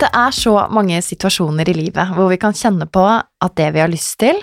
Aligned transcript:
Det 0.00 0.08
er 0.16 0.32
så 0.32 0.54
mange 0.72 0.96
situasjoner 1.04 1.68
i 1.68 1.76
livet 1.76 2.14
hvor 2.16 2.30
vi 2.30 2.38
kan 2.40 2.56
kjenne 2.56 2.86
på 2.88 3.02
at 3.04 3.56
det 3.60 3.68
vi 3.74 3.82
har 3.82 3.90
lyst 3.92 4.16
til, 4.22 4.38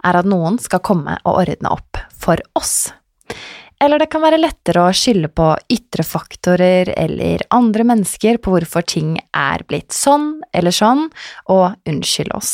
er 0.00 0.16
at 0.16 0.28
noen 0.28 0.56
skal 0.62 0.80
komme 0.84 1.18
og 1.20 1.42
ordne 1.42 1.72
opp 1.74 2.00
for 2.16 2.40
oss. 2.56 2.94
Eller 3.82 3.98
det 3.98 4.08
kan 4.12 4.22
være 4.22 4.38
lettere 4.40 4.86
å 4.86 4.94
skylde 4.94 5.28
på 5.34 5.50
ytre 5.74 6.04
faktorer 6.06 6.94
eller 6.96 7.44
andre 7.52 7.84
mennesker 7.92 8.38
på 8.40 8.54
hvorfor 8.54 8.86
ting 8.88 9.16
er 9.36 9.64
blitt 9.68 9.92
sånn 9.92 10.36
eller 10.54 10.72
sånn, 10.72 11.08
og 11.50 11.74
unnskylde 11.90 12.38
oss. 12.38 12.52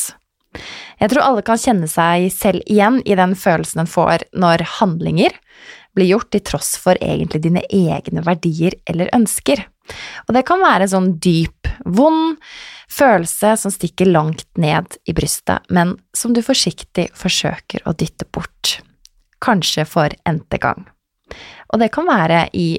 Jeg 0.99 1.13
tror 1.13 1.27
alle 1.29 1.45
kan 1.47 1.61
kjenne 1.61 1.87
seg 1.87 2.31
selv 2.35 2.65
igjen 2.67 3.03
i 3.05 3.15
den 3.19 3.37
følelsen 3.39 3.85
en 3.85 3.91
får 3.93 4.25
når 4.35 4.65
handlinger 4.81 5.37
blir 5.95 6.11
gjort 6.15 6.33
til 6.33 6.43
tross 6.49 6.75
for 6.81 6.99
egentlig 7.05 7.45
dine 7.45 7.63
egne 7.69 8.25
verdier 8.27 8.75
eller 8.89 9.13
ønsker. 9.15 9.63
Og 10.27 10.35
det 10.37 10.45
kan 10.49 10.63
være 10.63 10.87
en 10.87 10.93
sånn 10.95 11.11
dyp, 11.23 11.71
vond 11.85 12.37
følelse 12.93 13.55
som 13.61 13.73
stikker 13.73 14.11
langt 14.11 14.47
ned 14.61 14.99
i 15.09 15.15
brystet, 15.17 15.65
men 15.71 15.97
som 16.17 16.35
du 16.35 16.43
forsiktig 16.45 17.09
forsøker 17.17 17.85
å 17.87 17.95
dytte 17.97 18.27
bort. 18.33 18.79
Kanskje 19.45 19.85
for 19.87 20.15
n-te 20.27 20.59
gang. 20.63 20.89
Og 21.73 21.83
det 21.83 21.93
kan 21.95 22.09
være 22.09 22.49
i 22.57 22.71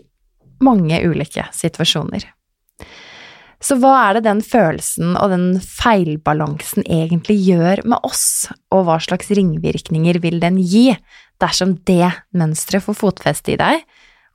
mange 0.66 1.00
ulike 1.06 1.46
situasjoner. 1.56 2.26
Så 3.60 3.76
hva 3.80 3.92
er 4.08 4.18
det 4.18 4.24
den 4.28 4.40
følelsen 4.44 5.18
og 5.20 5.34
den 5.34 5.48
feilbalansen 5.60 6.86
egentlig 6.88 7.36
gjør 7.44 7.84
med 7.92 8.06
oss, 8.08 8.48
og 8.72 8.86
hva 8.88 9.00
slags 9.04 9.32
ringvirkninger 9.36 10.22
vil 10.24 10.40
den 10.40 10.62
gi 10.64 10.94
dersom 11.44 11.76
det 11.88 12.08
mønsteret 12.36 12.86
får 12.86 13.00
fotfeste 13.02 13.56
i 13.56 13.60
deg 13.60 13.84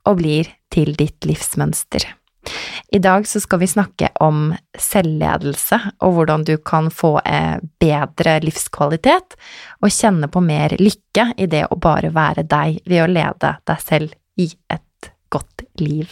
og 0.05 0.21
blir 0.21 0.51
til 0.73 0.93
ditt 0.97 1.25
livsmønster? 1.25 2.05
I 2.95 2.99
dag 2.99 3.27
så 3.27 3.39
skal 3.43 3.59
vi 3.59 3.67
snakke 3.69 4.09
om 4.23 4.51
selvledelse 4.79 5.79
og 6.05 6.17
hvordan 6.17 6.45
du 6.47 6.55
kan 6.61 6.91
få 6.93 7.17
eh, 7.25 7.57
bedre 7.81 8.37
livskvalitet 8.45 9.37
og 9.81 9.91
kjenne 9.93 10.29
på 10.31 10.43
mer 10.45 10.77
lykke 10.79 11.31
i 11.41 11.49
det 11.51 11.65
å 11.71 11.79
bare 11.81 12.13
være 12.15 12.45
deg 12.47 12.79
ved 12.85 13.03
å 13.03 13.09
lede 13.11 13.55
deg 13.65 13.81
selv 13.83 14.15
i 14.39 14.51
et 14.71 15.11
godt 15.33 15.65
liv. 15.81 16.11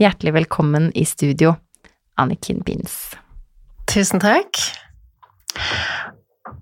Hjertelig 0.00 0.34
velkommen 0.38 0.90
i 0.94 1.04
studio, 1.06 1.54
Anniken 2.20 2.62
Binds. 2.66 3.14
Tusen 3.90 4.22
takk. 4.22 4.58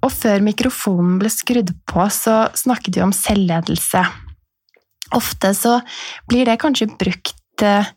Og 0.03 0.11
før 0.11 0.43
mikrofonen 0.43 1.19
ble 1.21 1.31
skrudd 1.33 1.71
på, 1.89 2.05
så 2.11 2.49
snakket 2.59 2.99
vi 2.99 3.05
om 3.05 3.15
selvledelse. 3.15 4.03
Ofte 5.17 5.53
så 5.55 5.79
blir 6.29 6.49
det 6.49 6.59
kanskje 6.63 6.91
brukt 6.99 7.65
eh, 7.65 7.89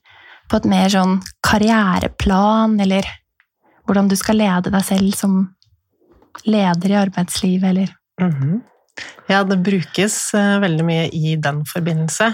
på 0.50 0.60
et 0.60 0.70
mer 0.70 0.92
sånn 0.94 1.20
karriereplan, 1.46 2.78
eller 2.82 3.08
hvordan 3.86 4.10
du 4.10 4.16
skal 4.20 4.40
lede 4.42 4.74
deg 4.74 4.86
selv 4.86 5.18
som 5.18 5.42
leder 6.46 6.92
i 6.92 7.02
arbeidslivet, 7.06 7.70
eller 7.70 7.94
mm 8.22 8.32
-hmm. 8.32 8.64
Ja, 9.28 9.44
det 9.44 9.58
brukes 9.58 10.34
uh, 10.34 10.60
veldig 10.62 10.86
mye 10.86 11.08
i 11.12 11.36
den 11.36 11.66
forbindelse. 11.66 12.30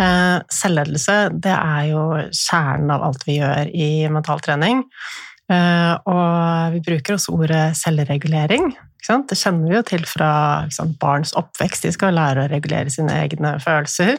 Uh, 0.00 0.38
selvledelse, 0.52 1.28
det 1.42 1.50
er 1.50 1.82
jo 1.90 2.02
kjernen 2.30 2.90
av 2.90 3.02
alt 3.02 3.24
vi 3.26 3.38
gjør 3.40 3.70
i 3.74 4.08
mentaltrening. 4.08 4.84
trening. 4.84 4.84
og 6.06 6.72
vi 6.72 6.80
bruker 6.80 7.14
også 7.14 7.32
ordet 7.32 7.76
selvregulering. 7.76 8.74
Det 9.28 9.36
kjenner 9.36 9.68
vi 9.68 9.76
jo 9.76 9.82
til 9.82 10.06
fra 10.06 10.66
barns 11.00 11.34
oppvekst. 11.36 11.82
De 11.82 11.92
skal 11.92 12.14
lære 12.14 12.44
å 12.44 12.48
regulere 12.48 12.90
sine 12.90 13.12
egne 13.12 13.60
følelser. 13.60 14.16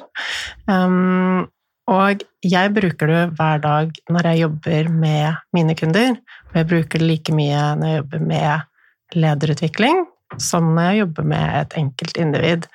Og 1.92 2.24
jeg 2.42 2.72
bruker 2.74 3.12
det 3.12 3.24
hver 3.38 3.60
dag 3.62 3.92
når 4.10 4.30
jeg 4.30 4.42
jobber 4.42 4.90
med 4.90 5.42
mine 5.54 5.76
kunder, 5.78 6.16
og 6.50 6.58
jeg 6.58 6.70
bruker 6.72 7.02
det 7.02 7.10
like 7.10 7.36
mye 7.36 7.62
når 7.78 7.92
jeg 7.92 8.00
jobber 8.02 8.24
med 8.32 9.20
lederutvikling, 9.22 10.02
som 10.42 10.72
når 10.74 10.90
jeg 10.90 11.04
jobber 11.04 11.30
med 11.36 11.60
et 11.62 11.78
enkeltindivid. 11.84 12.66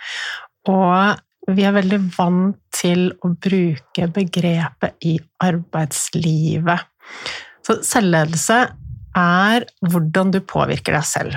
Og 0.71 1.51
vi 1.51 1.67
er 1.67 1.75
veldig 1.75 2.01
vant 2.15 2.59
til 2.77 3.09
å 3.27 3.33
bruke 3.35 4.07
begrepet 4.15 5.09
i 5.11 5.17
arbeidslivet. 5.43 6.87
Så 7.67 7.81
selvledelse 7.87 8.61
er 9.19 9.67
hvordan 9.91 10.31
du 10.31 10.39
påvirker 10.47 10.95
deg 10.95 11.09
selv. 11.09 11.35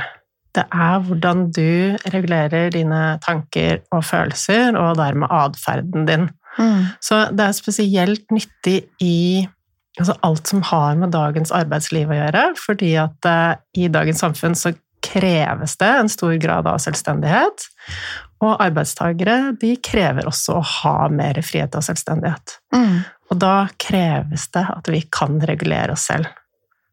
Det 0.54 0.68
er 0.70 1.02
hvordan 1.02 1.48
du 1.50 1.98
regulerer 2.14 2.70
dine 2.76 3.18
tanker 3.26 3.82
og 3.90 4.04
følelser, 4.06 4.78
og 4.78 5.00
dermed 5.00 5.34
atferden 5.34 6.06
din. 6.06 6.28
Mm. 6.58 6.86
Så 7.04 7.26
det 7.34 7.48
er 7.48 7.58
spesielt 7.58 8.34
nyttig 8.34 8.78
i 9.04 9.48
altså 10.00 10.16
alt 10.26 10.50
som 10.50 10.64
har 10.66 10.96
med 10.98 11.14
dagens 11.14 11.52
arbeidsliv 11.54 12.10
å 12.10 12.18
gjøre, 12.18 12.44
fordi 12.58 12.96
at 13.02 13.30
uh, 13.30 13.54
i 13.78 13.90
dagens 13.94 14.24
samfunn 14.24 14.58
så 14.58 14.74
kreves 15.04 15.78
det 15.78 15.90
en 16.00 16.10
stor 16.10 16.34
grad 16.42 16.68
av 16.70 16.80
selvstendighet. 16.82 17.68
Og 18.44 18.56
arbeidstakere 18.64 19.54
de 19.60 19.76
krever 19.84 20.28
også 20.28 20.58
å 20.60 20.66
ha 20.80 20.96
mer 21.12 21.40
frihet 21.46 21.76
og 21.78 21.86
selvstendighet. 21.86 22.58
Mm. 22.76 23.04
Og 23.32 23.40
da 23.40 23.56
kreves 23.82 24.48
det 24.56 24.66
at 24.72 24.90
vi 24.92 25.04
kan 25.14 25.40
regulere 25.44 25.96
oss 25.96 26.08
selv. 26.10 26.32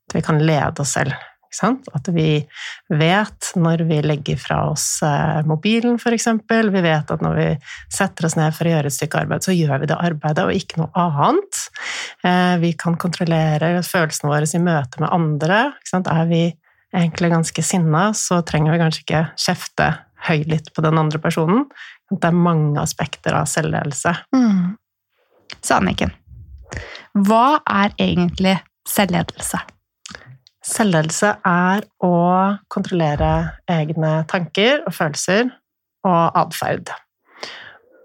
At 0.08 0.18
vi 0.18 0.24
kan 0.26 0.40
lede 0.42 0.82
oss 0.82 0.94
selv. 0.98 1.14
At 1.94 2.08
vi 2.14 2.38
vet 2.88 3.50
når 3.58 3.84
vi 3.88 4.00
legger 4.04 4.38
fra 4.40 4.60
oss 4.70 5.02
eh, 5.06 5.40
mobilen, 5.48 5.98
f.eks. 5.98 6.28
Vi 6.48 6.82
vet 6.84 7.10
at 7.10 7.24
når 7.24 7.38
vi 7.38 7.48
setter 7.90 8.28
oss 8.28 8.36
ned 8.38 8.54
for 8.56 8.68
å 8.68 8.74
gjøre 8.74 8.90
et 8.90 8.96
stykke 8.96 9.24
arbeid, 9.24 9.46
så 9.46 9.54
gjør 9.56 9.82
vi 9.82 9.90
det 9.90 9.98
arbeidet 9.98 10.46
og 10.46 10.54
ikke 10.54 10.82
noe 10.82 10.90
annet. 10.94 11.62
Eh, 12.26 12.56
vi 12.62 12.72
kan 12.78 12.98
kontrollere 13.00 13.80
følelsene 13.86 14.30
våre 14.32 14.46
i 14.46 14.62
møte 14.62 15.02
med 15.02 15.12
andre. 15.14 15.62
Er 16.00 16.30
vi 16.30 16.44
egentlig 16.94 17.32
ganske 17.32 17.64
sinna, 17.64 18.10
så 18.16 18.40
trenger 18.46 18.74
vi 18.74 18.82
kanskje 18.82 19.04
ikke 19.04 19.24
kjefte 19.38 19.90
høylytt 20.28 20.72
på 20.74 20.84
den 20.84 20.98
andre 21.00 21.20
personen. 21.22 21.66
Det 22.10 22.26
er 22.26 22.36
mange 22.36 22.80
aspekter 22.82 23.36
av 23.38 23.50
selvledelse. 23.50 24.14
Mm. 24.34 24.74
Så 25.60 25.76
Anniken, 25.78 26.12
hva 27.26 27.60
er 27.66 27.94
egentlig 27.98 28.56
selvledelse? 28.88 29.60
Selvledelse 30.60 31.34
er 31.46 31.86
å 32.04 32.16
kontrollere 32.72 33.30
egne 33.70 34.20
tanker 34.28 34.82
og 34.84 34.92
følelser 34.92 35.48
og 36.04 36.36
atferd. 36.36 36.92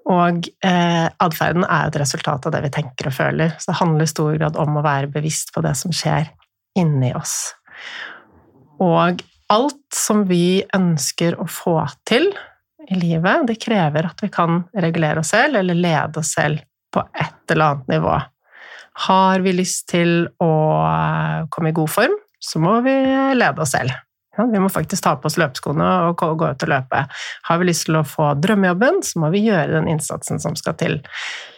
Og 0.05 0.47
eh, 0.63 1.07
atferden 1.25 1.65
er 1.65 1.89
et 1.89 1.97
resultat 1.99 2.45
av 2.45 2.53
det 2.53 2.61
vi 2.67 2.73
tenker 2.77 3.09
og 3.09 3.15
føler, 3.17 3.55
så 3.59 3.71
det 3.71 3.79
handler 3.81 4.05
i 4.05 4.11
stor 4.11 4.35
grad 4.37 4.59
om 4.61 4.77
å 4.77 4.83
være 4.85 5.09
bevisst 5.11 5.51
på 5.55 5.63
det 5.65 5.73
som 5.79 5.93
skjer 5.95 6.29
inni 6.79 7.11
oss. 7.17 7.55
Og 8.83 9.23
alt 9.51 9.81
som 9.93 10.23
vi 10.29 10.61
ønsker 10.75 11.39
å 11.41 11.47
få 11.49 11.79
til 12.07 12.29
i 12.85 12.99
livet, 12.99 13.47
det 13.49 13.57
krever 13.61 14.07
at 14.11 14.21
vi 14.21 14.29
kan 14.33 14.63
regulere 14.77 15.23
oss 15.23 15.33
selv 15.33 15.59
eller 15.59 15.77
lede 15.77 16.21
oss 16.21 16.35
selv 16.37 16.61
på 16.93 17.01
et 17.11 17.51
eller 17.51 17.73
annet 17.73 17.93
nivå. 17.97 18.15
Har 19.05 19.41
vi 19.43 19.55
lyst 19.57 19.89
til 19.91 20.29
å 20.39 20.53
komme 21.51 21.73
i 21.73 21.75
god 21.75 21.91
form, 21.91 22.13
så 22.45 22.61
må 22.61 22.77
vi 22.85 22.93
lede 23.35 23.63
oss 23.63 23.73
selv. 23.75 23.95
Ja, 24.35 24.43
vi 24.51 24.59
må 24.59 24.67
faktisk 24.67 25.05
ta 25.05 25.13
på 25.15 25.29
oss 25.29 25.37
løpeskoene 25.39 25.85
og 26.09 26.19
gå 26.19 26.49
ut 26.51 26.63
og 26.65 26.71
løpe. 26.71 27.05
Har 27.47 27.59
vi 27.61 27.67
lyst 27.69 27.85
til 27.87 27.95
å 27.95 28.05
få 28.07 28.33
drømmejobben, 28.43 28.99
så 29.07 29.21
må 29.23 29.29
vi 29.31 29.45
gjøre 29.45 29.77
den 29.77 29.87
innsatsen 29.93 30.41
som 30.43 30.57
skal 30.59 30.75
til. 30.79 30.97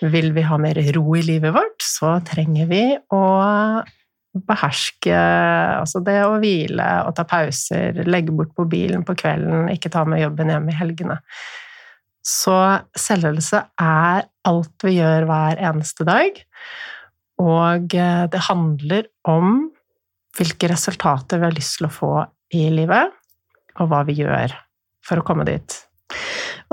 Vil 0.02 0.30
vi 0.36 0.46
ha 0.46 0.60
mer 0.62 0.78
ro 0.94 1.16
i 1.18 1.24
livet 1.26 1.56
vårt, 1.56 1.82
så 1.82 2.20
trenger 2.28 2.70
vi 2.70 2.84
å 3.14 3.24
beherske 4.38 5.16
altså 5.18 6.04
det 6.06 6.20
å 6.22 6.36
hvile 6.38 6.86
og 7.08 7.16
ta 7.18 7.26
pauser, 7.26 7.98
legge 8.06 8.36
bort 8.38 8.54
mobilen 8.60 9.02
på 9.08 9.16
kvelden, 9.18 9.72
ikke 9.74 9.90
ta 9.94 10.04
med 10.06 10.22
jobben 10.22 10.52
hjem 10.54 10.70
i 10.70 10.76
helgene. 10.78 11.18
Så 12.22 12.54
selvledelse 12.94 13.64
er 13.82 14.28
alt 14.46 14.86
vi 14.86 15.00
gjør 15.00 15.26
hver 15.26 15.64
eneste 15.72 16.06
dag, 16.06 16.38
og 17.42 17.90
det 17.90 18.44
handler 18.52 19.10
om 19.26 19.72
hvilke 20.38 20.70
resultater 20.72 21.42
vi 21.42 21.48
har 21.50 21.56
lyst 21.56 21.80
til 21.80 21.90
å 21.90 21.94
få 21.94 22.12
i 22.56 22.68
livet, 22.74 23.14
og 23.82 23.90
hva 23.92 24.04
vi 24.08 24.18
gjør 24.22 24.54
for 25.06 25.20
å 25.20 25.26
komme 25.26 25.46
dit. 25.48 25.80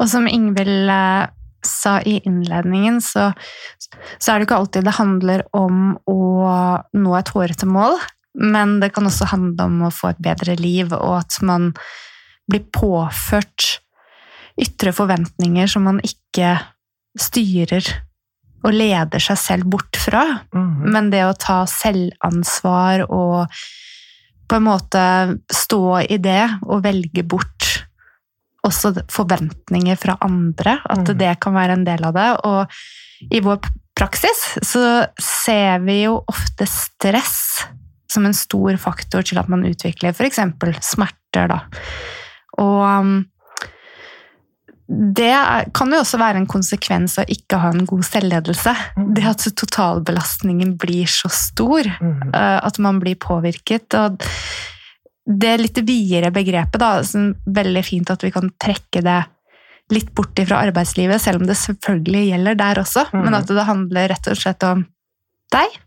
Og 0.01 0.09
som 0.11 0.27
Ingvild 0.31 0.91
eh, 0.91 1.27
sa 1.65 1.99
i 2.05 2.19
innledningen, 2.27 3.01
så, 3.03 3.31
så, 4.19 4.33
er 4.33 4.39
det 4.39 4.49
ikke 4.49 4.59
alltid 4.61 4.87
det 4.87 4.99
handler 4.99 5.45
om 5.57 5.95
å 6.11 6.19
nå 6.93 7.17
et 7.19 7.33
hårete 7.35 7.69
mål, 7.71 7.99
men 8.41 8.79
det 8.83 8.93
kan 8.95 9.07
også 9.07 9.31
handle 9.31 9.69
om 9.71 9.87
å 9.87 9.95
få 9.95 10.13
et 10.13 10.23
bedre 10.23 10.57
liv, 10.59 10.93
og 10.93 11.21
at 11.23 11.39
man 11.47 11.73
blir 12.51 12.67
påført 12.75 13.79
ytre 14.61 14.93
forventninger 14.95 15.71
som 15.71 15.87
man 15.89 16.01
ikke 16.05 16.57
styrer 17.19 17.87
og 18.65 18.73
leder 18.73 19.23
seg 19.23 19.39
selv 19.41 19.69
bort 19.71 19.99
fra. 20.01 20.25
Mm. 20.57 20.85
Men 20.95 21.11
det 21.13 21.25
å 21.27 21.37
ta 21.37 21.63
selvansvar 21.69 23.07
og 23.11 23.45
på 24.49 24.59
en 24.59 24.67
måte 24.67 25.05
stå 25.53 25.85
i 26.05 26.19
det 26.21 26.43
og 26.65 26.85
velge 26.85 27.25
bort 27.27 27.71
også 28.65 28.95
forventninger 29.13 29.99
fra 30.01 30.17
andre, 30.25 30.79
at 30.89 31.05
mm. 31.05 31.17
det 31.21 31.33
kan 31.45 31.57
være 31.57 31.77
en 31.77 31.87
del 31.87 32.05
av 32.09 32.17
det. 32.17 32.29
Og 32.49 33.33
i 33.37 33.43
vår 33.45 33.61
praksis 33.97 34.45
så 34.65 35.05
ser 35.21 35.85
vi 35.85 36.01
jo 36.07 36.19
ofte 36.31 36.67
stress 36.69 37.67
som 38.11 38.27
en 38.29 38.37
stor 38.37 38.77
faktor 38.81 39.27
til 39.27 39.41
at 39.41 39.51
man 39.53 39.65
utvikler 39.69 40.15
f.eks. 40.15 40.41
smerter. 40.87 41.51
Da. 41.51 41.61
Og 42.63 42.81
um, 42.85 43.15
det 44.87 45.33
kan 45.73 45.93
jo 45.95 46.03
også 46.03 46.19
være 46.21 46.43
en 46.43 46.51
konsekvens 46.51 47.17
av 47.23 47.31
ikke 47.33 47.57
å 47.57 47.63
ha 47.63 47.71
en 47.73 47.87
god 47.89 48.05
selvledelse. 48.05 48.75
Mm. 48.99 49.11
Det 49.17 49.25
at 49.31 49.47
totalbelastningen 49.57 50.75
blir 50.81 51.09
så 51.11 51.31
stor 51.33 51.89
mm. 51.89 52.35
Eh, 52.35 52.59
at 52.61 52.79
man 52.83 53.01
blir 53.01 53.17
påvirket. 53.21 53.95
og 53.97 54.21
det 55.25 55.55
litt 55.57 55.79
videre 55.89 56.29
begrepet, 56.35 56.81
da, 56.81 56.99
som 57.07 57.31
veldig 57.49 57.83
fint 57.87 58.11
at 58.13 58.21
vi 58.25 58.33
kan 58.35 58.51
trekke 58.61 59.01
det 59.05 59.23
litt 59.93 60.11
bort 60.17 60.41
fra 60.49 60.63
arbeidslivet, 60.67 61.21
selv 61.21 61.43
om 61.43 61.49
det 61.49 61.57
selvfølgelig 61.61 62.27
gjelder 62.31 62.59
der 62.61 62.81
også, 62.81 63.07
mm. 63.13 63.23
men 63.25 63.37
at 63.37 63.49
det 63.49 63.67
handler 63.69 64.11
rett 64.13 64.29
og 64.33 64.41
slett 64.41 64.67
om 64.69 64.85
deg, 65.53 65.79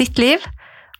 ditt 0.00 0.20
liv, 0.20 0.44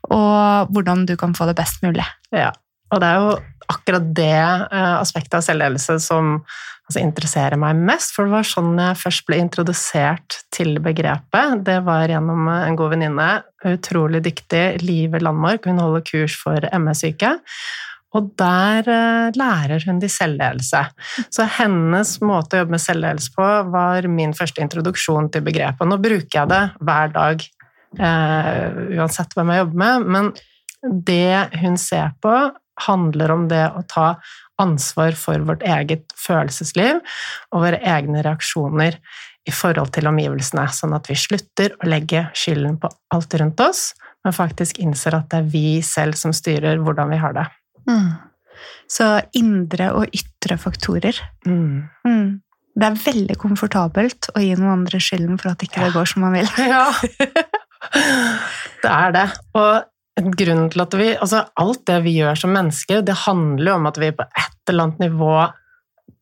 og 0.09 0.73
hvordan 0.75 1.07
du 1.09 1.15
kan 1.21 1.33
få 1.37 1.49
det 1.49 1.57
best 1.57 1.81
mulig. 1.85 2.05
Ja, 2.37 2.51
og 2.93 3.01
det 3.03 3.09
er 3.09 3.25
jo 3.25 3.35
akkurat 3.71 4.09
det 4.17 4.35
eh, 4.35 4.95
aspektet 4.99 5.39
av 5.39 5.47
selvledelse 5.47 6.01
som 6.03 6.41
altså, 6.91 7.05
interesserer 7.05 7.61
meg 7.61 7.79
mest, 7.87 8.15
for 8.17 8.27
det 8.27 8.35
var 8.35 8.49
sånn 8.49 8.73
jeg 8.81 8.99
først 8.99 9.27
ble 9.29 9.39
introdusert 9.41 10.41
til 10.55 10.81
begrepet. 10.83 11.63
Det 11.67 11.79
var 11.87 12.11
gjennom 12.11 12.49
en 12.51 12.79
god 12.79 12.97
venninne, 12.97 13.29
utrolig 13.71 14.23
dyktig, 14.27 14.83
Live 14.83 15.21
Landmark. 15.23 15.69
Hun 15.71 15.79
holder 15.83 16.05
kurs 16.07 16.35
for 16.41 16.67
ME-syke. 16.83 17.37
Og 18.19 18.33
der 18.41 18.89
uh, 18.91 19.31
lærer 19.39 19.85
hun 19.87 20.01
de 20.03 20.11
selvledelse. 20.11 20.83
Så 21.31 21.47
hennes 21.61 22.17
måte 22.27 22.57
å 22.57 22.65
jobbe 22.65 22.75
med 22.75 22.83
selvledelse 22.83 23.35
på 23.37 23.51
var 23.71 24.09
min 24.11 24.35
første 24.35 24.65
introduksjon 24.65 25.31
til 25.31 25.45
begrepet. 25.47 25.87
Nå 25.87 26.01
bruker 26.03 26.41
jeg 26.41 26.51
det 26.51 26.65
hver 26.83 27.15
dag, 27.15 27.45
uh, 28.01 28.81
uansett 28.99 29.39
hvem 29.39 29.55
jeg 29.55 29.63
jobber 29.63 29.85
med, 29.85 30.11
men 30.17 30.33
det 31.07 31.61
hun 31.61 31.79
ser 31.79 32.17
på, 32.25 32.35
handler 32.81 33.35
om 33.35 33.47
det 33.51 33.67
å 33.77 33.85
ta 33.87 34.15
ansvar 34.61 35.17
for 35.19 35.43
vårt 35.49 35.65
eget 35.67 36.15
følelsesliv 36.19 37.01
og 37.51 37.65
våre 37.65 37.81
egne 37.81 38.23
reaksjoner 38.27 38.99
i 39.49 39.55
forhold 39.55 39.93
til 39.95 40.09
omgivelsene, 40.11 40.67
sånn 40.75 40.95
at 40.97 41.09
vi 41.11 41.17
slutter 41.19 41.75
å 41.81 41.89
legge 41.89 42.27
skylden 42.37 42.77
på 42.81 42.91
alt 43.15 43.37
rundt 43.41 43.63
oss, 43.65 43.91
men 44.25 44.37
faktisk 44.37 44.81
innser 44.83 45.17
at 45.17 45.31
det 45.33 45.41
er 45.41 45.49
vi 45.53 45.81
selv 45.85 46.19
som 46.21 46.35
styrer 46.37 46.83
hvordan 46.85 47.13
vi 47.13 47.21
har 47.23 47.37
det. 47.37 47.47
Mm. 47.89 48.11
Så 48.91 49.09
indre 49.39 49.91
og 49.97 50.13
ytre 50.17 50.59
faktorer. 50.61 51.17
Mm. 51.49 51.89
Mm. 52.05 52.41
Det 52.81 52.87
er 52.87 53.01
veldig 53.05 53.37
komfortabelt 53.41 54.31
å 54.35 54.43
gi 54.43 54.53
noen 54.59 54.83
andre 54.83 55.01
skylden 55.03 55.41
for 55.41 55.53
at 55.53 55.65
ikke 55.65 55.87
det 55.87 55.95
går 55.97 56.11
som 56.11 56.27
man 56.27 56.37
vil. 56.37 56.51
Ja. 56.61 56.85
det 58.83 58.93
er 58.93 59.17
det. 59.17 59.27
Og 59.57 59.73
grunnen 60.19 60.71
til 60.73 60.83
at 60.83 60.95
vi 60.99 61.09
Altså, 61.15 61.45
alt 61.61 61.87
det 61.89 62.01
vi 62.05 62.17
gjør 62.19 62.39
som 62.43 62.53
mennesker, 62.55 63.03
det 63.07 63.23
handler 63.27 63.73
jo 63.73 63.79
om 63.79 63.89
at 63.91 64.01
vi 64.01 64.13
på 64.17 64.27
et 64.27 64.73
eller 64.73 64.89
annet 64.89 65.05
nivå 65.07 65.35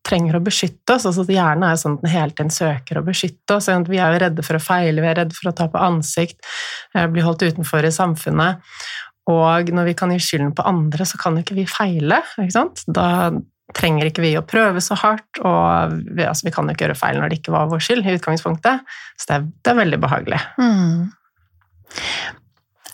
trenger 0.08 0.38
å 0.38 0.44
beskytte 0.44 0.94
oss. 0.94 1.06
altså 1.08 1.26
Hjernen 1.28 1.66
er 1.66 1.74
jo 1.74 1.82
sånn 1.82 1.98
at 1.98 2.04
den 2.04 2.12
hele 2.14 2.32
tiden 2.32 2.54
søker 2.54 3.00
å 3.00 3.04
beskytte 3.04 3.58
oss. 3.58 3.68
Vi 3.88 4.00
er 4.00 4.14
jo 4.14 4.22
redde 4.22 4.44
for 4.46 4.56
å 4.56 4.62
feile, 4.62 5.02
vi 5.04 5.10
er 5.10 5.20
redde 5.20 5.36
for 5.36 5.50
å 5.50 5.56
tape 5.56 5.82
ansikt, 5.84 6.38
eh, 6.94 7.06
bli 7.12 7.24
holdt 7.24 7.44
utenfor 7.44 7.84
i 7.84 7.92
samfunnet. 7.92 8.64
Og 9.28 9.68
når 9.76 9.90
vi 9.90 9.94
kan 9.98 10.14
gi 10.14 10.22
skylden 10.24 10.54
på 10.56 10.64
andre, 10.64 11.04
så 11.04 11.20
kan 11.20 11.36
ikke 11.36 11.58
vi 11.58 11.66
feile. 11.68 12.22
ikke 12.40 12.56
sant? 12.56 12.84
Da 12.88 13.30
trenger 13.76 14.08
ikke 14.08 14.24
vi 14.24 14.32
å 14.38 14.46
prøve 14.48 14.80
så 14.80 14.96
hardt, 14.96 15.42
og 15.44 15.98
vi, 16.08 16.24
altså, 16.24 16.46
vi 16.46 16.54
kan 16.54 16.68
jo 16.68 16.72
ikke 16.72 16.86
gjøre 16.86 16.96
feil 16.96 17.20
når 17.20 17.28
det 17.28 17.40
ikke 17.42 17.52
var 17.52 17.68
vår 17.68 17.84
skyld 17.84 18.08
i 18.08 18.16
utgangspunktet. 18.16 18.96
Så 19.20 19.28
det 19.28 19.36
er, 19.36 19.48
det 19.60 19.72
er 19.74 19.80
veldig 19.82 20.00
behagelig. 20.00 20.40
Mm. 20.56 21.10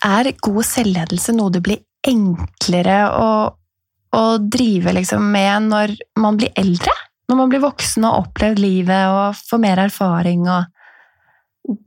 Er 0.05 0.31
god 0.45 0.67
selvledelse 0.69 1.33
noe 1.37 1.53
det 1.55 1.63
blir 1.65 1.81
enklere 2.05 2.99
å, 3.17 3.29
å 4.15 4.25
drive 4.39 4.93
liksom 4.99 5.25
med 5.33 5.71
når 5.71 5.95
man 6.21 6.37
blir 6.41 6.53
eldre? 6.61 6.93
Når 7.31 7.39
man 7.41 7.53
blir 7.53 7.63
voksen 7.65 8.05
og 8.05 8.11
har 8.11 8.27
opplevd 8.27 8.61
livet 8.61 9.09
og 9.09 9.39
får 9.49 9.63
mer 9.63 9.81
erfaring 9.87 10.45
og 10.45 10.71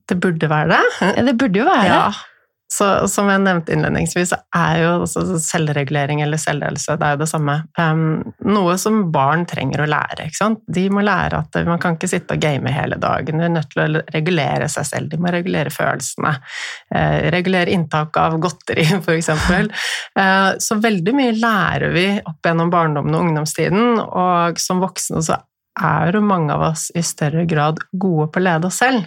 Det 0.10 0.18
burde 0.18 0.50
være 0.50 0.72
det. 0.72 0.84
ja, 1.06 1.24
Det 1.28 1.36
burde 1.38 1.60
jo 1.62 1.68
være 1.68 1.86
Ja. 1.86 2.08
Så 2.68 3.08
som 3.08 3.30
jeg 3.32 3.40
nevnte 3.46 3.72
innledningsvis, 3.72 4.34
så 4.34 4.38
er 4.56 4.82
jo 4.82 5.06
selvregulering 5.40 6.20
eller 6.24 6.40
selvledelse 6.42 6.98
det 7.00 7.08
er 7.08 7.16
jo 7.16 7.22
det 7.22 7.30
samme. 7.32 7.56
Um, 7.80 8.34
noe 8.44 8.76
som 8.82 9.06
barn 9.14 9.46
trenger 9.48 9.86
å 9.86 9.88
lære. 9.88 10.28
ikke 10.28 10.40
sant? 10.42 10.60
De 10.68 10.84
må 10.92 11.04
lære 11.06 11.40
at 11.46 11.60
man 11.68 11.80
kan 11.80 11.96
ikke 11.96 12.10
sitte 12.12 12.36
og 12.36 12.44
game 12.44 12.74
hele 12.76 13.00
dagen. 13.00 13.40
De 13.40 13.48
er 13.48 13.54
nødt 13.56 13.72
til 13.72 13.86
å 13.86 14.04
regulere 14.12 14.68
seg 14.72 14.90
selv. 14.90 15.12
De 15.14 15.22
må 15.24 15.32
regulere 15.32 15.72
følelsene. 15.72 16.36
Uh, 16.92 17.32
regulere 17.32 17.72
inntak 17.72 18.20
av 18.20 18.36
godteri, 18.44 18.84
f.eks. 19.00 19.32
Uh, 19.32 20.52
så 20.60 20.80
veldig 20.84 21.16
mye 21.16 21.38
lærer 21.40 21.96
vi 21.96 22.08
opp 22.20 22.52
gjennom 22.52 22.74
barndommen 22.74 23.16
og 23.16 23.30
ungdomstiden, 23.30 24.02
og 24.04 24.60
som 24.60 24.84
voksne 24.84 25.24
så 25.24 25.40
er 25.78 26.16
jo 26.16 26.22
mange 26.26 26.54
av 26.54 26.64
oss 26.72 26.88
i 26.98 27.04
større 27.06 27.46
grad 27.50 27.80
gode 28.02 28.28
på 28.32 28.42
å 28.42 28.46
lede 28.46 28.70
oss 28.70 28.80
selv. 28.82 29.06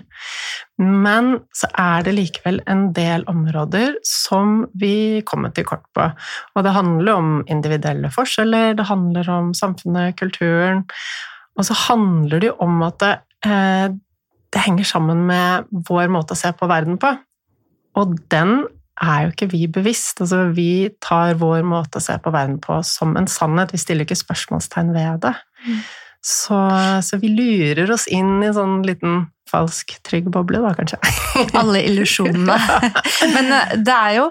Men 0.81 1.33
så 1.57 1.69
er 1.79 2.07
det 2.07 2.17
likevel 2.17 2.61
en 2.71 2.87
del 2.97 3.27
områder 3.31 3.99
som 4.07 4.63
vi 4.81 5.21
kommer 5.29 5.53
til 5.57 5.67
kort 5.69 5.87
på. 5.97 6.07
Og 6.55 6.67
det 6.67 6.75
handler 6.77 7.13
om 7.19 7.33
individuelle 7.51 8.13
forskjeller, 8.15 8.77
det 8.79 8.89
handler 8.89 9.29
om 9.35 9.53
samfunnet, 9.57 10.17
kulturen. 10.21 10.87
Og 11.59 11.67
så 11.69 11.77
handler 11.89 12.41
det 12.41 12.53
jo 12.53 12.59
om 12.65 12.83
at 12.87 13.01
det, 13.03 13.15
eh, 13.45 13.89
det 14.51 14.67
henger 14.67 14.85
sammen 14.85 15.27
med 15.27 15.69
vår 15.71 16.09
måte 16.11 16.35
å 16.35 16.41
se 16.41 16.53
på 16.53 16.69
verden 16.71 16.99
på. 16.99 17.13
Og 18.01 18.17
den 18.31 18.65
er 19.01 19.25
jo 19.25 19.33
ikke 19.33 19.51
vi 19.53 19.67
bevisst. 19.67 20.21
Altså, 20.21 20.51
vi 20.55 20.91
tar 21.03 21.39
vår 21.41 21.65
måte 21.67 22.01
å 22.01 22.05
se 22.05 22.17
på 22.21 22.33
verden 22.35 22.59
på 22.63 22.81
som 22.87 23.17
en 23.17 23.29
sannhet. 23.31 23.73
Vi 23.73 23.81
stiller 23.81 24.07
ikke 24.07 24.19
spørsmålstegn 24.21 24.93
ved 24.97 25.23
det. 25.25 25.35
Mm. 25.67 25.81
Så, 26.21 26.57
så 27.03 27.19
vi 27.21 27.33
lurer 27.33 27.91
oss 27.95 28.07
inn 28.13 28.43
i 28.45 28.53
sånn 28.53 28.83
liten 28.85 29.25
falsk, 29.51 29.97
trygg 30.07 30.29
boble, 30.33 30.61
da, 30.63 30.75
kanskje. 30.77 31.01
Alle 31.61 31.83
illusjonene. 31.89 32.59
Men 33.35 33.51
eh, 33.57 33.75
det 33.81 33.97
er 33.97 34.17
jo 34.21 34.29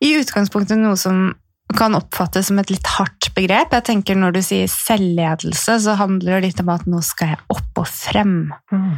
i 0.00 0.14
utgangspunktet 0.16 0.80
noe 0.80 0.96
som 0.98 1.30
kan 1.76 1.94
oppfattes 1.94 2.48
som 2.48 2.58
et 2.58 2.70
litt 2.72 2.88
hardt 2.96 3.28
begrep. 3.36 3.74
Jeg 3.76 3.86
tenker 3.86 4.16
Når 4.18 4.34
du 4.34 4.40
sier 4.42 4.70
selvledelse, 4.70 5.76
så 5.84 5.94
handler 6.00 6.40
det 6.40 6.48
litt 6.48 6.62
om 6.64 6.72
at 6.74 6.86
nå 6.90 7.02
skal 7.06 7.34
jeg 7.34 7.42
opp 7.54 7.82
og 7.84 7.86
frem. 7.86 8.38
Mm. 8.72 8.88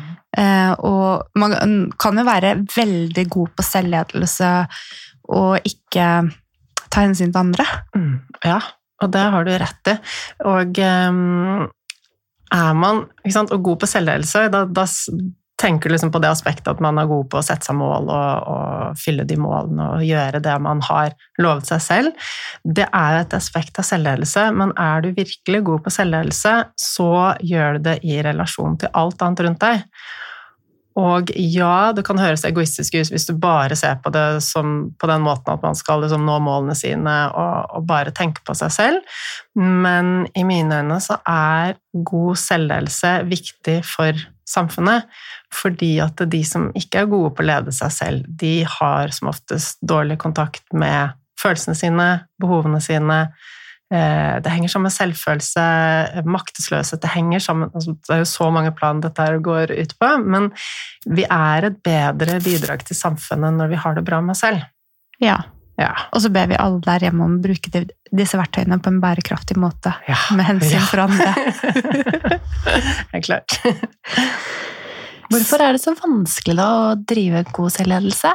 Eh, 0.40 0.72
og 0.80 1.36
man 1.36 1.82
kan 2.00 2.16
jo 2.16 2.24
være 2.24 2.54
veldig 2.72 3.26
god 3.34 3.52
på 3.58 3.66
selvledelse 3.66 4.52
og 5.32 5.68
ikke 5.68 6.06
ta 6.92 7.04
hensyn 7.04 7.32
til 7.32 7.42
andre. 7.42 7.66
Mm, 7.96 8.16
ja, 8.44 8.58
og 9.02 9.12
det 9.12 9.26
har 9.34 9.46
du 9.46 9.52
rett 9.60 9.92
i. 9.92 9.94
Og 10.48 10.80
um, 11.10 11.68
er 12.52 12.74
man 12.76 13.06
sant, 13.30 13.52
og 13.54 13.64
god 13.64 13.82
på 13.82 13.88
selvledelse, 13.90 14.48
da, 14.52 14.64
da 14.68 14.86
tenker 15.62 15.88
du 15.88 15.94
liksom 15.94 16.10
på 16.12 16.20
det 16.22 16.30
aspektet 16.32 16.70
at 16.72 16.80
man 16.82 16.98
er 16.98 17.10
god 17.10 17.28
på 17.30 17.38
å 17.38 17.44
sette 17.44 17.68
seg 17.68 17.76
mål 17.78 18.08
og, 18.10 18.48
og 18.50 18.98
fylle 18.98 19.26
de 19.28 19.36
målene 19.38 19.88
og 19.96 20.06
gjøre 20.06 20.40
det 20.42 20.56
man 20.64 20.82
har 20.88 21.14
lovet 21.42 21.70
seg 21.70 21.84
selv. 21.84 22.26
Det 22.64 22.88
er 22.88 23.20
et 23.20 23.36
aspekt 23.36 23.78
av 23.78 23.86
selvledelse, 23.86 24.48
men 24.58 24.74
er 24.80 25.04
du 25.04 25.12
virkelig 25.14 25.62
god 25.68 25.84
på 25.84 25.94
selvledelse, 25.94 26.56
så 26.78 27.12
gjør 27.46 27.78
du 27.78 27.86
det 27.90 27.96
i 28.02 28.18
relasjon 28.26 28.80
til 28.82 28.92
alt 28.98 29.22
annet 29.22 29.44
rundt 29.46 29.62
deg. 29.62 29.86
Og 30.98 31.30
ja, 31.36 31.92
det 31.96 32.04
kan 32.04 32.20
høres 32.20 32.44
egoistisk 32.44 32.98
ut 32.98 33.12
hvis 33.14 33.24
du 33.28 33.32
bare 33.40 33.76
ser 33.78 33.96
på 34.04 34.12
det 34.12 34.42
som 34.44 34.90
på 35.00 35.08
den 35.08 35.24
måten 35.24 35.54
at 35.54 35.62
man 35.64 35.78
skal 35.78 36.02
liksom 36.04 36.26
nå 36.28 36.36
målene 36.44 36.76
sine 36.76 37.14
og, 37.30 37.78
og 37.78 37.86
bare 37.88 38.12
tenke 38.16 38.44
på 38.44 38.56
seg 38.58 38.74
selv, 38.74 39.16
men 39.56 40.26
i 40.36 40.44
mine 40.44 40.82
øyne 40.82 41.00
så 41.00 41.16
er 41.28 41.78
god 41.92 42.40
selvledelse 42.40 43.14
viktig 43.30 43.78
for 43.88 44.20
samfunnet, 44.48 45.08
fordi 45.54 45.94
at 46.04 46.20
de 46.28 46.42
som 46.44 46.68
ikke 46.76 47.04
er 47.04 47.10
gode 47.10 47.32
på 47.32 47.44
å 47.44 47.48
lede 47.48 47.72
seg 47.72 47.94
selv, 47.94 48.28
de 48.28 48.60
har 48.68 49.12
som 49.16 49.30
oftest 49.32 49.80
dårlig 49.80 50.18
kontakt 50.20 50.64
med 50.76 51.16
følelsene 51.40 51.78
sine, 51.78 52.08
behovene 52.40 52.80
sine, 52.84 53.24
Det 53.92 54.48
henger 54.48 54.70
sammen 54.72 54.88
med 54.88 54.94
selvfølelse, 54.94 55.62
maktesløshet 56.24 57.02
Det 57.02 57.10
henger 57.12 57.42
sammen 57.44 57.68
altså, 57.74 57.92
Det 58.00 58.14
er 58.14 58.22
jo 58.22 58.28
så 58.30 58.46
mange 58.54 58.70
plan 58.72 59.02
dette 59.04 59.26
her 59.26 59.36
går 59.44 59.74
ut 59.76 59.92
på, 60.00 60.08
men 60.24 60.46
vi 61.04 61.26
er 61.28 61.66
et 61.68 61.76
bedre 61.84 62.38
bidrag 62.40 62.86
til 62.88 62.96
samfunnet 62.96 63.58
når 63.58 63.68
vi 63.74 63.80
har 63.82 63.98
det 63.98 64.04
bra 64.06 64.22
med 64.24 64.32
oss 64.32 64.40
selv. 64.46 64.62
Ja. 65.20 65.42
Ja. 65.80 65.90
Og 66.12 66.20
så 66.24 66.28
ber 66.32 66.48
vi 66.50 66.56
alle 66.60 66.80
der 66.84 67.04
hjemme 67.06 67.24
om 67.26 67.36
å 67.38 67.42
bruke 67.44 67.70
de, 67.72 67.84
disse 68.14 68.36
verktøyene 68.38 68.76
på 68.82 68.90
en 68.92 69.00
bærekraftig 69.02 69.56
måte. 69.60 69.94
ja. 70.08 70.18
Med 70.36 70.44
hensyn 70.50 70.78
Ja. 70.78 70.86
for 70.88 71.04
andre. 71.04 71.32
det 73.12 73.20
er 73.20 73.24
klart. 73.24 73.56
Hvorfor 75.32 75.64
er 75.64 75.72
det 75.76 75.80
så 75.82 75.94
vanskelig 75.96 76.56
da 76.58 76.68
å 76.76 76.96
drive 77.08 77.44
god 77.56 77.72
selvledelse? 77.72 78.32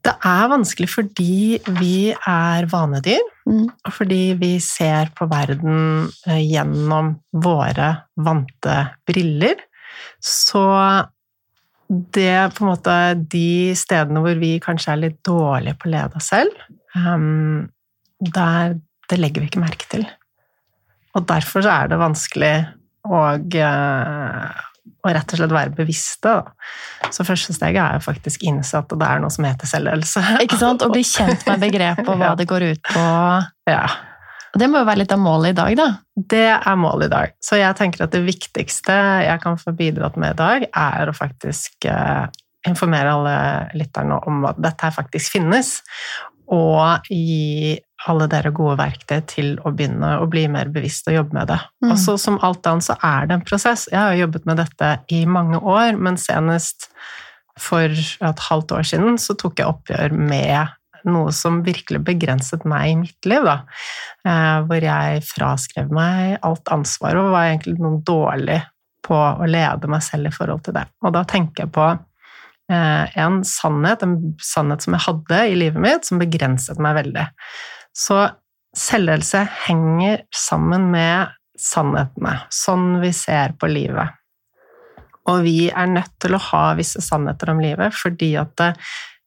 Det 0.00 0.12
er 0.24 0.48
vanskelig 0.48 0.88
fordi 0.88 1.60
vi 1.80 2.12
er 2.14 2.68
vanedyr, 2.70 3.26
Mm. 3.50 3.66
og 3.66 3.94
fordi 3.96 4.34
vi 4.38 4.50
ser 4.62 5.08
på 5.16 5.26
verden 5.26 6.10
eh, 6.28 6.42
gjennom 6.44 7.14
våre 7.32 7.88
vante 8.20 8.76
briller. 9.08 9.56
Så 10.22 10.62
det 11.88 12.54
på 12.54 12.62
en 12.64 12.70
måte 12.70 12.96
de 13.32 13.74
stedene 13.74 14.22
hvor 14.22 14.38
vi 14.38 14.52
kanskje 14.62 14.92
er 14.92 15.02
litt 15.06 15.18
dårlige 15.26 15.78
på 15.80 15.88
å 15.88 15.92
lede 15.96 16.20
oss 16.20 16.30
selv, 16.30 16.54
ehm, 16.94 17.66
der, 18.20 18.76
det 19.10 19.18
legger 19.18 19.42
vi 19.42 19.50
ikke 19.50 19.64
merke 19.64 19.88
til. 19.90 20.06
Og 21.18 21.26
derfor 21.26 21.64
så 21.66 21.72
er 21.74 21.90
det 21.90 21.98
vanskelig 21.98 22.54
å, 23.08 23.24
å 25.04 25.12
rett 25.14 25.32
og 25.32 25.38
slett 25.40 25.52
være 25.54 25.72
bevisste. 25.76 26.32
Da. 26.40 27.08
Så 27.14 27.24
første 27.28 27.54
steget 27.56 27.80
er 27.82 27.96
jo 27.98 28.04
faktisk 28.04 28.42
innse 28.48 28.78
at 28.80 28.90
det 28.92 29.06
er 29.06 29.22
noe 29.22 29.32
som 29.32 29.46
heter 29.48 29.68
selvledelse. 29.70 30.22
Ikke 30.44 30.58
sant? 30.60 30.84
Og 30.86 30.92
bli 30.94 31.02
kjent 31.06 31.44
med 31.48 31.62
begrepet 31.66 32.08
og 32.08 32.16
hva 32.20 32.32
Ja. 32.32 32.36
det 32.38 32.48
går 32.50 32.66
ut 32.72 32.82
på. 32.92 33.06
Ja. 33.70 33.82
Og 34.50 34.58
det 34.58 34.66
må 34.66 34.80
jo 34.82 34.86
være 34.88 35.04
litt 35.04 35.12
av 35.14 35.20
målet 35.22 35.52
i 35.52 35.58
dag, 35.60 35.76
da. 35.78 35.88
Det 36.34 36.46
er 36.56 36.78
målet 36.80 37.06
i 37.06 37.12
dag. 37.12 37.34
Så 37.44 37.60
jeg 37.60 37.76
tenker 37.78 38.02
at 38.08 38.10
det 38.16 38.24
viktigste 38.26 38.96
jeg 39.24 39.40
kan 39.44 39.58
få 39.60 39.72
bidratt 39.78 40.16
med 40.18 40.34
i 40.34 40.38
dag, 40.40 40.64
er 40.74 41.10
å 41.12 41.14
faktisk 41.14 41.86
eh, 41.86 42.24
informere 42.66 43.12
alle 43.14 43.36
lytterne 43.78 44.18
om 44.26 44.42
at 44.50 44.58
dette 44.60 44.88
her 44.88 44.96
faktisk 44.96 45.36
finnes, 45.38 45.76
og 46.50 47.06
gi 47.06 47.76
alle 48.08 48.26
dere 48.32 48.52
gode 48.56 48.78
verktøy 48.80 49.18
til 49.28 49.54
å 49.66 49.72
begynne 49.76 50.14
å 50.22 50.28
bli 50.30 50.46
mer 50.48 50.70
bevisst 50.72 51.08
og 51.10 51.18
jobbe 51.18 51.36
med 51.36 51.50
det. 51.52 51.58
Mm. 51.84 51.90
Og 51.92 51.98
så 52.00 52.16
som 52.20 52.38
alt 52.46 52.66
annet 52.68 52.86
så 52.86 52.96
er 53.04 53.28
det 53.28 53.36
en 53.36 53.46
prosess. 53.46 53.86
Jeg 53.92 54.00
har 54.00 54.14
jo 54.14 54.24
jobbet 54.24 54.48
med 54.48 54.60
dette 54.62 54.92
i 55.12 55.24
mange 55.28 55.60
år, 55.60 55.98
men 56.00 56.16
senest 56.20 56.88
for 57.60 57.92
et 57.92 58.44
halvt 58.48 58.76
år 58.78 58.86
siden 58.88 59.18
så 59.20 59.36
tok 59.36 59.60
jeg 59.60 59.68
oppgjør 59.68 60.14
med 60.16 60.76
noe 61.08 61.32
som 61.32 61.62
virkelig 61.64 62.02
begrenset 62.04 62.66
meg 62.68 62.90
i 62.90 62.98
mitt 63.02 63.28
liv, 63.28 63.46
da. 63.46 63.62
Eh, 64.28 64.58
hvor 64.68 64.84
jeg 64.84 65.24
fraskrev 65.24 65.92
meg 65.96 66.38
alt 66.46 66.72
ansvar 66.72 67.16
og 67.20 67.32
var 67.34 67.50
egentlig 67.50 67.78
noe 67.80 68.02
dårlig 68.04 68.60
på 69.06 69.16
å 69.16 69.48
lede 69.48 69.90
meg 69.90 70.04
selv 70.04 70.28
i 70.28 70.34
forhold 70.34 70.64
til 70.66 70.76
det. 70.76 70.86
Og 71.04 71.14
da 71.16 71.24
tenker 71.28 71.64
jeg 71.64 71.72
på 71.74 71.86
eh, 71.90 73.18
en 73.24 73.40
sannhet, 73.48 74.04
en 74.04 74.34
sannhet 74.44 74.84
som 74.84 74.96
jeg 74.96 75.06
hadde 75.08 75.42
i 75.48 75.58
livet 75.58 75.84
mitt, 75.84 76.08
som 76.08 76.20
begrenset 76.20 76.80
meg 76.82 76.98
veldig. 77.00 77.26
Så 77.96 78.22
selvledelse 78.76 79.44
henger 79.66 80.24
sammen 80.36 80.90
med 80.92 81.36
sannhetene, 81.60 82.38
sånn 82.54 83.00
vi 83.02 83.12
ser 83.16 83.56
på 83.60 83.68
livet. 83.70 84.16
Og 85.28 85.44
vi 85.44 85.68
er 85.68 85.90
nødt 85.90 86.14
til 86.22 86.34
å 86.34 86.44
ha 86.50 86.64
visse 86.78 87.02
sannheter 87.04 87.52
om 87.52 87.60
livet, 87.62 87.94
fordi 87.94 88.32
at 88.40 88.54
det, 88.58 88.70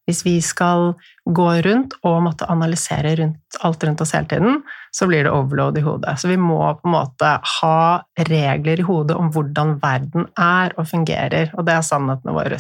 hvis 0.08 0.24
vi 0.26 0.34
skal 0.44 0.96
gå 1.24 1.46
rundt 1.64 1.94
og 2.04 2.18
måtte 2.26 2.48
analysere 2.52 3.14
rundt, 3.20 3.60
alt 3.64 3.84
rundt 3.88 4.02
oss 4.04 4.12
hele 4.16 4.28
tiden, 4.32 4.58
så 4.92 5.08
blir 5.08 5.24
det 5.24 5.32
overload 5.32 5.78
i 5.80 5.84
hodet. 5.86 6.18
Så 6.20 6.32
vi 6.32 6.40
må 6.40 6.60
på 6.80 6.90
en 6.90 6.96
måte 6.96 7.30
ha 7.60 7.84
regler 8.28 8.82
i 8.82 8.88
hodet 8.88 9.16
om 9.20 9.30
hvordan 9.32 9.78
verden 9.84 10.28
er 10.40 10.76
og 10.76 10.90
fungerer, 10.90 11.54
og 11.54 11.70
det 11.70 11.78
er 11.78 11.88
sannhetene 11.88 12.36
våre. 12.36 12.60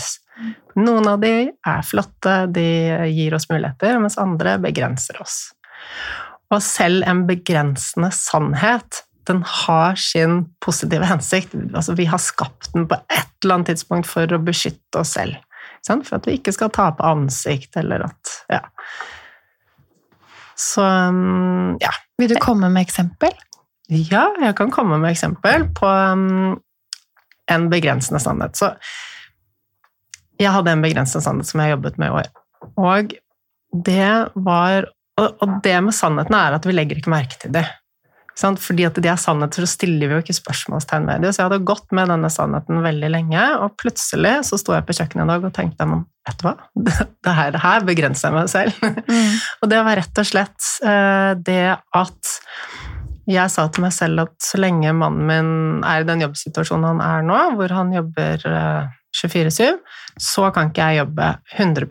Noen 0.79 1.09
av 1.09 1.19
de 1.25 1.33
er 1.51 1.83
flotte, 1.87 2.37
de 2.53 2.69
gir 3.11 3.35
oss 3.35 3.49
muligheter, 3.51 3.99
mens 3.99 4.19
andre 4.21 4.55
begrenser 4.63 5.19
oss. 5.25 5.41
Og 6.53 6.61
selv 6.61 7.05
en 7.09 7.23
begrensende 7.29 8.11
sannhet, 8.13 9.03
den 9.27 9.41
har 9.47 9.95
sin 9.99 10.43
positive 10.61 11.07
hensikt. 11.07 11.55
Altså, 11.73 11.95
vi 11.97 12.05
har 12.11 12.21
skapt 12.21 12.73
den 12.73 12.87
på 12.91 12.99
et 13.07 13.31
eller 13.43 13.59
annet 13.59 13.71
tidspunkt 13.71 14.09
for 14.09 14.27
å 14.35 14.41
beskytte 14.43 15.01
oss 15.01 15.15
selv. 15.15 15.39
Sant? 15.83 16.05
For 16.07 16.19
at 16.19 16.27
vi 16.27 16.37
ikke 16.37 16.53
skal 16.55 16.71
tape 16.75 17.03
ansikt, 17.07 17.75
eller 17.79 18.07
at 18.09 18.37
Ja. 18.51 18.63
Så 20.55 20.83
um, 20.85 21.79
ja. 21.81 21.89
Vil 22.21 22.29
du 22.29 22.35
komme 22.39 22.69
med 22.69 22.85
eksempel? 22.85 23.33
Ja, 23.89 24.27
jeg 24.39 24.53
kan 24.55 24.69
komme 24.71 24.99
med 25.01 25.11
eksempel 25.11 25.65
på 25.75 25.87
um, 25.89 26.59
en 27.51 27.65
begrensende 27.71 28.21
sannhet. 28.21 28.55
Så 28.55 28.69
jeg 30.39 30.53
hadde 30.53 30.71
en 30.71 30.83
begrensende 30.85 31.25
sannhet 31.25 31.49
som 31.49 31.63
jeg 31.63 31.73
jobbet 31.73 31.97
med 31.99 32.11
i 32.11 32.21
år. 32.21 32.29
Og 32.79 33.15
det 33.73 34.11
var 34.35 34.87
og, 35.21 35.39
og 35.43 35.55
det 35.65 35.77
med 35.85 35.95
sannheten 35.95 36.35
er 36.37 36.57
at 36.57 36.67
vi 36.67 36.75
legger 36.75 36.99
ikke 36.99 37.13
merke 37.13 37.39
til 37.41 37.53
det. 37.53 37.65
Sant? 38.37 38.57
Fordi 38.61 38.87
at 38.87 38.95
de 38.97 39.09
er 39.11 39.19
sannheter, 39.21 39.61
så 39.61 39.75
stiller 39.75 40.09
vi 40.09 40.15
jo 40.15 40.23
ikke 40.23 40.35
spørsmålstegn 40.35 41.05
ved 41.05 41.25
det. 41.25 41.33
Så 41.35 41.43
jeg 41.43 41.51
hadde 41.51 41.67
gått 41.69 41.85
med 41.93 42.09
denne 42.09 42.31
sannheten 42.33 42.81
veldig 42.85 43.11
lenge, 43.13 43.43
og 43.61 43.75
plutselig 43.81 44.39
så 44.49 44.57
sto 44.57 44.73
jeg 44.73 44.85
på 44.87 44.95
kjøkkenet 44.97 45.25
en 45.25 45.33
dag 45.35 45.45
og 45.45 45.53
tenkte 45.53 45.87
men 45.89 46.05
vet 46.25 46.39
du 46.39 46.47
hva, 46.47 46.55
det, 46.73 46.95
det, 47.27 47.35
her, 47.37 47.53
det 47.53 47.61
her 47.61 47.85
begrenser 47.85 48.31
jeg 48.31 48.37
meg 48.39 48.49
selv. 48.49 48.89
Mm. 49.05 49.37
og 49.61 49.69
det 49.73 49.83
var 49.85 49.99
rett 50.01 50.23
og 50.23 50.29
slett 50.29 50.71
uh, 50.87 51.31
det 51.37 51.61
at 51.77 52.33
jeg 53.29 53.51
sa 53.53 53.67
til 53.71 53.85
meg 53.85 53.93
selv 53.95 54.25
at 54.25 54.33
så 54.43 54.59
lenge 54.59 54.91
mannen 54.97 55.29
min 55.29 55.85
er 55.87 56.03
i 56.03 56.07
den 56.07 56.25
jobbsituasjonen 56.25 56.89
han 56.89 57.03
er 57.05 57.27
nå, 57.27 57.37
hvor 57.55 57.71
han 57.71 57.93
jobber 57.95 58.41
24-7, 59.15 59.61
eh, 59.63 60.01
så 60.19 60.49
kan 60.55 60.73
ikke 60.73 60.89
jeg 60.89 61.05
jobbe 61.05 61.29
100 61.53 61.87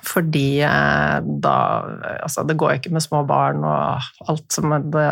fordi 0.00 0.62
eh, 0.64 1.18
da 1.44 1.56
Altså, 2.22 2.44
det 2.46 2.56
går 2.60 2.76
ikke 2.76 2.92
med 2.94 3.04
små 3.04 3.22
barn 3.28 3.64
og 3.66 4.28
alt 4.30 4.54
som 4.54 4.72
det 4.94 5.06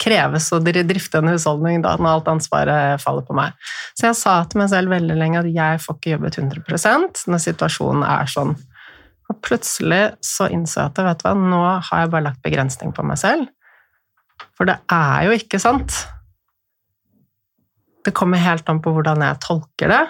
kreves 0.00 0.50
å 0.54 0.60
drifte 0.64 1.20
en 1.20 1.30
husholdning 1.30 1.84
da 1.84 1.94
når 1.98 2.18
alt 2.18 2.30
ansvaret 2.32 3.02
faller 3.02 3.26
på 3.26 3.36
meg. 3.36 3.54
Så 3.94 4.08
jeg 4.08 4.18
sa 4.18 4.36
til 4.48 4.62
meg 4.62 4.70
selv 4.72 4.94
veldig 4.94 5.18
lenge 5.18 5.42
at 5.42 5.50
jeg 5.50 5.82
får 5.84 5.98
ikke 5.98 6.14
jobbet 6.14 6.38
100% 6.40 7.26
når 7.30 7.44
situasjonen 7.44 8.06
er 8.08 8.30
sånn. 8.30 8.56
Og 9.30 9.38
plutselig 9.44 10.02
så 10.24 10.48
innså 10.52 10.82
jeg 10.82 10.92
at 10.92 11.04
vet 11.06 11.22
du 11.22 11.28
hva, 11.28 11.34
nå 11.38 11.62
har 11.88 12.02
jeg 12.02 12.12
bare 12.12 12.28
lagt 12.28 12.42
begrensning 12.44 12.92
på 12.96 13.04
meg 13.06 13.20
selv. 13.20 13.46
For 14.56 14.68
det 14.68 14.80
er 14.92 15.28
jo 15.28 15.38
ikke 15.38 15.60
sant. 15.62 15.96
Det 18.04 18.12
kommer 18.16 18.42
helt 18.42 18.68
an 18.68 18.82
på 18.84 18.92
hvordan 18.94 19.24
jeg 19.24 19.42
tolker 19.44 19.92
det. 19.92 20.04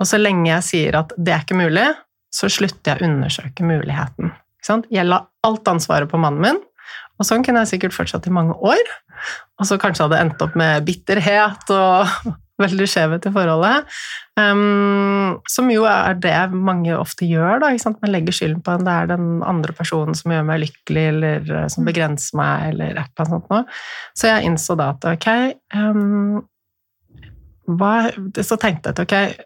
Og 0.00 0.08
så 0.08 0.20
lenge 0.20 0.48
jeg 0.50 0.66
sier 0.66 1.00
at 1.00 1.12
det 1.16 1.34
er 1.34 1.44
ikke 1.44 1.60
mulig, 1.60 1.88
så 2.34 2.50
slutter 2.52 2.92
jeg 2.92 3.00
å 3.00 3.10
undersøke 3.10 3.66
muligheten. 3.66 4.34
Jeg 4.92 5.08
la 5.08 5.24
alt 5.46 5.68
ansvaret 5.70 6.10
på 6.10 6.20
mannen 6.20 6.44
min, 6.44 6.60
og 7.20 7.26
sånn 7.28 7.44
kunne 7.44 7.64
jeg 7.64 7.74
sikkert 7.74 7.96
fortsatt 7.96 8.28
i 8.28 8.34
mange 8.34 8.56
år. 8.56 8.92
Og 9.60 9.68
så 9.68 9.76
kanskje 9.80 10.06
hadde 10.06 10.20
endt 10.24 10.44
opp 10.44 10.54
med 10.56 10.86
bitterhet 10.86 11.72
og 11.74 12.30
veldig 12.64 12.86
skjevhet 12.88 13.26
i 13.28 13.32
forholdet. 13.34 13.98
Um, 14.40 15.40
som 15.48 15.68
jo 15.72 15.84
er 15.88 16.16
det 16.20 16.36
mange 16.52 16.94
ofte 16.96 17.28
gjør. 17.28 17.60
da, 17.60 17.72
Man 18.00 18.12
legger 18.14 18.36
skylden 18.36 18.62
på 18.64 18.76
en 18.76 18.86
det 18.86 18.94
er 18.94 19.10
den 19.12 19.28
andre 19.44 19.74
personen 19.76 20.16
som 20.16 20.32
gjør 20.32 20.46
meg 20.48 20.62
lykkelig, 20.64 21.04
eller 21.12 21.52
eh, 21.58 21.68
som 21.72 21.84
mm. 21.84 21.90
begrenser 21.90 22.40
meg, 22.40 22.70
eller 22.72 22.94
et 22.94 22.96
eller 22.96 23.24
annet 23.24 23.34
sånt 23.34 23.52
noe. 23.52 23.62
Så 24.16 24.32
jeg 24.32 24.48
innså 24.48 24.76
da 24.80 24.90
at 24.94 25.08
ok 25.12 25.28
um, 25.76 26.40
hva, 27.70 27.94
Så 28.42 28.56
tenkte 28.60 28.90
jeg 28.90 28.96
at 28.96 29.04
ok, 29.04 29.44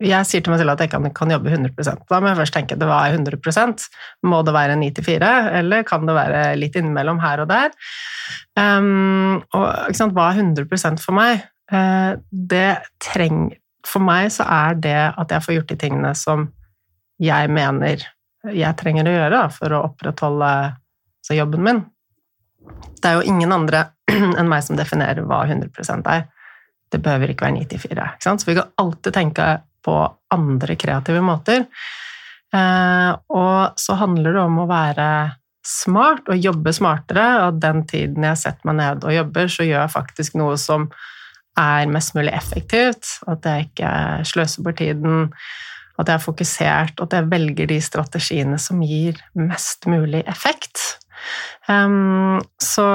jeg 0.00 0.26
sier 0.26 0.40
til 0.44 0.52
meg 0.52 0.60
selv 0.62 0.72
at 0.72 0.80
jeg 0.80 0.90
kan, 0.92 1.04
kan 1.12 1.32
jobbe 1.32 1.50
100 1.52 1.74
Da 2.08 2.20
må 2.20 2.30
jeg 2.30 2.38
først 2.38 2.54
tenke 2.56 2.78
det 2.80 2.88
var 2.88 3.12
100% 3.12 3.86
Må 4.24 4.40
det 4.46 4.54
være 4.56 4.78
9 4.80 4.90
til 4.96 5.04
4, 5.04 5.32
eller 5.60 5.84
kan 5.88 6.06
det 6.08 6.16
være 6.16 6.44
litt 6.56 6.78
innimellom 6.80 7.20
her 7.20 7.42
og 7.44 7.50
der? 7.50 7.74
Um, 8.56 9.42
og 9.52 9.66
hva 10.16 10.30
er 10.30 10.40
100% 10.40 11.04
for 11.04 11.16
meg? 11.18 11.44
Uh, 11.70 12.16
det 12.30 12.80
treng, 13.02 13.50
For 13.86 14.02
meg 14.02 14.32
så 14.32 14.48
er 14.48 14.80
det 14.80 14.98
at 15.20 15.36
jeg 15.36 15.44
får 15.44 15.58
gjort 15.58 15.70
de 15.74 15.80
tingene 15.84 16.14
som 16.18 16.48
jeg 17.20 17.52
mener 17.52 18.08
jeg 18.48 18.76
trenger 18.80 19.04
å 19.04 19.12
gjøre 19.14 19.40
for 19.52 19.76
å 19.76 19.84
opprettholde 19.90 20.50
altså, 20.72 21.36
jobben 21.36 21.64
min. 21.66 21.80
Det 23.00 23.10
er 23.10 23.18
jo 23.18 23.28
ingen 23.28 23.52
andre 23.52 23.90
enn 24.40 24.48
meg 24.48 24.64
som 24.64 24.78
definerer 24.80 25.26
hva 25.28 25.42
100% 25.44 26.08
er. 26.08 26.24
Det 26.90 27.02
behøver 27.04 27.32
ikke 27.32 27.46
være 27.46 27.58
9 27.60 27.66
til 27.70 27.82
4. 27.84 28.06
Så 28.24 28.48
vi 28.48 28.56
kan 28.56 28.72
alltid 28.80 29.14
tenke 29.14 29.50
på 29.84 29.96
andre 30.34 30.76
kreative 30.80 31.22
måter. 31.24 31.66
Eh, 32.54 33.10
og 33.30 33.78
så 33.78 33.96
handler 34.00 34.34
det 34.34 34.42
om 34.42 34.58
å 34.62 34.70
være 34.70 35.10
smart 35.66 36.28
og 36.30 36.40
jobbe 36.40 36.72
smartere. 36.74 37.26
Og 37.46 37.60
den 37.62 37.84
tiden 37.90 38.26
jeg 38.26 38.42
setter 38.42 38.70
meg 38.70 38.80
ned 38.80 39.06
og 39.06 39.16
jobber, 39.16 39.50
så 39.52 39.66
gjør 39.66 39.82
jeg 39.84 39.96
faktisk 39.96 40.38
noe 40.40 40.58
som 40.60 40.88
er 41.60 41.90
mest 41.90 42.14
mulig 42.16 42.32
effektivt. 42.36 43.18
At 43.30 43.46
jeg 43.46 43.70
ikke 43.70 43.92
sløser 44.28 44.66
bort 44.66 44.80
tiden, 44.80 45.28
at 46.00 46.08
jeg 46.08 46.16
er 46.16 46.24
fokusert, 46.24 47.02
at 47.04 47.12
jeg 47.12 47.28
velger 47.30 47.68
de 47.68 47.80
strategiene 47.84 48.58
som 48.60 48.80
gir 48.84 49.20
mest 49.36 49.86
mulig 49.90 50.22
effekt. 50.30 50.80
Um, 51.68 52.40
så, 52.62 52.86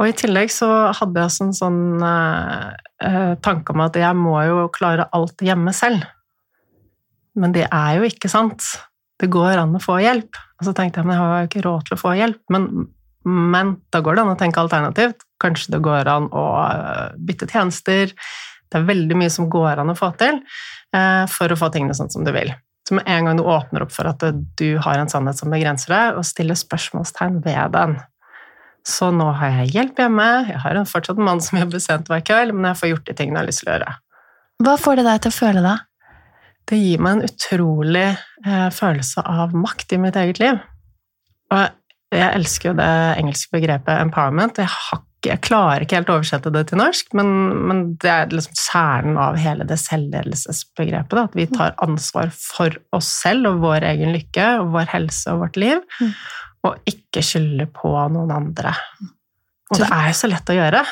og 0.00 0.08
i 0.08 0.14
tillegg 0.16 0.50
så 0.50 0.68
hadde 0.96 1.20
jeg 1.20 1.28
også 1.28 1.46
en 1.46 1.56
sånn 1.56 1.82
uh, 2.02 2.72
uh, 3.04 3.34
tanke 3.44 3.74
om 3.74 3.82
at 3.84 3.98
jeg 4.00 4.18
må 4.18 4.38
jo 4.48 4.64
klare 4.74 5.08
alt 5.14 5.44
hjemme 5.44 5.74
selv. 5.76 6.06
Men 7.38 7.54
det 7.54 7.66
er 7.68 7.98
jo 7.98 8.08
ikke 8.08 8.30
sant. 8.32 8.64
Det 9.20 9.30
går 9.32 9.60
an 9.60 9.76
å 9.76 9.82
få 9.82 10.00
hjelp. 10.02 10.38
Og 10.60 10.66
så 10.68 10.74
tenkte 10.76 11.00
jeg 11.00 11.08
men 11.08 11.16
jeg 11.16 11.22
har 11.22 11.44
jo 11.44 11.50
ikke 11.50 11.64
råd 11.66 11.86
til 11.86 11.96
å 11.96 12.00
få 12.00 12.16
hjelp. 12.18 12.40
Men, 12.52 12.66
men 13.28 13.76
da 13.94 14.02
går 14.04 14.18
det 14.18 14.24
an 14.24 14.34
å 14.34 14.40
tenke 14.40 14.62
alternativt. 14.62 15.24
Kanskje 15.42 15.76
det 15.76 15.82
går 15.84 16.10
an 16.10 16.28
å 16.34 16.44
øh, 16.64 17.14
bytte 17.28 17.48
tjenester. 17.50 18.12
Det 18.72 18.80
er 18.80 18.88
veldig 18.88 19.18
mye 19.20 19.32
som 19.32 19.48
går 19.52 19.82
an 19.82 19.92
å 19.92 19.96
få 19.98 20.12
til 20.20 20.38
eh, 20.96 21.24
for 21.30 21.52
å 21.52 21.58
få 21.58 21.68
tingene 21.74 21.96
sånn 21.96 22.12
som 22.12 22.24
du 22.26 22.32
vil. 22.34 22.52
Så 22.88 22.96
med 22.98 23.08
en 23.10 23.28
gang 23.28 23.38
du 23.38 23.44
åpner 23.46 23.84
opp 23.84 23.92
for 23.94 24.08
at 24.10 24.24
du 24.58 24.68
har 24.82 24.98
en 24.98 25.10
sannhet 25.12 25.38
som 25.38 25.52
begrenser 25.52 25.92
deg, 25.92 26.16
og 26.18 26.26
stiller 26.26 26.58
spørsmålstegn 26.58 27.42
ved 27.44 27.76
den 27.76 27.98
Så 28.88 29.12
nå 29.14 29.28
har 29.38 29.60
jeg 29.60 29.76
hjelp 29.76 30.00
hjemme, 30.02 30.28
jeg 30.48 30.58
har 30.64 30.80
fortsatt 30.90 31.20
en 31.20 31.28
mann 31.28 31.42
som 31.44 31.60
jobber 31.60 31.82
sent 31.82 32.10
hver 32.10 32.24
kveld, 32.26 32.54
men 32.56 32.72
jeg 32.72 32.80
får 32.80 32.92
gjort 32.94 33.08
de 33.08 33.14
tingene 33.18 33.38
jeg 33.38 33.44
har 33.44 33.50
lyst 33.52 33.62
til 33.62 33.70
å 33.70 33.76
gjøre. 33.76 33.96
Hva 34.62 34.76
får 34.78 34.98
det 34.98 35.04
deg 35.06 35.22
til 35.22 35.32
å 35.32 35.36
føle 35.36 35.62
da? 35.64 35.76
det 36.70 36.80
gir 36.80 37.00
meg 37.02 37.18
en 37.18 37.28
utrolig 37.28 38.08
eh, 38.46 38.68
følelse 38.74 39.24
av 39.28 39.54
makt 39.56 39.96
i 39.96 40.00
mitt 40.02 40.18
eget 40.18 40.42
liv. 40.42 40.60
Og 41.52 41.64
jeg 42.12 42.28
elsker 42.36 42.70
jo 42.70 42.76
det 42.78 42.92
engelske 43.18 43.56
begrepet 43.56 43.96
empowerment. 43.96 44.60
Jeg, 44.60 44.68
har, 44.70 45.00
jeg 45.24 45.42
klarer 45.44 45.84
ikke 45.84 45.98
helt 45.98 46.12
å 46.12 46.18
oversette 46.18 46.52
det 46.54 46.66
til 46.68 46.80
norsk, 46.80 47.10
men, 47.18 47.32
men 47.68 47.82
det 48.02 48.12
er 48.12 48.34
liksom 48.34 48.56
kjernen 48.58 49.18
av 49.20 49.38
hele 49.40 49.66
det 49.68 49.80
selvledelsesbegrepet. 49.80 51.16
Da, 51.16 51.26
at 51.26 51.38
vi 51.38 51.48
tar 51.50 51.76
ansvar 51.84 52.32
for 52.36 52.76
oss 52.94 53.10
selv 53.22 53.50
og 53.54 53.64
vår 53.64 53.88
egen 53.94 54.14
lykke 54.14 54.48
og 54.60 54.72
vår 54.76 54.92
helse 54.92 55.34
og 55.34 55.46
vårt 55.46 55.60
liv, 55.60 55.82
mm. 56.00 56.14
Og 56.66 56.88
ikke 56.88 57.24
skylde 57.26 57.66
på 57.74 57.90
noen 58.12 58.30
andre. 58.34 58.74
Og 59.72 59.80
det 59.80 59.88
er 59.88 60.10
jo 60.10 60.18
så 60.20 60.30
lett 60.30 60.52
å 60.52 60.56
gjøre. 60.56 60.84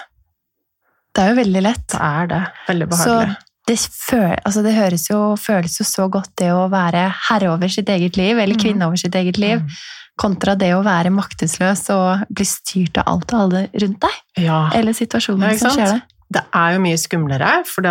Det 1.11 1.23
er 1.23 1.33
jo 1.33 1.39
veldig 1.41 1.63
lett. 1.63 1.87
Det 1.93 2.03
er 2.07 2.29
det. 2.31 2.43
Veldig 2.69 2.91
behagelig. 2.91 3.39
Så 3.39 3.49
det, 3.71 3.77
føl, 3.79 4.35
altså 4.47 4.63
det 4.65 4.75
jo, 5.11 5.21
føles 5.39 5.79
jo 5.79 5.87
så 5.87 6.09
godt, 6.11 6.33
det 6.41 6.51
å 6.55 6.67
være 6.73 7.05
herre 7.29 7.53
over 7.53 7.71
sitt 7.71 7.91
eget 7.93 8.19
liv, 8.19 8.39
eller 8.39 8.57
mm. 8.57 8.63
kvinne 8.63 8.87
over 8.89 8.99
sitt 8.99 9.15
eget 9.15 9.39
liv, 9.39 9.61
mm. 9.63 9.77
kontra 10.19 10.57
det 10.59 10.73
å 10.75 10.83
være 10.87 11.13
maktesløs 11.15 11.85
og 11.95 12.25
bli 12.35 12.47
styrt 12.49 13.03
av 13.03 13.11
alt 13.13 13.35
og 13.35 13.45
alle 13.45 13.67
rundt 13.75 14.01
deg. 14.07 14.17
Ja. 14.47 14.63
Eller 14.75 14.97
situasjonen 14.97 15.61
som 15.61 15.77
skjer 15.77 15.95
deg. 15.99 16.17
Det 16.31 16.45
er 16.55 16.77
jo 16.77 16.83
mye 16.85 16.99
skumlere, 16.99 17.55
for 17.67 17.87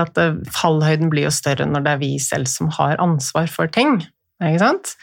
fallhøyden 0.56 1.10
blir 1.12 1.28
jo 1.28 1.34
større 1.36 1.68
når 1.68 1.84
det 1.84 1.92
er 1.92 2.04
vi 2.04 2.14
selv 2.24 2.48
som 2.48 2.70
har 2.78 3.00
ansvar 3.04 3.50
for 3.52 3.72
ting. 3.72 4.00
Ikke 4.40 4.62
sant? 4.62 4.94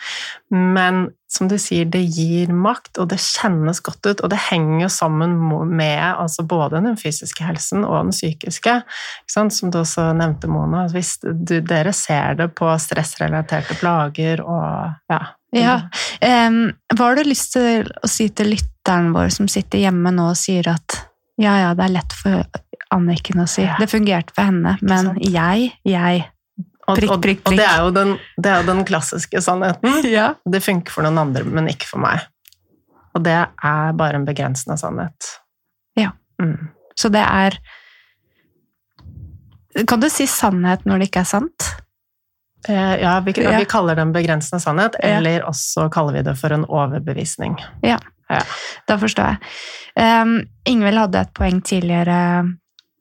Men 0.49 1.11
som 1.29 1.49
du 1.51 1.57
sier, 1.61 1.85
det 1.90 2.01
gir 2.14 2.53
makt, 2.55 2.96
og 3.03 3.11
det 3.11 3.18
kjennes 3.20 3.83
godt 3.85 4.07
ut. 4.09 4.22
Og 4.25 4.31
det 4.33 4.38
henger 4.46 4.87
jo 4.87 4.90
sammen 4.92 5.35
med 5.77 5.99
altså 6.09 6.46
både 6.49 6.81
den 6.85 6.96
fysiske 7.01 7.44
helsen 7.44 7.85
og 7.85 7.99
den 7.99 8.14
psykiske. 8.14 8.79
Som 9.29 9.51
du 9.72 9.81
også 9.83 10.09
nevnte, 10.16 10.49
Mona. 10.49 10.87
Hvis 10.92 11.18
du, 11.20 11.59
dere 11.61 11.92
ser 11.96 12.38
det 12.40 12.49
på 12.57 12.70
stressrelaterte 12.81 13.77
plager 13.81 14.40
og 14.46 15.12
ja. 15.12 15.20
ja. 15.57 15.77
Um, 16.22 16.62
hva 16.94 17.11
har 17.11 17.18
du 17.18 17.29
lyst 17.29 17.53
til 17.57 17.90
å 18.01 18.11
si 18.11 18.31
til 18.33 18.55
lytteren 18.55 19.12
vår 19.16 19.35
som 19.37 19.51
sitter 19.51 19.85
hjemme 19.85 20.14
nå 20.14 20.31
og 20.33 20.40
sier 20.40 20.70
at 20.72 21.03
ja, 21.37 21.53
ja, 21.61 21.75
det 21.77 21.85
er 21.85 21.92
lett 21.99 22.14
for 22.16 22.46
Anniken 22.94 23.42
å 23.42 23.49
si. 23.51 23.66
Det 23.77 23.90
fungerte 23.90 24.33
for 24.33 24.49
henne, 24.49 24.79
men 24.81 25.11
jeg, 25.20 25.75
jeg 25.85 26.22
Prikk, 26.87 27.11
prikk, 27.11 27.20
prikk. 27.22 27.49
Og, 27.51 27.57
det 27.59 27.66
er 27.66 27.83
jo 27.83 27.90
den, 27.94 28.12
er 28.44 28.61
jo 28.61 28.66
den 28.68 28.85
klassiske 28.87 29.42
sannheten. 29.42 30.01
Ja. 30.16 30.33
Det 30.46 30.62
funker 30.62 30.94
for 30.94 31.07
noen 31.07 31.18
andre, 31.18 31.42
men 31.44 31.70
ikke 31.72 31.88
for 31.90 32.03
meg. 32.03 32.22
Og 33.16 33.25
det 33.25 33.35
er 33.35 33.96
bare 33.96 34.20
en 34.20 34.27
begrensende 34.29 34.77
sannhet. 34.79 35.33
Ja. 35.99 36.12
Mm. 36.42 36.68
Så 36.96 37.09
det 37.12 37.25
er 37.25 37.57
Kan 39.88 40.01
du 40.01 40.09
si 40.09 40.25
sannhet 40.29 40.87
når 40.88 41.01
det 41.01 41.09
ikke 41.11 41.25
er 41.25 41.29
sant? 41.29 41.66
Eh, 42.68 42.94
ja, 43.03 43.18
vi, 43.20 43.35
ja. 43.37 43.59
vi 43.59 43.66
kaller 43.68 43.96
det 43.96 44.07
en 44.07 44.12
begrensende 44.14 44.61
sannhet, 44.62 44.96
ja. 45.03 45.18
eller 45.18 45.44
også 45.46 45.90
kaller 45.92 46.16
vi 46.16 46.22
det 46.27 46.35
for 46.40 46.55
en 46.55 46.64
overbevisning. 46.64 47.59
Ja, 47.85 47.99
ja. 48.33 48.40
da 48.88 48.96
forstår 48.99 49.35
jeg. 49.35 49.51
Um, 50.01 50.38
Ingvild 50.64 50.99
hadde 50.99 51.27
et 51.27 51.35
poeng 51.37 51.61
tidligere 51.64 52.18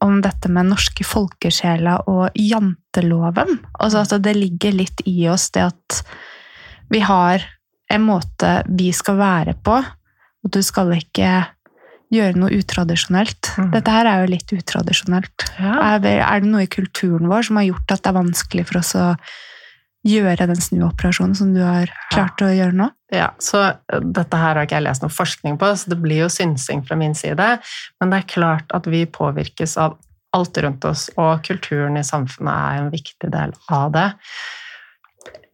om 0.03 0.19
dette 0.21 0.51
med 0.51 0.69
norske 0.69 1.07
folkesjeler 1.07 2.09
og 2.11 2.35
janteloven. 2.95 3.59
Altså 3.79 4.03
at 4.03 4.23
det 4.23 4.35
ligger 4.35 4.71
litt 4.71 5.01
i 5.05 5.27
oss 5.29 5.51
det 5.51 5.65
at 5.65 6.05
vi 6.89 6.99
har 6.99 7.43
en 7.89 8.01
måte 8.01 8.63
vi 8.67 8.91
skal 8.93 9.17
være 9.17 9.55
på, 9.63 9.81
og 10.43 10.51
du 10.51 10.61
skal 10.61 10.93
ikke 10.93 11.45
gjøre 12.13 12.37
noe 12.37 12.53
utradisjonelt. 12.53 13.51
Mm. 13.57 13.71
Dette 13.73 13.91
her 13.91 14.05
er 14.05 14.21
jo 14.21 14.31
litt 14.31 14.51
utradisjonelt. 14.53 15.47
Ja. 15.59 15.95
Er, 15.95 15.99
det, 15.99 16.45
noe 16.45 16.65
i 16.65 16.69
kulturen 16.69 17.27
vår 17.29 17.47
som 17.47 17.57
har 17.57 17.67
gjort 17.71 17.91
at 17.91 18.03
det 18.03 18.11
er 18.11 18.19
vanskelig 18.19 18.65
for 18.69 18.79
oss 18.79 18.93
å 18.95 19.07
gjøre 20.05 20.45
den 20.45 20.61
snuoperasjonen 20.61 21.33
som 21.33 21.53
du 21.55 21.63
har 21.65 21.89
klart 22.13 22.41
ja. 22.41 22.47
å 22.47 22.53
gjøre 22.53 22.77
nå? 22.77 22.89
Ja, 23.13 23.31
så 23.41 23.63
dette 23.89 24.37
her 24.37 24.53
har 24.53 24.67
ikke 24.67 24.77
jeg 24.77 24.85
lest 24.85 25.01
noe 25.01 25.13
forskning 25.13 25.57
på, 25.61 25.71
så 25.73 25.89
det 25.89 25.97
blir 26.01 26.25
jo 26.25 26.29
synsing 26.29 26.85
fra 26.85 26.97
min 26.99 27.17
side. 27.17 27.55
Men 27.99 28.13
det 28.13 28.21
er 28.21 28.33
klart 28.35 28.75
at 28.75 28.85
vi 28.89 29.05
påvirkes 29.09 29.77
av 29.81 29.97
alt 30.35 30.61
rundt 30.63 30.85
oss, 30.87 31.07
og 31.15 31.41
kulturen 31.47 31.97
i 31.99 32.05
samfunnet 32.05 32.53
er 32.53 32.83
en 32.83 32.93
viktig 32.93 33.31
del 33.33 33.55
av 33.71 33.89
det. 33.95 34.09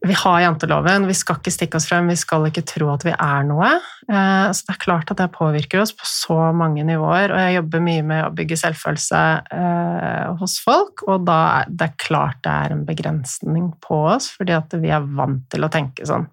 Vi 0.01 0.15
har 0.17 0.39
janteloven, 0.41 1.03
vi 1.05 1.13
skal 1.13 1.37
ikke 1.37 1.51
stikke 1.53 1.77
oss 1.77 1.85
frem, 1.85 2.07
vi 2.09 2.17
skal 2.17 2.47
ikke 2.47 2.63
tro 2.65 2.87
at 2.89 3.03
vi 3.05 3.11
er 3.13 3.43
noe. 3.45 3.69
Eh, 4.09 4.47
så 4.49 4.65
det 4.65 4.73
er 4.73 4.79
klart 4.81 5.11
at 5.13 5.19
det 5.21 5.27
påvirker 5.35 5.83
oss 5.83 5.93
på 5.93 6.07
så 6.09 6.39
mange 6.57 6.81
nivåer, 6.87 7.29
og 7.29 7.37
jeg 7.43 7.59
jobber 7.59 7.83
mye 7.85 8.07
med 8.09 8.23
å 8.25 8.31
bygge 8.33 8.57
selvfølelse 8.63 9.21
eh, 9.53 10.31
hos 10.41 10.57
folk, 10.65 11.05
og 11.05 11.27
da 11.29 11.37
er 11.59 11.75
det 11.83 11.91
klart 12.01 12.41
det 12.41 12.55
er 12.63 12.73
en 12.73 12.85
begrensning 12.87 13.69
på 13.85 14.01
oss, 14.15 14.31
fordi 14.33 14.57
at 14.57 14.73
vi 14.81 14.89
er 14.89 15.05
vant 15.21 15.45
til 15.53 15.67
å 15.67 15.71
tenke 15.73 16.09
sånn. 16.09 16.25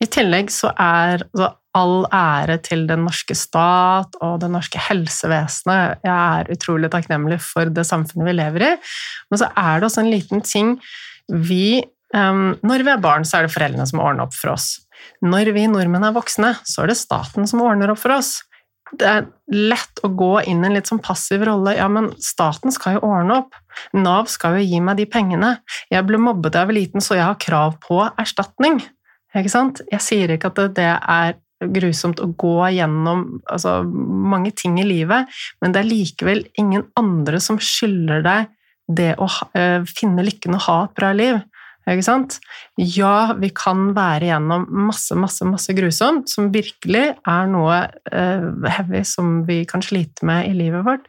I 0.00 0.08
tillegg 0.12 0.52
så 0.52 0.74
er 0.76 1.24
altså, 1.24 1.54
all 1.78 2.02
ære 2.10 2.58
til 2.66 2.84
den 2.88 3.04
norske 3.06 3.36
stat 3.38 4.16
og 4.24 4.40
det 4.42 4.50
norske 4.50 4.80
helsevesenet. 4.88 6.02
Jeg 6.06 6.10
er 6.40 6.50
utrolig 6.54 6.90
takknemlig 6.90 7.38
for 7.44 7.70
det 7.70 7.86
samfunnet 7.86 8.26
vi 8.26 8.36
lever 8.36 8.66
i. 8.66 8.74
Men 9.30 9.42
så 9.42 9.50
er 9.54 9.78
det 9.78 9.90
også 9.90 10.04
en 10.04 10.12
liten 10.12 10.44
ting 10.46 10.76
vi 11.30 11.78
um, 12.14 12.56
Når 12.66 12.82
vi 12.82 12.90
er 12.90 13.02
barn, 13.02 13.24
så 13.24 13.38
er 13.38 13.46
det 13.46 13.54
foreldrene 13.54 13.86
som 13.86 14.02
ordner 14.02 14.26
opp 14.26 14.34
for 14.34 14.56
oss. 14.56 14.80
Når 15.22 15.52
vi 15.54 15.68
nordmenn 15.70 16.08
er 16.08 16.16
voksne, 16.16 16.56
så 16.66 16.82
er 16.82 16.90
det 16.90 16.98
staten 16.98 17.46
som 17.46 17.62
ordner 17.62 17.92
opp 17.92 18.00
for 18.02 18.16
oss. 18.16 18.40
Det 18.90 19.06
er 19.06 19.28
lett 19.54 20.00
å 20.02 20.10
gå 20.18 20.32
inn 20.50 20.64
i 20.64 20.66
en 20.66 20.74
litt 20.74 20.90
sånn 20.90 21.02
passiv 21.04 21.44
rolle. 21.46 21.76
Ja, 21.78 21.86
men 21.92 22.10
staten 22.18 22.74
skal 22.74 22.96
jo 22.96 23.04
ordne 23.12 23.36
opp. 23.44 23.54
Nav 23.94 24.26
skal 24.32 24.58
jo 24.58 24.64
gi 24.66 24.80
meg 24.82 24.98
de 24.98 25.06
pengene. 25.06 25.52
Jeg 25.92 26.02
ble 26.08 26.18
mobbet 26.18 26.56
da 26.56 26.64
jeg 26.64 26.72
var 26.72 26.78
liten, 26.80 27.04
så 27.04 27.14
jeg 27.14 27.28
har 27.28 27.38
krav 27.38 27.78
på 27.84 28.02
erstatning. 28.18 28.80
Ikke 29.38 29.52
sant? 29.52 29.84
Jeg 29.92 30.02
sier 30.02 30.34
ikke 30.34 30.50
at 30.50 30.74
det 30.74 30.88
er 30.90 31.38
grusomt 31.60 32.20
å 32.22 32.30
gå 32.40 32.56
gjennom 32.76 33.26
altså, 33.50 33.80
mange 33.84 34.52
ting 34.56 34.78
i 34.80 34.86
livet, 34.86 35.28
men 35.60 35.74
det 35.74 35.82
er 35.82 35.90
likevel 35.90 36.44
ingen 36.60 36.86
andre 36.98 37.40
som 37.42 37.60
skylder 37.60 38.24
deg 38.24 38.50
det 38.90 39.12
å 39.22 39.28
uh, 39.28 39.86
finne 39.86 40.24
lykken 40.26 40.56
og 40.56 40.64
ha 40.66 40.78
et 40.86 40.96
bra 40.98 41.12
liv. 41.14 41.40
Ikke 41.90 42.06
sant? 42.06 42.36
Ja, 42.78 43.32
vi 43.40 43.50
kan 43.56 43.90
være 43.96 44.28
gjennom 44.28 44.66
masse, 44.88 45.16
masse, 45.18 45.46
masse 45.48 45.74
grusomt, 45.74 46.30
som 46.30 46.50
virkelig 46.54 47.06
er 47.16 47.50
noe 47.50 47.80
uh, 48.12 48.48
heavy 48.68 49.02
som 49.08 49.40
vi 49.48 49.62
kan 49.68 49.82
slite 49.84 50.26
med 50.28 50.50
i 50.50 50.54
livet 50.58 50.86
vårt, 50.86 51.08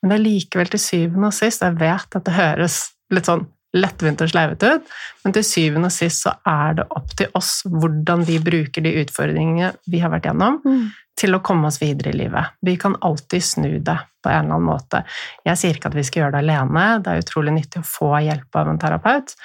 men 0.00 0.12
det 0.12 0.18
er 0.18 0.26
likevel 0.26 0.70
til 0.72 0.80
syvende 0.80 1.28
og 1.28 1.36
sist 1.36 1.60
Jeg 1.60 1.76
vet 1.76 2.16
at 2.16 2.24
det 2.24 2.32
høres 2.32 2.76
litt 3.12 3.28
sånn 3.28 3.44
lettvint 3.76 4.22
og 4.24 4.30
sleivete 4.32 4.72
ut, 4.76 4.88
men 5.24 5.34
til 5.36 5.46
syvende 5.46 5.90
og 5.90 5.94
sist 5.94 6.24
så 6.26 6.34
er 6.48 6.80
det 6.80 6.88
opp 6.96 7.12
til 7.18 7.30
oss 7.38 7.60
hvordan 7.70 8.24
vi 8.26 8.40
bruker 8.42 8.84
de 8.84 8.96
utfordringene 9.04 9.72
vi 9.90 10.02
har 10.02 10.12
vært 10.12 10.26
gjennom, 10.26 10.58
mm. 10.64 10.86
til 11.20 11.36
å 11.36 11.42
komme 11.44 11.70
oss 11.70 11.80
videre 11.82 12.10
i 12.10 12.18
livet. 12.18 12.56
Vi 12.66 12.74
kan 12.80 12.96
alltid 13.06 13.44
snu 13.46 13.72
det 13.78 13.98
på 14.20 14.28
en 14.28 14.42
eller 14.42 14.56
annen 14.56 14.68
måte. 14.68 15.02
Jeg 15.46 15.60
sier 15.60 15.78
ikke 15.78 15.92
at 15.92 15.96
vi 15.96 16.04
skal 16.06 16.24
gjøre 16.24 16.34
det 16.36 16.42
alene, 16.44 16.86
det 17.04 17.12
er 17.12 17.22
utrolig 17.22 17.54
nyttig 17.56 17.82
å 17.82 17.88
få 17.88 18.14
hjelp 18.26 18.60
av 18.60 18.72
en 18.72 18.80
terapeut, 18.82 19.36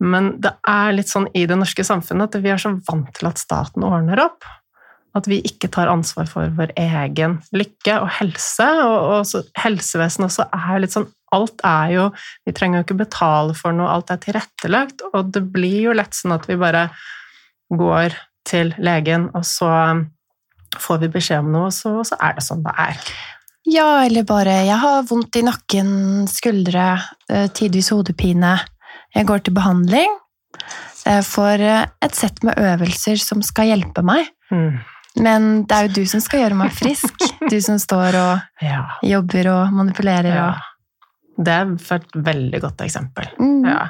men 0.00 0.32
det 0.42 0.56
er 0.68 0.96
litt 0.96 1.12
sånn 1.12 1.28
i 1.36 1.44
det 1.48 1.58
norske 1.60 1.84
samfunnet 1.86 2.32
at 2.32 2.42
vi 2.42 2.52
er 2.52 2.60
så 2.60 2.72
vant 2.88 3.12
til 3.16 3.30
at 3.30 3.40
staten 3.40 3.86
ordner 3.86 4.24
opp. 4.24 4.48
At 5.16 5.26
vi 5.26 5.40
ikke 5.42 5.68
tar 5.74 5.90
ansvar 5.90 6.28
for 6.30 6.52
vår 6.54 6.70
egen 6.78 7.40
lykke 7.50 7.96
og 7.98 8.12
helse. 8.20 8.66
Og, 8.84 8.98
og 9.10 9.48
helsevesenet 9.58 10.28
også 10.28 10.46
er 10.54 10.84
litt 10.84 10.94
sånn 10.94 11.08
alt 11.34 11.62
er 11.66 11.92
jo 11.94 12.06
Vi 12.46 12.54
trenger 12.56 12.80
jo 12.80 12.86
ikke 12.88 13.00
betale 13.04 13.54
for 13.58 13.76
noe, 13.76 13.90
alt 13.90 14.10
er 14.10 14.20
tilrettelagt, 14.22 15.04
og 15.12 15.32
det 15.34 15.44
blir 15.52 15.90
jo 15.90 15.96
lett 15.96 16.16
sånn 16.16 16.36
at 16.36 16.48
vi 16.50 16.58
bare 16.60 16.88
går 17.70 18.16
til 18.48 18.72
legen, 18.82 19.28
og 19.36 19.44
så 19.46 19.70
får 20.80 21.02
vi 21.04 21.10
beskjed 21.12 21.44
om 21.44 21.52
noe, 21.54 21.70
så, 21.74 22.00
så 22.06 22.18
er 22.22 22.34
det 22.38 22.46
sånn 22.46 22.64
det 22.64 22.74
er. 22.78 23.12
Ja, 23.70 24.04
eller 24.06 24.24
bare 24.24 24.64
'jeg 24.64 24.78
har 24.82 25.02
vondt 25.06 25.36
i 25.36 25.42
nakken, 25.46 26.26
skuldre, 26.26 27.02
eh, 27.28 27.46
tidvis 27.48 27.90
hodepine'. 27.90 28.58
Jeg 29.14 29.26
går 29.26 29.44
til 29.44 29.54
behandling. 29.54 30.16
Får 31.04 31.60
eh, 31.60 31.86
et 32.02 32.14
sett 32.14 32.42
med 32.42 32.58
øvelser 32.58 33.18
som 33.18 33.42
skal 33.42 33.70
hjelpe 33.70 34.02
meg. 34.02 34.26
Mm. 34.50 34.80
Men 35.16 35.64
det 35.66 35.76
er 35.76 35.86
jo 35.88 35.94
du 36.00 36.06
som 36.06 36.20
skal 36.20 36.44
gjøre 36.44 36.58
meg 36.58 36.72
frisk. 36.72 37.14
Du 37.50 37.60
som 37.60 37.78
står 37.78 38.14
og 38.20 38.62
ja. 38.62 38.84
jobber 39.02 39.48
og 39.50 39.72
manipulerer 39.72 40.34
ja. 40.34 40.48
og 40.50 40.66
det 41.40 41.54
er 41.54 41.70
et 41.96 42.18
veldig 42.26 42.60
godt 42.62 42.82
eksempel. 42.84 43.30
Mm. 43.40 43.64
Ja. 43.68 43.86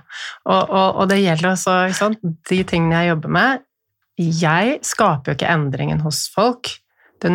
Og, 0.46 0.62
og, 0.62 1.00
og, 1.00 1.08
det 1.10 1.20
gjelder 1.22 1.52
også 1.52 2.12
de 2.50 2.60
tingene 2.68 3.00
jeg 3.00 3.12
jobber 3.14 3.34
med 3.34 3.66
Jeg 4.20 4.78
skaper 4.86 5.32
jo 5.32 5.38
ikke 5.38 5.50
endringen 5.50 6.02
hos 6.04 6.26
folk. 6.34 6.70
Det, 7.20 7.30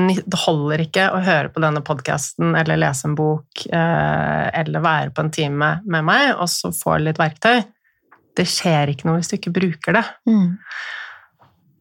holder 0.45 0.81
ikke 0.81 1.09
å 1.13 1.21
høre 1.21 1.51
på 1.53 1.61
denne 1.61 1.83
podkasten 1.85 2.55
eller 2.57 2.79
lese 2.81 3.05
en 3.05 3.17
bok 3.17 3.67
eh, 3.67 4.45
eller 4.61 4.81
være 4.81 5.13
på 5.13 5.21
en 5.21 5.33
time 5.33 5.71
med 5.85 6.07
meg 6.07 6.31
og 6.33 6.49
så 6.49 6.71
få 6.73 6.97
litt 7.03 7.21
verktøy. 7.21 7.61
Det 8.35 8.47
skjer 8.49 8.91
ikke 8.91 9.07
noe 9.07 9.19
hvis 9.19 9.29
du 9.29 9.37
ikke 9.37 9.53
bruker 9.53 9.99
det. 9.99 10.05
Mm. 10.25 10.55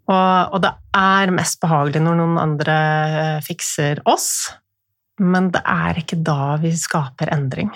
Og, 0.04 0.52
og, 0.52 0.58
det 0.66 0.74
er 1.00 1.32
mest 1.32 1.62
behagelig 1.64 2.04
når 2.04 2.20
noen 2.20 2.36
andre 2.42 2.76
fikser 3.46 4.02
oss, 4.04 4.28
men 5.24 5.48
det 5.54 5.64
er 5.64 6.02
ikke 6.02 6.20
da 6.20 6.58
vi 6.60 6.74
skaper 6.76 7.32
endring. 7.32 7.72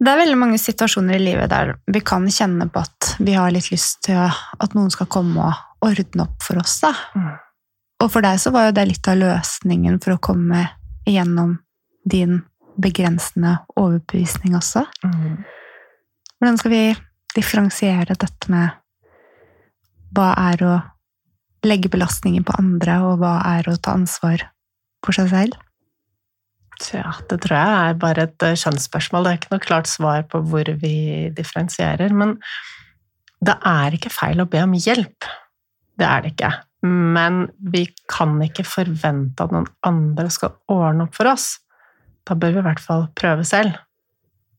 Det 0.00 0.08
er 0.08 0.20
veldig 0.22 0.38
mange 0.40 0.58
situasjoner 0.60 1.18
i 1.18 1.24
livet 1.24 1.50
der 1.52 1.74
vi 1.92 2.00
kan 2.00 2.24
kjenne 2.32 2.70
på 2.72 2.80
at 2.80 3.14
vi 3.20 3.34
har 3.36 3.52
litt 3.52 3.68
lyst 3.68 4.00
til 4.06 4.16
at 4.16 4.76
noen 4.76 4.88
skal 4.92 5.10
komme 5.12 5.44
og 5.44 5.90
ordne 5.90 6.24
opp 6.24 6.44
for 6.44 6.60
oss. 6.62 6.78
Da. 6.80 6.94
Mm. 7.12 7.34
Og 8.00 8.12
for 8.14 8.24
deg 8.24 8.40
så 8.40 8.52
var 8.54 8.70
jo 8.70 8.76
det 8.78 8.86
litt 8.88 9.10
av 9.12 9.20
løsningen 9.20 9.98
for 10.00 10.16
å 10.16 10.22
komme 10.24 10.64
igjennom 11.08 11.58
din 12.08 12.40
begrensende 12.80 13.58
overbevisning 13.76 14.56
også. 14.56 14.86
Mm. 15.04 15.42
Hvordan 16.40 16.60
skal 16.60 16.72
vi 16.72 16.84
differensiere 17.36 18.16
dette 18.16 18.52
med 18.52 18.78
hva 20.16 20.32
er 20.48 20.64
å 20.64 20.74
legge 21.68 21.90
belastningen 21.92 22.46
på 22.46 22.56
andre, 22.58 22.96
og 23.04 23.20
hva 23.20 23.36
er 23.52 23.68
å 23.68 23.76
ta 23.76 23.92
ansvar 23.98 24.48
for 25.04 25.16
seg 25.16 25.28
selv? 25.28 25.58
Ja, 26.94 27.12
det 27.28 27.42
tror 27.44 27.56
jeg 27.56 27.90
er 27.90 28.00
bare 28.00 28.26
et 28.28 28.46
eh, 28.46 28.56
kjønnsspørsmål. 28.58 29.26
Det 29.26 29.32
er 29.32 29.40
ikke 29.40 29.52
noe 29.54 29.64
klart 29.64 29.90
svar 29.90 30.24
på 30.30 30.40
hvor 30.48 30.70
vi 30.80 30.94
differensierer. 31.36 32.14
Men 32.16 32.38
det 33.44 33.56
er 33.66 33.96
ikke 33.96 34.12
feil 34.12 34.42
å 34.42 34.48
be 34.50 34.62
om 34.64 34.74
hjelp. 34.76 35.28
Det 36.00 36.08
er 36.08 36.24
det 36.24 36.34
ikke. 36.34 36.52
Men 36.88 37.42
vi 37.72 37.84
kan 38.08 38.38
ikke 38.44 38.64
forvente 38.64 39.44
at 39.44 39.52
noen 39.52 39.68
andre 39.86 40.30
skal 40.32 40.56
ordne 40.72 41.06
opp 41.06 41.16
for 41.18 41.28
oss. 41.32 41.52
Da 42.28 42.36
bør 42.38 42.56
vi 42.56 42.62
i 42.62 42.66
hvert 42.68 42.82
fall 42.82 43.06
prøve 43.18 43.44
selv. 43.48 43.76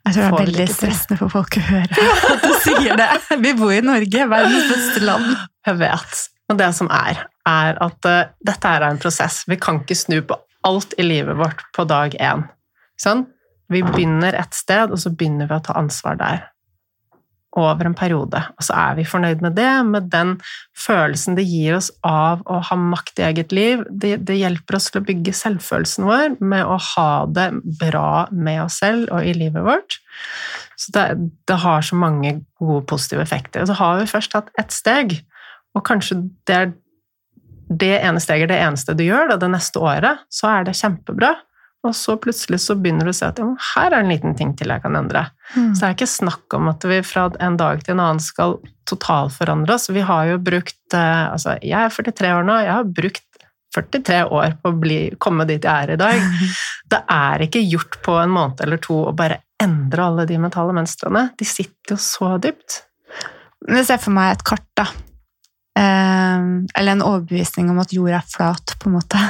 Jeg 0.02 0.16
tror 0.16 0.24
det 0.24 0.30
er 0.30 0.48
veldig 0.48 0.68
stressende 0.70 1.18
for 1.20 1.30
folk 1.30 1.58
å 1.60 1.64
høre 1.68 2.06
at 2.34 2.46
du 2.46 2.54
sier 2.64 2.98
det. 2.98 3.10
Vi 3.44 3.52
bor 3.58 3.74
i 3.74 3.82
Norge, 3.86 4.30
verdens 4.32 4.70
beste 4.72 5.04
land. 5.06 5.28
Jeg 5.68 5.78
vet. 5.82 6.24
Og 6.52 6.58
det 6.60 6.72
som 6.78 6.90
er, 6.94 7.22
er 7.48 7.78
at 7.86 8.10
uh, 8.10 8.32
dette 8.46 8.72
er 8.72 8.88
en 8.88 9.02
prosess. 9.02 9.44
Vi 9.50 9.58
kan 9.62 9.82
ikke 9.84 9.98
snu 9.98 10.18
på 10.26 10.38
alt 10.68 10.96
i 10.98 11.06
livet 11.06 11.38
vårt 11.40 11.64
på 11.76 11.86
dag 11.90 12.16
én. 12.20 12.48
Sånn? 13.02 13.26
Vi 13.72 13.82
begynner 13.86 14.36
et 14.36 14.56
sted, 14.56 14.92
og 14.92 15.00
så 15.00 15.14
begynner 15.16 15.48
vi 15.48 15.56
å 15.56 15.64
ta 15.64 15.78
ansvar 15.80 16.18
der. 16.20 16.48
Over 17.60 17.88
en 17.88 17.96
periode. 17.96 18.40
Og 18.60 18.64
så 18.64 18.76
er 18.80 18.98
vi 19.00 19.08
fornøyd 19.08 19.42
med 19.44 19.56
det, 19.58 19.72
med 19.88 20.08
den 20.12 20.34
følelsen 20.78 21.36
det 21.36 21.48
gir 21.48 21.78
oss 21.80 21.90
av 22.08 22.44
å 22.48 22.62
ha 22.68 22.78
makt 22.80 23.20
i 23.20 23.26
eget 23.28 23.56
liv. 23.56 23.84
Det, 23.90 24.18
det 24.28 24.40
hjelper 24.40 24.78
oss 24.78 24.90
til 24.92 25.02
å 25.02 25.08
bygge 25.08 25.36
selvfølelsen 25.36 26.08
vår 26.08 26.38
med 26.40 26.68
å 26.68 26.78
ha 26.94 27.10
det 27.32 27.50
bra 27.80 28.28
med 28.32 28.66
oss 28.68 28.80
selv 28.84 29.12
og 29.12 29.28
i 29.28 29.36
livet 29.36 29.68
vårt. 29.68 30.00
Så 30.80 30.96
det, 30.96 31.08
det 31.48 31.60
har 31.64 31.84
så 31.86 32.00
mange 32.00 32.40
gode, 32.60 32.86
positive 32.92 33.24
effekter. 33.24 33.64
Og 33.64 33.72
så 33.72 33.80
har 33.80 34.00
vi 34.00 34.12
først 34.12 34.32
tatt 34.36 34.52
ett 34.60 34.72
steg, 34.76 35.20
og 35.76 35.86
kanskje 35.88 36.24
det 36.48 36.56
er 36.58 36.72
det 37.72 37.94
ene 38.02 38.20
steget 38.20 38.50
er 38.50 38.52
det 38.52 38.60
eneste 38.66 38.96
du 38.98 39.06
gjør 39.06 39.32
da, 39.32 39.40
det 39.40 39.52
neste 39.54 39.80
året, 39.80 40.26
så 40.34 40.50
er 40.52 40.68
det 40.68 40.78
kjempebra. 40.80 41.32
Og 41.82 41.96
så 41.98 42.14
plutselig 42.22 42.60
så 42.62 42.76
begynner 42.78 43.08
du 43.08 43.10
å 43.10 43.16
se 43.18 43.26
at 43.26 43.40
ja, 43.42 43.48
her 43.72 43.90
er 43.90 44.04
en 44.04 44.12
liten 44.12 44.36
ting 44.38 44.52
til 44.58 44.70
jeg 44.70 44.84
kan 44.84 44.98
endre. 44.98 45.24
Mm. 45.56 45.72
Så 45.74 45.80
det 45.80 45.88
er 45.88 45.96
ikke 45.96 46.12
snakk 46.12 46.56
om 46.58 46.70
at 46.70 46.86
vi 46.86 47.00
fra 47.06 47.26
en 47.42 47.58
dag 47.58 47.82
til 47.82 47.96
en 47.96 48.04
annen 48.04 48.22
skal 48.22 48.60
totalforandre 48.90 49.80
oss. 49.80 49.90
Vi 49.90 50.04
har 50.06 50.30
jo 50.30 50.38
brukt 50.44 50.98
eh, 50.98 51.26
Altså, 51.32 51.56
jeg 51.66 51.80
er 51.82 51.96
43 52.12 52.34
år 52.38 52.46
nå, 52.46 52.60
jeg 52.62 52.76
har 52.76 52.94
brukt 53.02 53.28
43 53.74 54.22
år 54.36 54.58
på 54.62 54.70
å 54.70 54.78
bli, 54.78 55.00
komme 55.22 55.48
dit 55.50 55.64
jeg 55.64 55.88
er 55.88 55.96
i 55.96 56.00
dag. 56.00 56.22
Det 56.92 57.02
er 57.16 57.48
ikke 57.48 57.64
gjort 57.66 58.02
på 58.06 58.18
en 58.20 58.34
måned 58.36 58.62
eller 58.66 58.82
to 58.84 59.00
å 59.08 59.16
bare 59.18 59.42
endre 59.62 60.06
alle 60.06 60.28
de 60.30 60.38
mentale 60.42 60.76
mønstrene. 60.76 61.30
De 61.40 61.48
sitter 61.48 61.96
jo 61.96 62.02
så 62.02 62.36
dypt. 62.42 62.84
Jeg 63.70 63.88
ser 63.88 64.02
for 64.02 64.14
meg 64.14 64.36
et 64.36 64.46
kart, 64.46 64.68
da. 64.78 64.90
Eh, 65.80 66.40
eller 66.76 66.92
en 66.92 67.04
overbevisning 67.06 67.70
om 67.72 67.80
at 67.80 67.94
jorda 67.96 68.20
er 68.20 68.28
flat, 68.28 68.74
på 68.80 68.90
en 68.90 68.98
måte. 68.98 69.22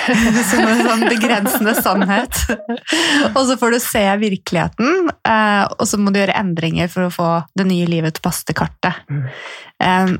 som 0.50 0.64
en 0.64 0.82
sånn 0.84 1.04
begrensende 1.08 1.74
sannhet. 1.78 2.40
Og 3.34 3.42
så 3.48 3.56
får 3.60 3.76
du 3.76 3.78
se 3.84 4.02
virkeligheten, 4.22 5.12
eh, 5.28 5.64
og 5.76 5.86
så 5.88 6.00
må 6.00 6.12
du 6.12 6.20
gjøre 6.20 6.36
endringer 6.40 6.90
for 6.92 7.06
å 7.06 7.14
få 7.14 7.30
det 7.56 7.68
nye 7.68 7.88
livet 7.88 8.16
til 8.16 8.24
å 8.24 8.28
passe 8.28 8.48
til 8.48 8.58
kartet. 8.60 9.00
Mm. 9.10 9.22
Eh, 9.84 10.18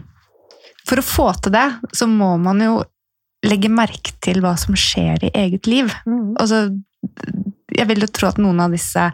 For 0.89 0.99
å 0.99 1.07
få 1.07 1.27
til 1.45 1.53
det, 1.55 1.67
så 1.95 2.09
må 2.11 2.33
man 2.41 2.63
jo 2.65 2.81
legge 3.47 3.69
merke 3.73 4.15
til 4.25 4.41
hva 4.43 4.57
som 4.59 4.75
skjer 4.77 5.29
i 5.29 5.35
eget 5.39 5.69
liv. 5.71 5.93
Altså, 6.41 6.67
jeg 7.71 7.87
vil 7.89 8.03
jo 8.05 8.09
tro 8.11 8.29
at 8.29 8.41
noen 8.43 8.61
av 8.65 8.75
disse 8.75 9.05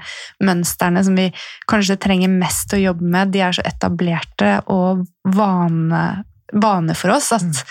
mønstrene 0.47 1.03
som 1.05 1.19
vi 1.19 1.27
kanskje 1.71 1.99
trenger 2.03 2.33
mest 2.33 2.73
å 2.75 2.81
jobbe 2.81 3.05
med, 3.05 3.35
de 3.35 3.43
er 3.45 3.55
så 3.55 3.67
etablerte 3.67 4.57
og 4.73 5.05
vane, 5.37 6.03
vane 6.53 6.95
for 6.99 7.17
oss 7.17 7.33
at 7.37 7.65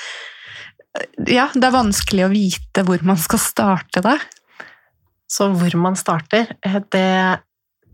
ja, 1.28 1.50
det 1.54 1.66
er 1.68 1.76
vanskelig 1.76 2.26
å 2.26 2.32
vite 2.32 2.84
hvor 2.88 3.02
man 3.08 3.20
skal 3.20 3.42
starte 3.42 4.04
det. 4.06 4.16
Så 5.28 5.50
hvor 5.52 5.76
man 5.82 5.98
starter, 6.00 6.54
eh, 6.64 6.78
det, 6.94 7.40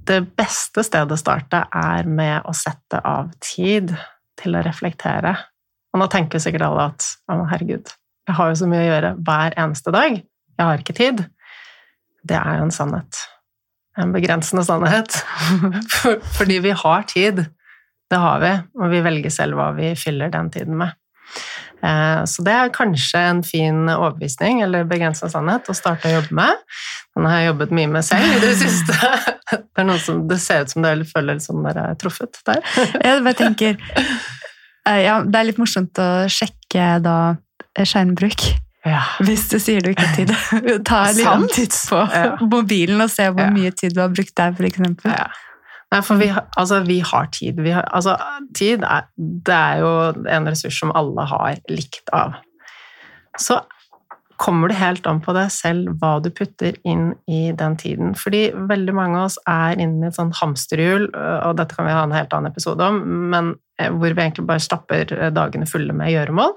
det 0.06 0.20
beste 0.38 0.84
stedet 0.86 1.16
å 1.16 1.20
starte 1.20 1.64
er 1.66 2.10
med 2.10 2.46
å 2.46 2.54
sette 2.54 3.00
av 3.02 3.32
tid 3.42 3.94
til 4.42 4.58
å 4.58 4.64
reflektere. 4.66 5.34
Og 5.92 6.02
nå 6.02 6.08
tenker 6.12 6.42
sikkert 6.42 6.68
alle 6.68 6.92
at 6.92 7.08
å, 7.32 7.42
herregud, 7.50 7.90
jeg 8.28 8.38
har 8.38 8.52
jo 8.52 8.60
så 8.62 8.70
mye 8.70 8.84
å 8.84 8.90
gjøre 8.90 9.14
hver 9.28 9.56
eneste 9.60 9.94
dag. 9.96 10.20
Jeg 10.22 10.68
har 10.68 10.84
ikke 10.84 10.98
tid. 10.98 11.24
Det 12.28 12.38
er 12.38 12.60
jo 12.60 12.68
en 12.68 12.76
sannhet. 12.76 13.24
En 14.00 14.14
begrensende 14.14 14.64
sannhet. 14.68 15.18
Fordi 16.38 16.60
vi 16.64 16.76
har 16.84 17.08
tid. 17.10 17.44
Det 18.12 18.20
har 18.20 18.42
vi, 18.44 18.52
og 18.82 18.90
vi 18.92 19.00
velger 19.06 19.32
selv 19.34 19.56
hva 19.60 19.70
vi 19.78 19.94
fyller 19.96 20.32
den 20.34 20.50
tiden 20.52 20.76
med. 20.82 20.92
Eh, 21.82 22.24
Så 22.30 22.44
det 22.46 22.54
er 22.54 22.70
kanskje 22.76 23.22
en 23.30 23.40
fin 23.48 23.88
overbevisning 23.90 24.60
eller 24.66 24.84
begrensa 24.90 25.30
sannhet 25.32 25.70
å 25.72 25.76
starte 25.78 26.10
å 26.10 26.18
jobbe 26.20 26.36
med. 26.42 26.60
Den 27.16 27.26
har 27.30 27.40
jeg 27.40 27.48
jobbet 27.54 27.72
mye 27.80 27.92
med 27.96 28.06
selv 28.06 28.36
i 28.36 28.42
det 28.44 28.56
siste. 28.60 28.98
Det, 29.52 29.84
er 29.84 29.98
som, 30.00 30.20
det 30.30 30.38
ser 30.40 30.62
ut 30.64 30.72
som 30.72 30.84
dere 30.86 31.04
føler 31.08 31.40
som 31.44 31.58
dere 31.66 31.82
er 31.92 31.96
truffet 32.00 32.38
der. 32.48 32.60
Jeg 33.04 33.24
bare 33.26 33.36
tenker 33.36 33.74
eh, 34.88 35.00
ja, 35.04 35.18
Det 35.28 35.40
er 35.42 35.48
litt 35.50 35.60
morsomt 35.60 36.00
å 36.00 36.06
sjekke 36.32 36.86
da 37.04 37.16
eh, 37.76 37.84
skjermbruk. 37.84 38.46
Ja. 38.88 39.02
Hvis 39.20 39.44
du 39.52 39.58
sier 39.60 39.84
du 39.84 39.92
ikke 39.92 40.08
har 40.08 40.16
tid. 40.16 40.32
Ta 40.88 41.02
litt 41.12 41.52
titt 41.56 41.76
på 41.90 42.00
Ja. 42.16 42.38
mobilen 42.42 43.04
og 43.04 43.12
se 43.12 43.28
hvor 43.28 43.52
mye 43.54 43.74
tid 43.76 43.94
du 43.98 44.00
har 44.06 44.14
brukt 44.14 44.32
der, 44.40 44.56
eksempel. 44.72 45.12
Ja. 45.12 45.28
Nei, 45.92 46.00
for 46.08 46.22
vi, 46.22 46.30
altså, 46.58 46.80
vi 46.88 47.02
har 47.04 47.28
tid. 47.36 47.60
Vi 47.60 47.74
har, 47.76 47.84
altså, 47.92 48.16
tid 48.56 48.86
er, 48.88 49.10
det 49.18 49.58
er 49.58 49.82
jo 49.84 49.92
en 50.32 50.48
ressurs 50.48 50.80
som 50.80 50.94
alle 50.96 51.26
har 51.28 51.60
likt 51.70 52.12
av. 52.16 52.38
Så 53.40 53.60
kommer 54.42 54.72
det 54.72 54.80
helt 54.80 55.06
an 55.06 55.20
på 55.22 55.34
deg 55.38 55.52
selv 55.54 55.98
hva 56.02 56.16
du 56.24 56.32
putter 56.34 56.78
inn 56.88 57.12
i 57.30 57.52
den 57.58 57.76
tiden. 57.78 58.16
Fordi 58.18 58.48
veldig 58.70 58.96
mange 58.98 59.20
av 59.20 59.28
oss 59.30 59.38
er 59.50 59.78
inne 59.78 60.08
i 60.08 60.10
et 60.10 60.18
sånt 60.18 60.40
hamsterhjul, 60.40 61.12
og 61.14 61.60
dette 61.60 61.78
kan 61.78 61.86
vi 61.86 61.94
ha 61.94 62.06
en 62.08 62.16
helt 62.16 62.34
annen 62.34 62.50
episode 62.50 62.88
om, 62.88 62.98
men 63.30 63.52
eh, 63.78 63.92
hvor 63.94 64.16
vi 64.16 64.24
egentlig 64.24 64.48
bare 64.50 64.64
stapper 64.64 65.14
dagene 65.36 65.70
fulle 65.70 65.94
med 65.94 66.10
gjøremål. 66.16 66.56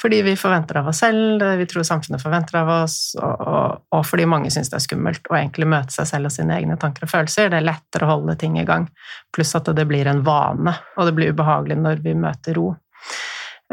Fordi 0.00 0.22
vi 0.24 0.36
forventer 0.40 0.80
av 0.80 0.88
oss 0.92 1.02
selv, 1.04 1.44
vi 1.60 1.68
tror 1.68 1.84
samfunnet 1.88 2.24
forventer 2.24 2.60
av 2.62 2.72
oss, 2.78 2.98
og, 3.20 3.46
og, 3.52 3.84
og 3.98 4.08
fordi 4.08 4.28
mange 4.32 4.52
syns 4.54 4.72
det 4.72 4.80
er 4.80 4.86
skummelt 4.88 5.28
å 5.28 5.36
egentlig 5.36 5.68
møte 5.76 5.92
seg 5.92 6.08
selv 6.14 6.30
og 6.30 6.36
sine 6.38 6.56
egne 6.56 6.80
tanker 6.80 7.04
og 7.04 7.12
følelser. 7.12 7.52
Det 7.52 7.60
er 7.60 7.68
lettere 7.68 8.08
å 8.08 8.14
holde 8.14 8.40
ting 8.40 8.56
i 8.56 8.66
gang. 8.68 8.88
Pluss 9.36 9.52
at 9.58 9.68
det 9.76 9.88
blir 9.92 10.08
en 10.08 10.24
vane, 10.24 10.72
og 10.96 11.10
det 11.10 11.16
blir 11.20 11.36
ubehagelig 11.36 11.82
når 11.84 12.04
vi 12.06 12.16
møter 12.16 12.56
ro. 12.56 12.70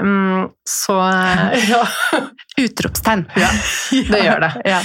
Um, 0.02 0.50
så 0.66 0.96
ja, 1.72 1.84
Utropstegn. 2.58 3.26
Ja, 3.44 3.50
det 4.12 4.20
gjør 4.24 4.42
det. 4.44 4.50
Ja. 4.70 4.80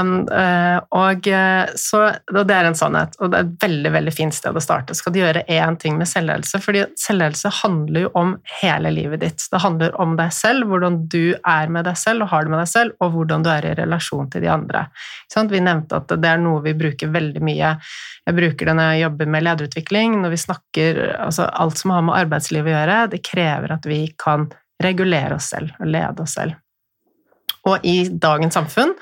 Um, 0.00 0.12
eh, 0.26 0.78
og, 0.94 1.26
eh, 1.28 1.70
så, 1.78 2.00
og 2.32 2.46
det 2.48 2.56
er 2.56 2.68
en 2.68 2.76
sannhet, 2.78 3.14
og 3.20 3.30
det 3.30 3.38
er 3.38 3.46
et 3.46 3.62
veldig 3.62 3.92
veldig 3.94 4.14
fint 4.14 4.34
sted 4.34 4.56
å 4.56 4.62
starte. 4.62 4.96
Skal 4.98 5.14
du 5.14 5.20
gjøre 5.20 5.44
én 5.50 5.76
ting 5.80 5.98
med 6.00 6.10
selvledelse? 6.10 6.58
Fordi 6.62 6.84
selvledelse 6.98 7.52
handler 7.62 8.06
jo 8.06 8.12
om 8.18 8.34
hele 8.60 8.90
livet 8.94 9.22
ditt. 9.22 9.46
Det 9.52 9.62
handler 9.62 9.94
om 10.02 10.16
deg 10.18 10.34
selv, 10.34 10.66
hvordan 10.70 11.02
du 11.12 11.34
er 11.38 11.72
med 11.72 11.86
deg 11.88 11.98
selv 12.00 12.26
og 12.26 12.32
har 12.32 12.46
det 12.46 12.54
med 12.54 12.62
deg 12.64 12.72
selv, 12.72 12.96
og 13.02 13.14
hvordan 13.16 13.46
du 13.46 13.52
er 13.52 13.68
i 13.70 13.76
relasjon 13.78 14.30
til 14.32 14.44
de 14.44 14.50
andre. 14.52 14.86
Sånn? 15.32 15.50
Vi 15.52 15.62
nevnte 15.62 16.02
at 16.02 16.16
det 16.16 16.32
er 16.32 16.42
noe 16.42 16.62
vi 16.64 16.74
bruker 16.78 17.12
veldig 17.12 17.44
mye. 17.44 17.76
Jeg 18.26 18.38
bruker 18.38 18.68
det 18.68 18.76
når 18.78 18.90
jeg 18.92 19.04
jobber 19.06 19.30
med 19.34 19.46
lederutvikling, 19.46 20.18
når 20.22 20.34
vi 20.34 20.42
snakker 20.42 21.00
altså 21.20 21.46
Alt 21.62 21.78
som 21.78 21.92
har 21.94 22.04
med 22.06 22.16
arbeidslivet 22.16 22.70
å 22.70 22.76
gjøre, 22.76 22.98
det 23.12 23.22
krever 23.26 23.74
at 23.74 23.86
vi 23.86 24.04
kan 24.18 24.48
regulere 24.82 25.36
oss 25.38 25.52
selv 25.52 25.74
og 25.78 25.90
lede 25.90 26.24
oss 26.24 26.36
selv. 26.38 26.58
Og 27.68 27.84
i 27.86 28.08
dagens 28.10 28.56
samfunn, 28.58 28.94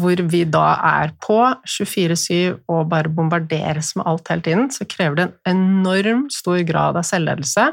hvor 0.00 0.20
vi 0.32 0.42
da 0.50 0.66
er 0.88 1.14
på 1.22 1.38
24-7 1.62 2.64
og 2.66 2.88
bare 2.90 3.12
bombarderes 3.14 3.94
med 3.98 4.08
alt 4.10 4.30
hele 4.32 4.46
tiden, 4.46 4.68
så 4.74 4.88
krever 4.90 5.20
det 5.20 5.26
en 5.28 5.58
enorm 5.58 6.26
stor 6.34 6.58
grad 6.66 6.98
av 6.98 7.06
selvledelse 7.06 7.70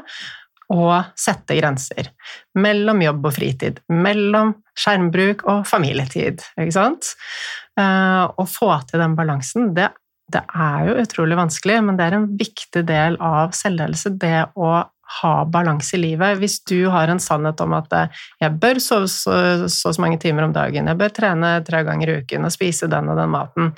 å 0.72 0.86
sette 1.18 1.56
grenser 1.58 2.10
mellom 2.58 3.02
jobb 3.04 3.28
og 3.28 3.36
fritid, 3.36 3.78
mellom 3.92 4.54
skjermbruk 4.78 5.44
og 5.50 5.62
familietid, 5.68 6.42
ikke 6.58 6.74
sant? 6.74 7.12
Eh, 7.78 8.24
Å 8.26 8.44
få 8.50 8.72
til 8.88 9.02
den 9.02 9.14
balansen, 9.18 9.70
det, 9.76 9.90
det 10.32 10.42
er 10.50 10.88
jo 10.88 10.98
utrolig 11.04 11.38
vanskelig, 11.38 11.78
men 11.86 11.98
det 11.98 12.08
er 12.08 12.18
en 12.18 12.28
viktig 12.38 12.82
del 12.88 13.18
av 13.22 13.54
selvledelse, 13.56 14.16
det 14.18 14.48
å 14.58 14.72
ha 15.20 15.44
balanse 15.44 15.96
i 15.96 16.00
livet. 16.02 16.40
Hvis 16.40 16.58
du 16.66 16.88
har 16.92 17.08
en 17.08 17.22
sannhet 17.22 17.60
om 17.62 17.76
at 17.78 17.92
eh, 17.94 18.24
jeg 18.42 18.58
bør 18.62 18.80
sove 18.82 19.08
så, 19.10 19.36
så, 19.70 19.92
så 19.94 20.02
mange 20.02 20.18
timer 20.22 20.46
om 20.46 20.54
dagen, 20.56 20.90
jeg 20.90 21.00
bør 21.00 21.14
trene 21.14 21.52
tre 21.66 21.82
ganger 21.86 22.10
i 22.10 22.18
uken 22.22 22.48
og 22.48 22.54
spise 22.54 22.90
den 22.90 23.10
og 23.12 23.20
den 23.20 23.32
maten, 23.32 23.72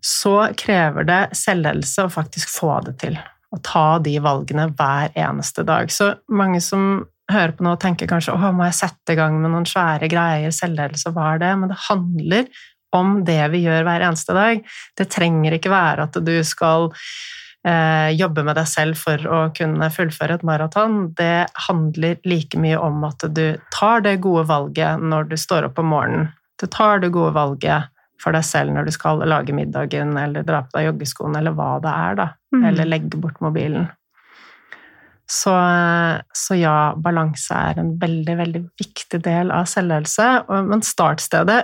så 0.00 0.50
krever 0.56 1.04
det 1.08 1.20
selvledelse 1.36 2.06
å 2.06 2.12
faktisk 2.12 2.52
få 2.54 2.78
det 2.86 2.96
til. 3.02 3.18
Å 3.50 3.58
ta 3.66 3.86
de 4.02 4.14
valgene 4.22 4.70
hver 4.78 5.12
eneste 5.18 5.66
dag. 5.66 5.90
Så 5.92 6.14
mange 6.32 6.62
som 6.64 7.02
hører 7.30 7.54
på 7.54 7.66
nå 7.66 7.74
og 7.76 7.82
tenker 7.82 8.08
kanskje 8.10 8.34
åh, 8.34 8.50
må 8.54 8.66
jeg 8.68 8.78
sette 8.80 9.14
i 9.14 9.18
gang 9.18 9.36
med 9.38 9.52
noen 9.52 9.68
svære 9.68 10.08
greier, 10.10 10.54
selvledelse, 10.54 11.12
hva 11.14 11.34
er 11.34 11.42
det? 11.42 11.50
Men 11.58 11.72
det 11.72 11.82
handler 11.88 12.62
om 12.96 13.20
det 13.26 13.42
vi 13.52 13.64
gjør 13.66 13.84
hver 13.86 14.06
eneste 14.08 14.34
dag. 14.34 14.62
Det 14.98 15.10
trenger 15.12 15.56
ikke 15.56 15.72
være 15.72 16.08
at 16.08 16.18
du 16.26 16.34
skal 16.46 16.90
jobbe 18.16 18.40
med 18.46 18.56
deg 18.56 18.68
selv 18.70 18.96
for 18.96 19.20
å 19.28 19.38
kunne 19.52 19.90
fullføre 19.92 20.38
et 20.38 20.44
maraton. 20.48 21.10
Det 21.12 21.44
handler 21.68 22.16
like 22.24 22.56
mye 22.56 22.78
om 22.80 23.02
at 23.04 23.26
du 23.36 23.58
tar 23.74 24.00
det 24.06 24.14
gode 24.24 24.46
valget 24.48 25.02
når 25.04 25.28
du 25.28 25.36
står 25.36 25.68
opp 25.68 25.80
om 25.82 25.90
morgenen. 25.92 26.30
Du 26.56 26.64
tar 26.72 27.02
det 27.04 27.12
gode 27.12 27.34
valget 27.36 27.90
for 28.20 28.36
deg 28.36 28.44
selv 28.44 28.74
når 28.74 28.88
du 28.88 28.94
skal 28.94 29.22
lage 29.28 29.54
middagen 29.56 30.12
eller 30.20 30.44
dra 30.46 30.62
på 30.66 30.76
deg 30.76 30.90
joggeskoene 30.90 31.40
eller 31.40 31.56
hva 31.56 31.70
det 31.84 31.92
er, 31.92 32.18
da. 32.20 32.28
Mm. 32.54 32.64
Eller 32.70 32.90
legge 32.90 33.20
bort 33.20 33.40
mobilen. 33.44 33.88
Så, 35.30 35.52
så 36.34 36.56
ja, 36.58 36.92
balanse 36.98 37.54
er 37.54 37.78
en 37.78 37.92
veldig, 38.00 38.34
veldig 38.40 38.64
viktig 38.80 39.20
del 39.22 39.52
av 39.54 39.68
selvledelse. 39.70 40.26
Men 40.66 40.82
startstedet, 40.82 41.60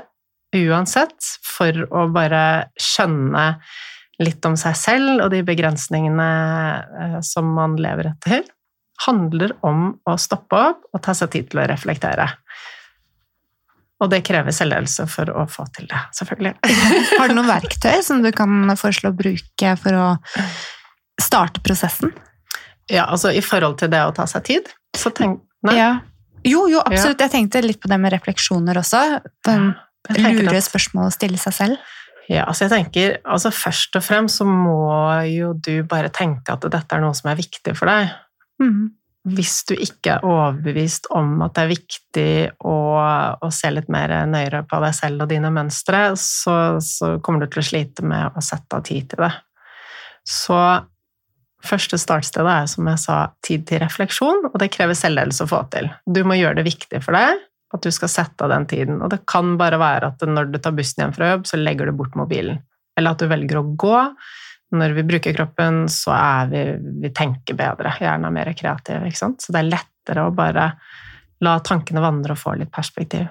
uansett, 0.54 1.32
for 1.42 1.82
å 1.90 2.06
bare 2.14 2.44
skjønne 2.78 3.48
litt 4.22 4.44
om 4.48 4.56
seg 4.58 4.76
selv 4.78 5.24
og 5.24 5.30
de 5.34 5.42
begrensningene 5.46 6.28
eh, 7.02 7.18
som 7.26 7.48
man 7.56 7.76
lever 7.80 8.12
etter, 8.14 8.46
handler 9.04 9.52
om 9.66 9.90
å 10.08 10.16
stoppe 10.20 10.56
opp 10.70 10.86
og 10.94 11.02
ta 11.04 11.12
seg 11.16 11.34
tid 11.34 11.50
til 11.52 11.60
å 11.60 11.68
reflektere. 11.68 12.30
Og 14.00 14.10
det 14.12 14.22
krever 14.28 14.52
selvledelse 14.52 15.06
for 15.08 15.30
å 15.32 15.46
få 15.48 15.64
til 15.76 15.88
det, 15.88 16.00
selvfølgelig. 16.16 16.54
Har 17.20 17.30
du 17.30 17.36
noen 17.36 17.48
verktøy 17.48 18.00
som 18.04 18.20
du 18.24 18.30
kan 18.36 18.72
foreslå 18.76 19.12
å 19.12 19.16
bruke 19.16 19.72
for 19.80 19.96
å 19.96 20.08
starte 21.20 21.62
prosessen? 21.64 22.12
Ja, 22.92 23.08
altså 23.08 23.32
i 23.34 23.42
forhold 23.42 23.80
til 23.80 23.90
det 23.92 24.02
å 24.04 24.12
ta 24.16 24.28
seg 24.30 24.44
tid, 24.48 24.68
så 24.96 25.10
tenk 25.16 25.42
Nei. 25.66 25.78
Ja. 25.80 25.90
Jo, 26.46 26.66
jo, 26.70 26.78
absolutt. 26.78 27.22
Jeg 27.24 27.32
tenkte 27.32 27.62
litt 27.64 27.80
på 27.82 27.88
det 27.90 27.96
med 27.98 28.12
refleksjoner 28.14 28.78
også. 28.78 29.00
Lure 29.48 30.52
at- 30.52 30.68
spørsmål 30.68 31.08
å 31.08 31.14
stille 31.14 31.40
seg 31.42 31.56
selv. 31.56 31.80
Ja, 32.26 32.44
altså 32.48 32.66
jeg 32.66 32.72
tenker, 32.72 33.18
altså 33.22 33.52
Først 33.54 33.96
og 33.98 34.02
fremst 34.02 34.40
så 34.40 34.46
må 34.48 34.76
jo 35.30 35.52
du 35.54 35.84
bare 35.88 36.10
tenke 36.14 36.56
at 36.56 36.64
dette 36.72 36.96
er 36.96 37.02
noe 37.04 37.14
som 37.14 37.30
er 37.30 37.38
viktig 37.38 37.76
for 37.78 37.90
deg. 37.90 38.14
Mm. 38.62 38.88
Hvis 39.36 39.60
du 39.66 39.74
ikke 39.74 40.16
er 40.16 40.26
overbevist 40.26 41.08
om 41.14 41.40
at 41.42 41.56
det 41.56 41.62
er 41.64 41.72
viktig 41.72 42.28
å, 42.66 42.76
å 43.42 43.48
se 43.54 43.72
litt 43.74 43.88
mer 43.90 44.12
nøyere 44.30 44.62
på 44.70 44.78
deg 44.82 44.94
selv 44.94 45.24
og 45.24 45.32
dine 45.32 45.50
mønstre, 45.54 46.02
så, 46.20 46.78
så 46.82 47.16
kommer 47.18 47.42
du 47.42 47.50
til 47.50 47.62
å 47.62 47.66
slite 47.66 48.06
med 48.06 48.38
å 48.38 48.44
sette 48.44 48.78
av 48.78 48.86
tid 48.86 49.10
til 49.10 49.26
det. 49.26 49.32
Så 50.26 50.60
første 51.66 51.98
startstedet 51.98 52.52
er, 52.52 52.70
som 52.70 52.86
jeg 52.90 53.02
sa, 53.02 53.18
tid 53.46 53.66
til 53.66 53.82
refleksjon, 53.82 54.46
og 54.52 54.56
det 54.62 54.70
krever 54.74 54.98
selvledelse 54.98 55.46
å 55.46 55.50
få 55.50 55.64
til. 55.74 55.90
Du 56.06 56.22
må 56.26 56.38
gjøre 56.38 56.60
det 56.60 56.68
viktig 56.70 57.02
for 57.02 57.18
deg 57.18 57.42
at 57.74 57.82
du 57.82 57.90
skal 57.92 58.10
sette 58.10 58.44
av 58.46 58.52
den 58.52 58.66
tiden, 58.70 59.00
og 59.02 59.10
det 59.12 59.24
kan 59.28 59.56
bare 59.58 59.78
være 59.80 60.12
at 60.12 60.26
når 60.28 60.52
du 60.52 60.58
tar 60.62 60.74
bussen 60.76 61.02
hjem 61.02 61.14
fra 61.16 61.32
jobb, 61.32 61.48
så 61.50 61.58
legger 61.58 61.90
du 61.90 61.96
bort 61.98 62.14
mobilen, 62.18 62.60
eller 62.98 63.16
at 63.16 63.22
du 63.22 63.30
velger 63.30 63.60
å 63.60 63.66
gå. 63.78 63.96
Når 64.76 64.94
vi 64.96 65.06
bruker 65.06 65.34
kroppen, 65.34 65.84
så 65.90 66.14
er 66.16 66.52
vi, 66.52 66.62
vi 67.02 67.10
tenker 67.14 67.58
bedre, 67.58 67.94
hjernen 68.00 68.28
er 68.30 68.36
mer 68.38 68.52
kreativ, 68.58 69.02
ikke 69.06 69.22
sant? 69.22 69.42
Så 69.42 69.54
det 69.54 69.62
er 69.62 69.72
lettere 69.74 70.26
å 70.26 70.34
bare 70.34 70.70
la 71.44 71.58
tankene 71.60 72.02
vandre 72.02 72.34
og 72.34 72.40
få 72.40 72.54
litt 72.58 72.72
perspektiv. 72.72 73.26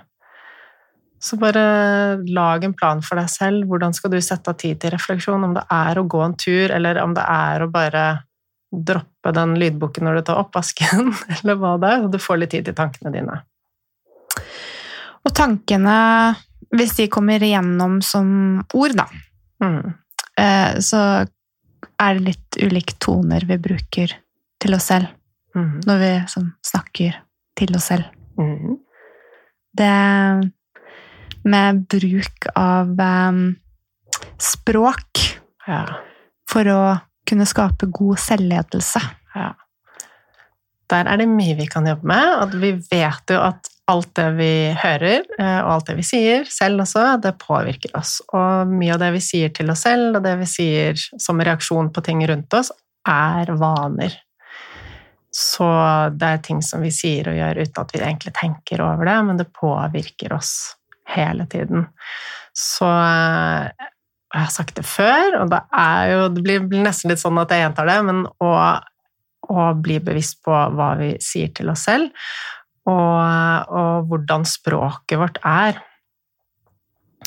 Så 1.25 1.39
bare 1.41 2.21
lag 2.27 2.63
en 2.63 2.75
plan 2.77 3.01
for 3.01 3.17
deg 3.17 3.31
selv. 3.31 3.65
Hvordan 3.69 3.95
skal 3.97 4.11
du 4.13 4.19
sette 4.21 4.51
av 4.51 4.59
tid 4.61 4.77
til 4.81 4.93
refleksjon? 4.93 5.47
Om 5.47 5.55
det 5.57 5.63
er 5.73 5.97
å 5.97 6.05
gå 6.05 6.21
en 6.21 6.35
tur, 6.37 6.69
eller 6.75 6.99
om 7.01 7.15
det 7.17 7.23
er 7.25 7.63
å 7.63 7.71
bare 7.71 8.05
droppe 8.75 9.31
den 9.33 9.55
lydboken 9.57 10.05
når 10.05 10.19
du 10.19 10.25
tar 10.27 10.41
oppvasken, 10.43 11.13
eller 11.39 11.59
hva 11.61 11.75
det 11.81 11.91
er. 11.95 12.05
Og 12.05 12.13
du 12.13 12.19
får 12.21 12.41
litt 12.43 12.53
tid 12.53 12.67
til 12.67 12.77
tankene 12.77 13.13
dine. 13.15 13.39
Og 15.25 15.33
tankene, 15.33 16.35
hvis 16.75 16.95
de 16.97 17.07
kommer 17.11 17.39
igjennom 17.41 18.01
som 18.03 18.63
ord, 18.73 18.95
da, 18.95 19.05
Mm. 19.61 19.93
eh, 20.37 20.75
så 20.83 21.25
er 21.99 22.13
det 22.13 22.23
litt 22.25 22.57
ulike 22.61 22.97
toner 22.99 23.45
vi 23.47 23.57
bruker 23.57 24.11
til 24.59 24.73
oss 24.75 24.83
selv 24.91 25.07
Mm. 25.55 25.81
når 25.87 25.97
vi 25.99 26.09
sånn, 26.27 26.49
snakker 26.61 27.15
til 27.55 27.75
oss 27.75 27.85
selv. 27.87 28.03
Mm. 28.37 28.75
Det 29.73 30.51
med 31.45 31.87
bruk 31.87 32.47
av 32.55 32.89
um, 32.99 33.55
språk 34.37 35.39
Ja. 35.67 35.85
for 36.47 36.63
å 36.63 37.01
kunne 37.25 37.45
skape 37.45 37.87
god 37.91 38.17
selvledelse. 38.19 39.01
Ja. 39.35 39.53
Der 40.89 41.07
er 41.07 41.17
det 41.17 41.27
mye 41.27 41.55
vi 41.57 41.65
kan 41.67 41.85
jobbe 41.85 42.03
med. 42.03 42.27
og 42.41 42.51
vi 42.61 42.71
vet 42.91 43.29
jo 43.29 43.39
at 43.41 43.69
alt 43.91 44.09
det 44.17 44.29
vi 44.39 44.51
hører, 44.81 45.25
eh, 45.39 45.59
og 45.61 45.71
alt 45.75 45.89
det 45.91 45.97
vi 45.99 46.05
sier, 46.07 46.45
selv 46.49 46.81
også, 46.85 47.05
det 47.21 47.35
påvirker 47.41 47.93
oss. 47.97 48.17
Og 48.33 48.71
mye 48.71 48.95
av 48.95 49.01
det 49.03 49.11
vi 49.17 49.23
sier 49.23 49.53
til 49.53 49.69
oss 49.73 49.85
selv, 49.85 50.17
og 50.17 50.25
det 50.25 50.35
vi 50.41 50.47
sier 50.49 51.01
som 51.21 51.41
reaksjon 51.41 51.91
på 51.93 52.03
ting 52.05 52.23
rundt 52.27 52.57
oss, 52.57 52.71
er 53.05 53.51
vaner. 53.59 54.15
Så 55.35 55.67
det 56.15 56.31
er 56.31 56.41
ting 56.43 56.61
som 56.65 56.81
vi 56.81 56.93
sier 56.95 57.27
og 57.29 57.37
gjør 57.37 57.61
uten 57.61 57.81
at 57.83 57.93
vi 57.93 58.01
egentlig 58.01 58.33
tenker 58.39 58.81
over 58.81 59.05
det, 59.09 59.17
men 59.27 59.41
det 59.41 59.51
påvirker 59.53 60.33
oss 60.33 60.55
hele 61.15 61.45
tiden. 61.51 61.85
Så 62.55 62.89
og 64.35 64.41
jeg 64.41 64.47
har 64.49 64.51
sagt 64.51 64.75
det 64.75 64.83
før, 64.83 65.37
og 65.39 65.51
det, 65.53 65.61
jo, 66.09 66.23
det 66.35 66.41
blir 66.43 66.83
nesten 66.83 67.11
litt 67.11 67.21
sånn 67.21 67.37
at 67.39 67.53
jeg 67.53 67.61
gjentar 67.61 67.87
det, 67.87 67.99
men 68.03 68.25
å, 68.43 68.49
å 69.47 69.67
bli 69.79 70.01
bevisst 70.03 70.41
på 70.43 70.51
hva 70.75 70.89
vi 70.99 71.13
sier 71.23 71.53
til 71.55 71.71
oss 71.71 71.85
selv, 71.87 72.09
og, 72.85 73.73
og 73.73 74.07
hvordan 74.09 74.45
språket 74.47 75.19
vårt 75.19 75.39
er, 75.41 75.79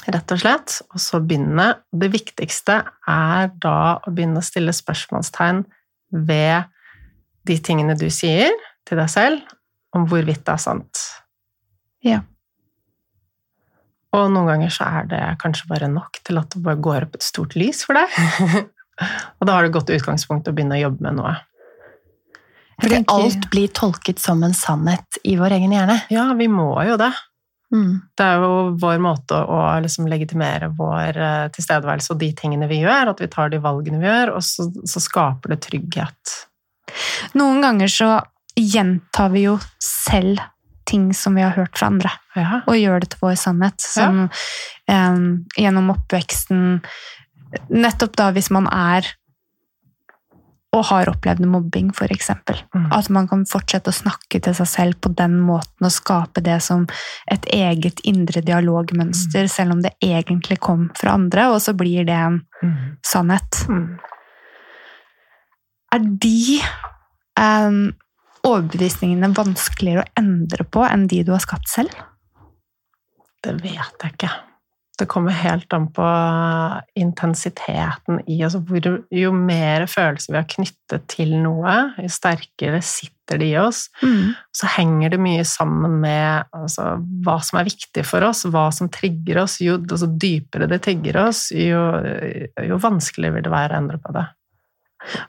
rett 0.06 0.34
og 0.34 0.40
slett. 0.40 0.78
Og 0.94 1.02
så 1.02 1.20
begynne 1.24 1.70
Det 1.90 2.10
viktigste 2.12 2.80
er 3.08 3.52
da 3.60 3.78
å 3.98 4.14
begynne 4.14 4.42
å 4.42 4.46
stille 4.46 4.74
spørsmålstegn 4.74 5.64
ved 6.28 6.68
de 7.48 7.56
tingene 7.64 7.96
du 7.98 8.08
sier 8.12 8.52
til 8.88 9.00
deg 9.00 9.10
selv, 9.12 9.54
om 9.96 10.04
hvorvidt 10.08 10.44
det 10.46 10.54
er 10.54 10.62
sant. 10.62 11.04
Ja. 12.04 12.22
Og 14.16 14.30
noen 14.32 14.48
ganger 14.48 14.72
så 14.72 14.86
er 14.88 15.08
det 15.08 15.20
kanskje 15.42 15.68
bare 15.68 15.88
nok 15.92 16.20
til 16.24 16.40
at 16.40 16.52
det 16.54 16.62
bare 16.64 16.80
går 16.80 17.08
opp 17.08 17.18
et 17.18 17.26
stort 17.26 17.56
lys 17.58 17.82
for 17.84 17.98
deg. 17.98 18.68
og 19.38 19.48
da 19.48 19.56
har 19.56 19.64
du 19.64 19.70
et 19.70 19.76
godt 19.76 19.92
utgangspunkt 19.92 20.48
å 20.48 20.54
begynne 20.56 20.78
å 20.78 20.86
jobbe 20.86 21.04
med 21.04 21.18
noe. 21.20 21.34
Fordi 22.80 22.94
tenker- 23.00 23.24
alt 23.24 23.48
blir 23.50 23.68
tolket 23.74 24.18
som 24.22 24.42
en 24.46 24.54
sannhet 24.54 25.18
i 25.24 25.36
vår 25.36 25.50
egen 25.58 25.72
hjerne. 25.74 26.00
Ja, 26.14 26.28
vi 26.38 26.46
må 26.48 26.70
jo 26.86 26.96
det. 27.00 27.12
Mm. 27.74 28.00
Det 28.16 28.24
er 28.24 28.38
jo 28.40 28.52
vår 28.80 28.98
måte 29.04 29.36
å 29.44 29.58
liksom 29.84 30.06
legitimere 30.08 30.70
vår 30.78 31.16
eh, 31.20 31.48
tilstedeværelse 31.52 32.14
og 32.14 32.18
de 32.22 32.30
tingene 32.32 32.68
vi 32.70 32.78
gjør, 32.80 33.10
at 33.12 33.20
vi 33.20 33.26
tar 33.28 33.50
de 33.52 33.58
valgene 33.60 33.98
vi 34.00 34.06
gjør, 34.08 34.32
og 34.38 34.42
så, 34.46 34.68
så 34.88 35.02
skaper 35.04 35.52
det 35.52 35.60
trygghet. 35.66 36.36
Noen 37.36 37.60
ganger 37.60 37.92
så 37.92 38.12
gjentar 38.56 39.28
vi 39.34 39.42
jo 39.44 39.58
selv 39.84 40.40
ting 40.88 41.10
som 41.12 41.34
vi 41.36 41.42
har 41.44 41.52
hørt 41.58 41.76
fra 41.76 41.90
andre, 41.92 42.10
Ja. 42.38 42.62
og 42.66 42.78
gjør 42.78 43.00
det 43.04 43.10
til 43.12 43.18
vår 43.20 43.36
sannhet. 43.36 43.80
Som 43.84 44.30
em, 44.88 45.44
gjennom 45.58 45.90
oppveksten 45.92 46.80
Nettopp 47.72 48.12
da 48.16 48.26
hvis 48.36 48.50
man 48.52 48.66
er 48.68 49.06
og 50.76 50.84
har 50.90 51.08
opplevd 51.08 51.46
mobbing, 51.48 51.90
eksempel. 52.12 52.58
Mm. 52.74 52.92
At 52.92 53.08
man 53.08 53.28
kan 53.28 53.44
fortsette 53.48 53.88
å 53.88 53.96
snakke 53.96 54.40
til 54.44 54.54
seg 54.54 54.68
selv 54.68 54.98
på 55.00 55.08
den 55.16 55.38
måten 55.40 55.86
og 55.88 55.94
skape 55.94 56.42
det 56.44 56.60
som 56.62 56.86
et 57.30 57.46
eget 57.46 58.00
indre 58.04 58.42
dialogmønster, 58.44 59.48
selv 59.48 59.72
om 59.72 59.82
det 59.82 59.94
egentlig 60.04 60.58
kom 60.60 60.90
fra 60.94 61.14
andre, 61.16 61.48
og 61.48 61.62
så 61.64 61.72
blir 61.74 62.04
det 62.04 62.14
en 62.14 62.42
Mm. 62.62 62.98
sannhet. 63.06 63.66
Mm. 63.68 63.98
Er 65.94 65.98
de 65.98 66.60
em, 67.38 67.94
overbevisningene 68.44 69.32
vanskeligere 69.34 70.02
å 70.02 70.12
endre 70.18 70.64
på 70.64 70.82
enn 70.84 71.06
de 71.06 71.22
du 71.22 71.32
har 71.32 71.40
skapt 71.40 71.68
selv? 71.68 71.94
Det 73.42 73.54
vet 73.62 74.02
jeg 74.02 74.12
ikke. 74.12 74.47
Det 74.98 75.06
kommer 75.06 75.30
helt 75.30 75.72
an 75.72 75.86
på 75.94 76.06
intensiteten 76.98 78.18
i 78.26 78.40
altså 78.42 78.58
hvor, 78.66 78.88
Jo 79.14 79.30
mer 79.34 79.86
følelser 79.90 80.34
vi 80.34 80.40
har 80.40 80.48
knyttet 80.50 81.04
til 81.12 81.36
noe, 81.38 81.74
jo 82.02 82.10
sterkere 82.10 82.80
sitter 82.82 83.38
det 83.38 83.50
i 83.52 83.58
oss. 83.60 83.84
Så 84.56 84.70
henger 84.74 85.12
det 85.14 85.20
mye 85.22 85.44
sammen 85.46 86.00
med 86.02 86.48
altså, 86.56 86.96
hva 87.24 87.36
som 87.44 87.60
er 87.60 87.68
viktig 87.68 88.02
for 88.08 88.26
oss, 88.26 88.46
hva 88.48 88.68
som 88.74 88.90
trigger 88.90 89.44
oss. 89.44 89.60
Jo 89.62 89.76
altså, 89.78 90.08
dypere 90.10 90.66
det 90.70 90.80
trigger 90.86 91.20
oss, 91.28 91.48
jo, 91.54 91.84
jo 92.66 92.80
vanskeligere 92.82 93.38
vil 93.38 93.46
det 93.46 93.54
være 93.54 93.76
å 93.76 93.82
endre 93.84 94.02
på 94.02 94.16
det. 94.16 94.26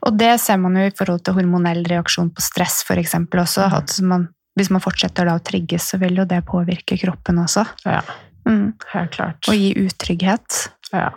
Og 0.07 0.15
det 0.17 0.31
ser 0.41 0.57
man 0.61 0.77
jo 0.79 0.87
i 0.87 0.95
forhold 0.95 1.21
til 1.25 1.37
hormonell 1.37 1.83
reaksjon 1.87 2.31
på 2.33 2.43
stress, 2.43 2.81
eksempel 2.89 3.43
også. 3.43 3.67
Mhm. 3.67 3.77
At 3.77 3.99
man, 4.01 4.25
hvis 4.57 4.71
man 4.73 4.83
fortsetter 4.83 5.29
da 5.29 5.37
å 5.37 5.43
trigges, 5.45 5.91
så 5.91 6.01
vil 6.01 6.17
jo 6.23 6.25
det 6.25 6.41
påvirke 6.47 6.97
kroppen 6.99 7.43
også. 7.45 7.67
Ja, 7.85 8.01
Mm. 8.49 8.73
helt 8.93 9.13
klart. 9.15 9.49
Og 9.51 9.57
gi 9.57 9.73
utrygghet. 9.77 10.63
Ja. 10.91 11.11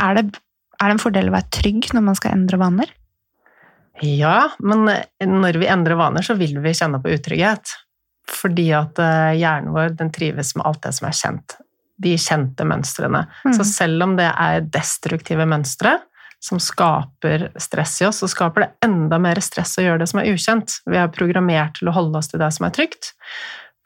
Er 0.00 0.18
det, 0.18 0.26
er 0.78 0.90
det 0.90 0.96
en 0.96 1.02
fordel 1.02 1.30
å 1.30 1.36
være 1.36 1.50
trygg 1.54 1.90
når 1.96 2.06
man 2.10 2.18
skal 2.18 2.36
endre 2.36 2.60
vaner? 2.60 2.92
Ja, 4.02 4.50
men 4.58 4.88
når 5.22 5.60
vi 5.62 5.70
endrer 5.70 5.98
vaner, 5.98 6.24
så 6.26 6.34
vil 6.38 6.56
vi 6.62 6.74
kjenne 6.74 7.00
på 7.02 7.12
utrygghet. 7.14 7.76
Fordi 8.30 8.70
at 8.74 8.98
eh, 9.02 9.36
hjernen 9.38 9.74
vår 9.74 9.94
den 9.98 10.10
trives 10.14 10.54
med 10.56 10.66
alt 10.66 10.82
det 10.86 10.94
som 10.96 11.08
er 11.08 11.18
kjent. 11.18 11.56
De 12.02 12.16
kjente 12.18 12.66
mønstrene. 12.66 13.26
Mm. 13.44 13.54
Så 13.58 13.66
selv 13.68 14.06
om 14.06 14.16
det 14.18 14.30
er 14.30 14.66
destruktive 14.74 15.46
mønstre 15.46 15.98
som 16.44 16.60
skaper 16.60 17.46
stress 17.60 18.00
i 18.02 18.08
oss, 18.08 18.18
så 18.20 18.28
skaper 18.28 18.64
det 18.64 18.70
enda 18.84 19.20
mer 19.22 19.38
stress 19.44 19.78
å 19.80 19.84
gjøre 19.84 20.02
det 20.02 20.08
som 20.10 20.20
er 20.20 20.32
ukjent. 20.34 20.78
Vi 20.90 20.98
er 21.00 21.12
programmert 21.12 21.78
til 21.78 21.88
å 21.88 21.94
holde 21.96 22.20
oss 22.20 22.28
til 22.32 22.42
det 22.42 22.50
som 22.56 22.66
er 22.66 22.74
trygt. 22.76 23.14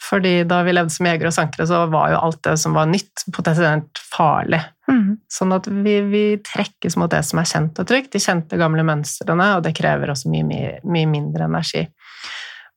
Fordi 0.02 0.42
da 0.48 0.60
vi 0.62 0.72
levde 0.74 0.94
som 0.94 1.08
jegere 1.08 1.32
og 1.32 1.34
sankere, 1.34 1.66
så 1.66 1.82
var 1.90 2.12
jo 2.12 2.20
alt 2.22 2.40
det 2.46 2.54
som 2.62 2.76
var 2.76 2.86
nytt, 2.90 3.24
potensielt 3.34 3.98
farlig. 4.12 4.60
Mm. 4.88 5.18
Sånn 5.32 5.52
at 5.56 5.66
vi, 5.68 5.98
vi 6.08 6.24
trekkes 6.46 6.96
mot 7.00 7.10
det 7.12 7.24
som 7.26 7.40
er 7.42 7.48
kjent 7.50 7.80
og 7.82 7.88
trygt, 7.90 8.12
de 8.14 8.22
kjente 8.22 8.60
gamle 8.60 8.84
mønstrene, 8.86 9.50
og 9.56 9.66
det 9.66 9.74
krever 9.76 10.14
også 10.14 10.30
mye, 10.32 10.46
mye, 10.48 10.72
mye 10.86 11.10
mindre 11.10 11.48
energi 11.50 11.84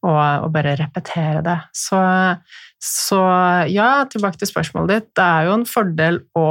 å 0.02 0.12
å 0.12 0.50
bare 0.50 0.76
repetere 0.80 1.44
det. 1.46 1.58
Så, 1.78 2.00
så 2.82 3.22
ja, 3.70 3.90
tilbake 4.10 4.42
til 4.42 4.50
spørsmålet 4.50 4.94
ditt. 4.96 5.10
Det 5.18 5.26
er 5.26 5.48
jo 5.48 5.58
en 5.60 5.68
fordel 5.70 6.22
å 6.38 6.48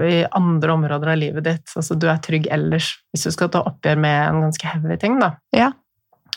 i 0.09 0.23
andre 0.35 0.73
områder 0.75 1.13
av 1.13 1.21
livet 1.21 1.47
ditt. 1.47 1.75
Altså 1.79 1.95
du 1.95 2.09
er 2.11 2.23
trygg 2.25 2.49
ellers, 2.53 2.97
hvis 3.13 3.29
du 3.29 3.35
skal 3.35 3.53
ta 3.55 3.63
oppgjør 3.69 4.01
med 4.03 4.23
en 4.25 4.41
ganske 4.49 4.73
heavy 4.73 4.99
ting, 5.01 5.21
da. 5.23 5.37
Ja. 5.55 5.73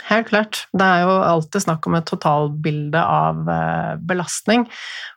Helt 0.08 0.32
klart. 0.32 0.64
Det 0.74 0.86
er 0.86 1.04
jo 1.06 1.12
alltid 1.24 1.64
snakk 1.64 1.86
om 1.88 1.96
et 1.98 2.08
totalbilde 2.10 3.02
av 3.02 3.50
eh, 3.54 3.92
belastning 4.10 4.66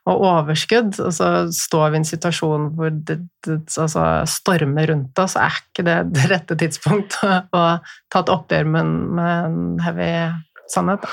og 0.05 0.25
overskudd. 0.29 0.99
Og 1.01 1.13
så 1.15 1.29
står 1.55 1.89
vi 1.89 1.99
i 1.99 2.01
en 2.03 2.09
situasjon 2.09 2.67
hvor 2.77 2.93
det, 2.93 3.17
det 3.47 3.57
altså, 3.81 4.05
stormer 4.29 4.91
rundt 4.91 5.21
oss, 5.21 5.37
er 5.41 5.57
ikke 5.57 5.87
det 5.87 5.97
det 6.15 6.29
rette 6.31 6.57
tidspunktet 6.61 7.55
å, 7.55 7.63
ta 8.13 8.21
et 8.21 8.33
oppgjør 8.33 8.69
med, 8.75 8.93
med 9.17 9.49
en 9.49 9.63
heavy 9.85 10.11
sannhet. 10.71 11.05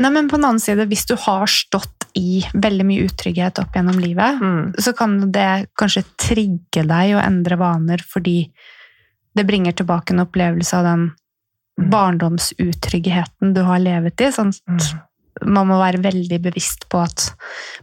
Nei, 0.00 0.10
men 0.14 0.30
på 0.30 0.38
den 0.38 0.48
annen 0.48 0.62
side, 0.62 0.86
hvis 0.90 1.06
du 1.10 1.16
har 1.26 1.50
stått 1.50 1.95
i 2.16 2.40
veldig 2.54 2.86
mye 2.88 3.04
utrygghet 3.08 3.58
opp 3.60 3.74
gjennom 3.76 3.98
livet, 4.00 4.40
Mm. 4.40 4.74
så 4.80 4.92
kan 4.96 5.18
det 5.32 5.68
kanskje 5.78 6.04
trigge 6.16 6.86
deg 6.88 7.14
å 7.16 7.22
endre 7.24 7.56
vaner 7.60 7.98
fordi 7.98 8.50
det 9.36 9.46
bringer 9.46 9.72
tilbake 9.76 10.10
en 10.14 10.24
opplevelse 10.24 10.74
av 10.78 10.84
den 10.84 11.12
Mm. 11.78 11.90
barndomsutryggheten 11.90 13.52
du 13.54 13.62
har 13.62 13.78
levet 13.78 14.20
i. 14.20 14.30
Sånn 14.32 14.48
at 14.48 14.62
Mm. 14.64 15.00
man 15.52 15.68
må 15.68 15.76
være 15.78 16.00
veldig 16.02 16.40
bevisst 16.42 16.88
på 16.88 17.02
at 17.02 17.34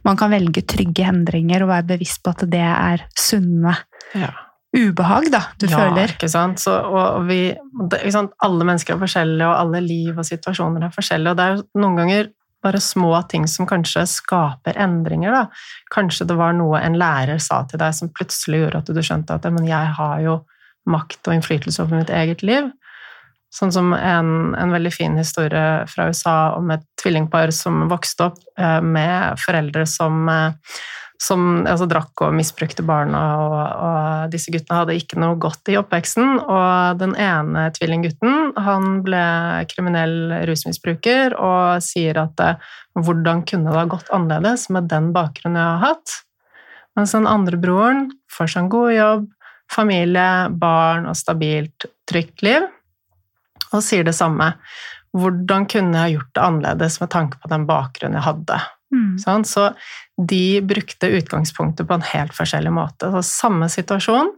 man 0.04 0.18
kan 0.18 0.32
velge 0.32 0.64
trygge 0.66 1.06
endringer 1.06 1.62
og 1.62 1.70
være 1.70 1.88
bevisst 1.98 2.24
på 2.24 2.30
at 2.32 2.50
det 2.50 2.60
er 2.60 3.04
sunne 3.16 3.78
Ja. 4.16 4.32
ubehag 4.76 5.30
da, 5.30 5.42
du 5.60 5.68
ja, 5.68 5.78
føler. 5.78 6.08
ikke 6.08 6.28
sant? 6.30 6.58
Så, 6.58 6.72
og, 6.84 7.28
vi, 7.28 7.54
ikke 7.54 8.12
sant? 8.12 8.32
Alle 8.42 8.64
mennesker 8.66 8.96
er 8.96 9.00
forskjellige, 9.06 9.46
og 9.48 9.56
alle 9.60 9.82
liv 9.82 10.18
og 10.18 10.26
situasjoner 10.26 10.84
er 10.86 10.90
forskjellige. 10.90 11.30
Og 11.30 11.38
det 11.38 11.46
er 11.46 11.56
jo 11.58 11.64
noen 11.80 11.96
ganger 11.98 12.30
bare 12.64 12.80
små 12.80 13.16
ting 13.30 13.48
som 13.48 13.68
kanskje 13.70 14.06
skaper 14.10 14.78
endringer. 14.80 15.36
Da. 15.36 15.44
Kanskje 15.94 16.28
det 16.30 16.38
var 16.40 16.56
noe 16.58 16.80
en 16.82 16.98
lærer 17.00 17.42
sa 17.44 17.64
til 17.68 17.82
deg 17.82 17.96
som 17.98 18.12
plutselig 18.16 18.64
gjorde 18.64 18.84
at 18.84 18.94
du 18.96 19.02
skjønte 19.04 19.36
at 19.36 19.48
jeg 19.68 19.98
har 20.00 20.24
jo 20.24 20.40
makt 20.90 21.28
og 21.28 21.38
innflytelse 21.38 21.84
over 21.84 22.02
mitt 22.02 22.12
eget 22.14 22.44
liv. 22.44 22.72
Sånn 23.54 23.72
som 23.72 23.92
en, 23.94 24.56
en 24.58 24.74
veldig 24.74 24.92
fin 24.94 25.18
historie 25.20 25.84
fra 25.92 26.08
USA 26.10 26.38
om 26.58 26.72
et 26.74 26.84
tvillingpar 27.02 27.54
som 27.54 27.86
vokste 27.92 28.32
opp 28.32 28.40
eh, 28.58 28.80
med 28.82 29.38
foreldre 29.44 29.86
som, 29.90 30.24
eh, 30.32 30.80
som 31.24 31.64
altså, 31.64 31.88
drakk 31.88 32.26
og 32.26 32.34
misbrukte 32.36 32.84
barna, 32.86 33.22
og, 33.40 33.56
og 33.88 34.34
disse 34.34 34.52
guttene 34.52 34.82
hadde 34.82 34.98
ikke 35.00 35.20
noe 35.22 35.38
godt 35.42 35.72
i 35.72 35.78
oppveksten. 35.80 36.42
Og 36.44 37.00
den 37.00 37.16
ene 37.20 37.70
tvillinggutten 37.78 38.52
han 38.66 39.00
ble 39.06 39.24
kriminell 39.72 40.18
rusmisbruker 40.50 41.38
og 41.40 41.84
sier 41.86 42.20
at 42.26 42.44
eh, 42.44 42.70
hvordan 43.00 43.46
kunne 43.50 43.72
det 43.72 43.80
ha 43.80 43.88
gått 43.90 44.12
annerledes 44.14 44.68
med 44.74 44.92
den 44.92 45.12
bakgrunnen 45.16 45.62
jeg 45.62 45.70
har 45.72 45.94
hatt? 45.94 46.20
Mens 46.98 47.16
den 47.16 47.30
andre 47.30 47.58
broren 47.58 48.06
får 48.32 48.54
seg 48.54 48.66
en 48.66 48.74
god 48.74 48.92
jobb, 48.94 49.26
familie, 49.72 50.30
barn 50.62 51.08
og 51.10 51.18
stabilt, 51.18 51.88
trygt 52.10 52.44
liv 52.46 52.68
og 53.74 53.82
sier 53.82 54.06
det 54.06 54.14
samme. 54.14 54.52
Hvordan 55.18 55.66
kunne 55.70 56.04
jeg 56.04 56.18
gjort 56.18 56.32
det 56.36 56.44
annerledes 56.44 57.00
med 57.02 57.12
tanke 57.14 57.40
på 57.42 57.50
den 57.50 57.66
bakgrunnen 57.70 58.20
jeg 58.20 58.28
hadde? 58.28 58.60
Mm. 58.94 59.14
Sånn, 59.22 59.46
så 59.48 59.72
de 60.18 60.62
brukte 60.62 61.10
utgangspunktet 61.18 61.90
på 61.90 61.98
en 61.98 62.06
helt 62.14 62.36
forskjellig 62.38 62.74
måte. 62.76 63.10
Så 63.16 63.24
samme 63.26 63.70
situasjon, 63.74 64.30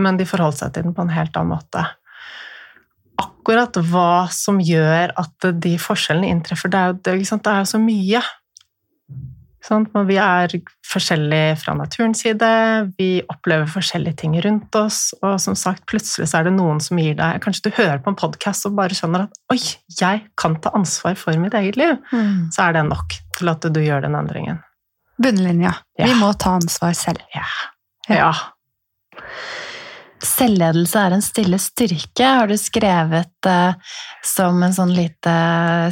men 0.00 0.16
de 0.18 0.26
forholdt 0.28 0.62
seg 0.62 0.72
til 0.74 0.88
den 0.88 0.96
på 0.96 1.04
en 1.04 1.12
helt 1.14 1.36
annen 1.36 1.54
måte. 1.54 1.84
Akkurat 3.20 3.76
hva 3.92 4.26
som 4.34 4.56
gjør 4.64 5.12
at 5.20 5.50
de 5.62 5.76
forskjellene 5.78 6.32
inntreffer, 6.32 6.72
det 6.72 6.80
er 6.80 6.88
jo, 6.90 6.96
det, 7.04 7.42
det 7.44 7.52
er 7.52 7.60
jo 7.62 7.70
så 7.74 7.82
mye. 7.82 8.24
Sånn? 9.64 9.86
Men 9.94 10.08
vi 10.08 10.16
er 10.20 10.52
forskjellige 10.84 11.54
fra 11.62 11.72
naturens 11.78 12.20
side, 12.24 12.48
vi 12.98 13.22
opplever 13.32 13.68
forskjellige 13.70 14.18
ting 14.20 14.34
rundt 14.44 14.76
oss, 14.76 15.14
og 15.24 15.38
som 15.40 15.56
sagt, 15.56 15.86
plutselig 15.88 16.28
er 16.36 16.44
det 16.48 16.52
noen 16.56 16.82
som 16.84 17.00
gir 17.00 17.16
deg 17.16 17.40
Kanskje 17.44 17.70
du 17.70 17.76
hører 17.78 18.02
på 18.04 18.12
en 18.12 18.18
podkast 18.20 18.68
og 18.68 18.76
bare 18.76 18.96
skjønner 18.96 19.24
at 19.24 19.38
'oi, 19.48 19.60
jeg 19.88 20.26
kan 20.36 20.58
ta 20.60 20.74
ansvar 20.76 21.16
for 21.16 21.36
mitt 21.40 21.56
eget 21.56 21.80
liv', 21.80 21.96
Mm. 22.12 22.52
så 22.52 22.68
er 22.68 22.72
det 22.76 22.84
nok 22.90 23.23
til 23.38 23.52
at 23.52 23.66
du 23.74 23.82
gjør 23.82 24.06
den 24.06 24.16
endringen. 24.18 24.62
Bunnlinja. 25.22 25.74
Ja. 25.98 26.08
Vi 26.08 26.16
må 26.18 26.32
ta 26.38 26.56
ansvar 26.58 26.92
selv. 26.98 27.22
Ja. 27.34 27.46
Ja. 28.08 28.16
ja. 28.16 28.32
Selvledelse 30.24 31.00
er 31.00 31.14
en 31.14 31.22
stille 31.22 31.58
styrke, 31.60 32.24
har 32.24 32.48
du 32.48 32.56
skrevet 32.58 33.48
eh, 33.48 33.94
som 34.24 34.62
en 34.64 34.74
sånn 34.74 34.94
lite 34.96 35.34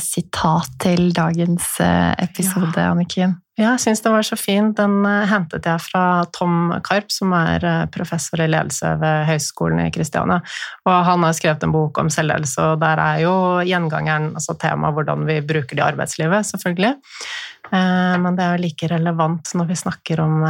sitat 0.01 0.73
til 0.81 1.11
dagens 1.15 1.75
eh, 1.85 2.13
episode, 2.25 2.81
Anniken. 2.81 3.37
Ja, 3.61 3.75
jeg 3.75 3.83
syns 3.83 4.01
den 4.01 4.15
var 4.15 4.25
så 4.25 4.37
fin. 4.41 4.71
Den 4.73 5.03
eh, 5.05 5.27
hentet 5.29 5.67
jeg 5.69 5.83
fra 5.85 6.25
Tom 6.33 6.71
Karp, 6.87 7.11
som 7.13 7.35
er 7.37 7.65
eh, 7.69 7.83
professor 7.93 8.41
i 8.41 8.47
ledelse 8.49 8.95
ved 9.03 9.27
Høgskolen 9.29 9.83
i 9.85 9.91
Kristiania. 9.93 10.39
Og 10.89 10.97
han 11.05 11.27
har 11.27 11.37
skrevet 11.37 11.67
en 11.67 11.75
bok 11.75 12.01
om 12.01 12.09
selvledelse, 12.13 12.65
og 12.73 12.81
der 12.81 13.03
er 13.03 13.21
jo 13.27 13.35
gjengangeren 13.69 14.31
altså 14.41 14.57
tema 14.63 14.95
hvordan 14.97 15.27
vi 15.29 15.37
bruker 15.45 15.77
det 15.77 15.83
i 15.83 15.85
arbeidslivet, 15.91 16.49
selvfølgelig. 16.49 16.95
Eh, 17.69 18.17
Men 18.25 18.41
det 18.41 18.47
er 18.47 18.57
jo 18.57 18.65
like 18.65 18.89
relevant 18.95 19.53
når 19.55 19.69
vi 19.69 19.81
snakker 19.85 20.25
om 20.25 20.41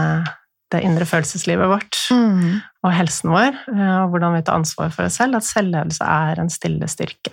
det 0.73 0.81
indre 0.87 1.05
følelseslivet 1.05 1.69
vårt 1.69 1.99
Mm. 2.13 2.63
og 2.85 2.93
helsen 2.97 3.31
vår, 3.31 3.59
og 3.69 4.11
hvordan 4.15 4.35
vi 4.39 4.43
tar 4.47 4.57
ansvar 4.57 4.89
for 4.95 5.05
oss 5.05 5.19
selv, 5.21 5.37
at 5.37 5.45
selvledelse 5.45 6.05
er 6.07 6.41
en 6.41 6.49
stille 6.51 6.89
styrke. 6.89 7.33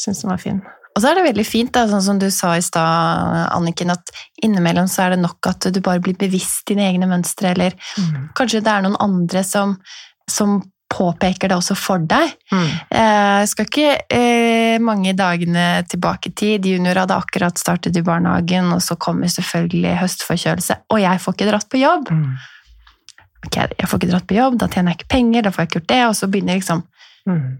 Syns 0.00 0.22
den 0.24 0.30
var 0.32 0.40
fin. 0.42 0.58
Og 0.96 1.02
så 1.02 1.10
er 1.10 1.14
det 1.20 1.26
veldig 1.28 1.46
fint, 1.46 1.70
da, 1.72 1.84
sånn 1.86 2.02
som 2.02 2.18
du 2.18 2.26
sa 2.34 2.56
i 2.58 2.62
stad, 2.64 3.46
Anniken, 3.54 3.92
at 3.94 4.10
innimellom 4.42 4.88
så 4.90 5.04
er 5.04 5.14
det 5.14 5.20
nok 5.22 5.46
at 5.46 5.68
du 5.72 5.78
bare 5.80 6.02
blir 6.02 6.16
bevisst 6.18 6.66
dine 6.66 6.88
egne 6.88 7.06
mønstre, 7.06 7.52
eller 7.54 7.76
kanskje 8.36 8.60
det 8.66 8.72
er 8.72 8.82
noen 8.82 8.98
andre 9.00 9.44
som, 9.46 9.76
som 10.28 10.58
påpeker 10.90 11.48
det 11.48 11.54
også 11.56 11.76
for 11.78 12.02
deg. 12.02 12.32
Mm. 12.50 12.66
Eh, 12.90 13.42
skal 13.46 13.68
ikke 13.68 13.92
eh, 14.10 14.82
mange 14.82 15.14
dagene 15.14 15.84
tilbake 15.86 16.32
i 16.32 16.34
tid. 16.34 16.66
Junior 16.66 16.98
hadde 17.04 17.14
akkurat 17.14 17.56
startet 17.62 17.94
i 17.96 18.02
barnehagen, 18.02 18.72
og 18.74 18.82
så 18.82 18.98
kommer 18.98 19.30
selvfølgelig 19.30 19.94
høstforkjølelse, 20.02 20.80
og 20.90 20.98
jeg 21.04 21.22
får 21.22 21.38
ikke 21.38 21.50
dratt 21.52 21.70
på 21.70 21.84
jobb. 21.84 22.10
Mm. 22.10 22.34
Ok, 23.46 23.56
jeg 23.62 23.88
får 23.88 24.02
ikke 24.02 24.10
dratt 24.10 24.26
på 24.28 24.36
jobb, 24.36 24.58
da 24.60 24.66
tjener 24.68 24.92
jeg 24.92 24.98
ikke 25.00 25.14
penger, 25.14 25.46
da 25.46 25.54
får 25.54 25.62
jeg 25.62 25.70
ikke 25.70 25.78
gjort 25.78 25.92
det, 25.94 26.02
og 26.10 26.18
så 26.18 26.28
begynner 26.34 26.58
liksom 26.58 26.82
Mm. 27.28 27.58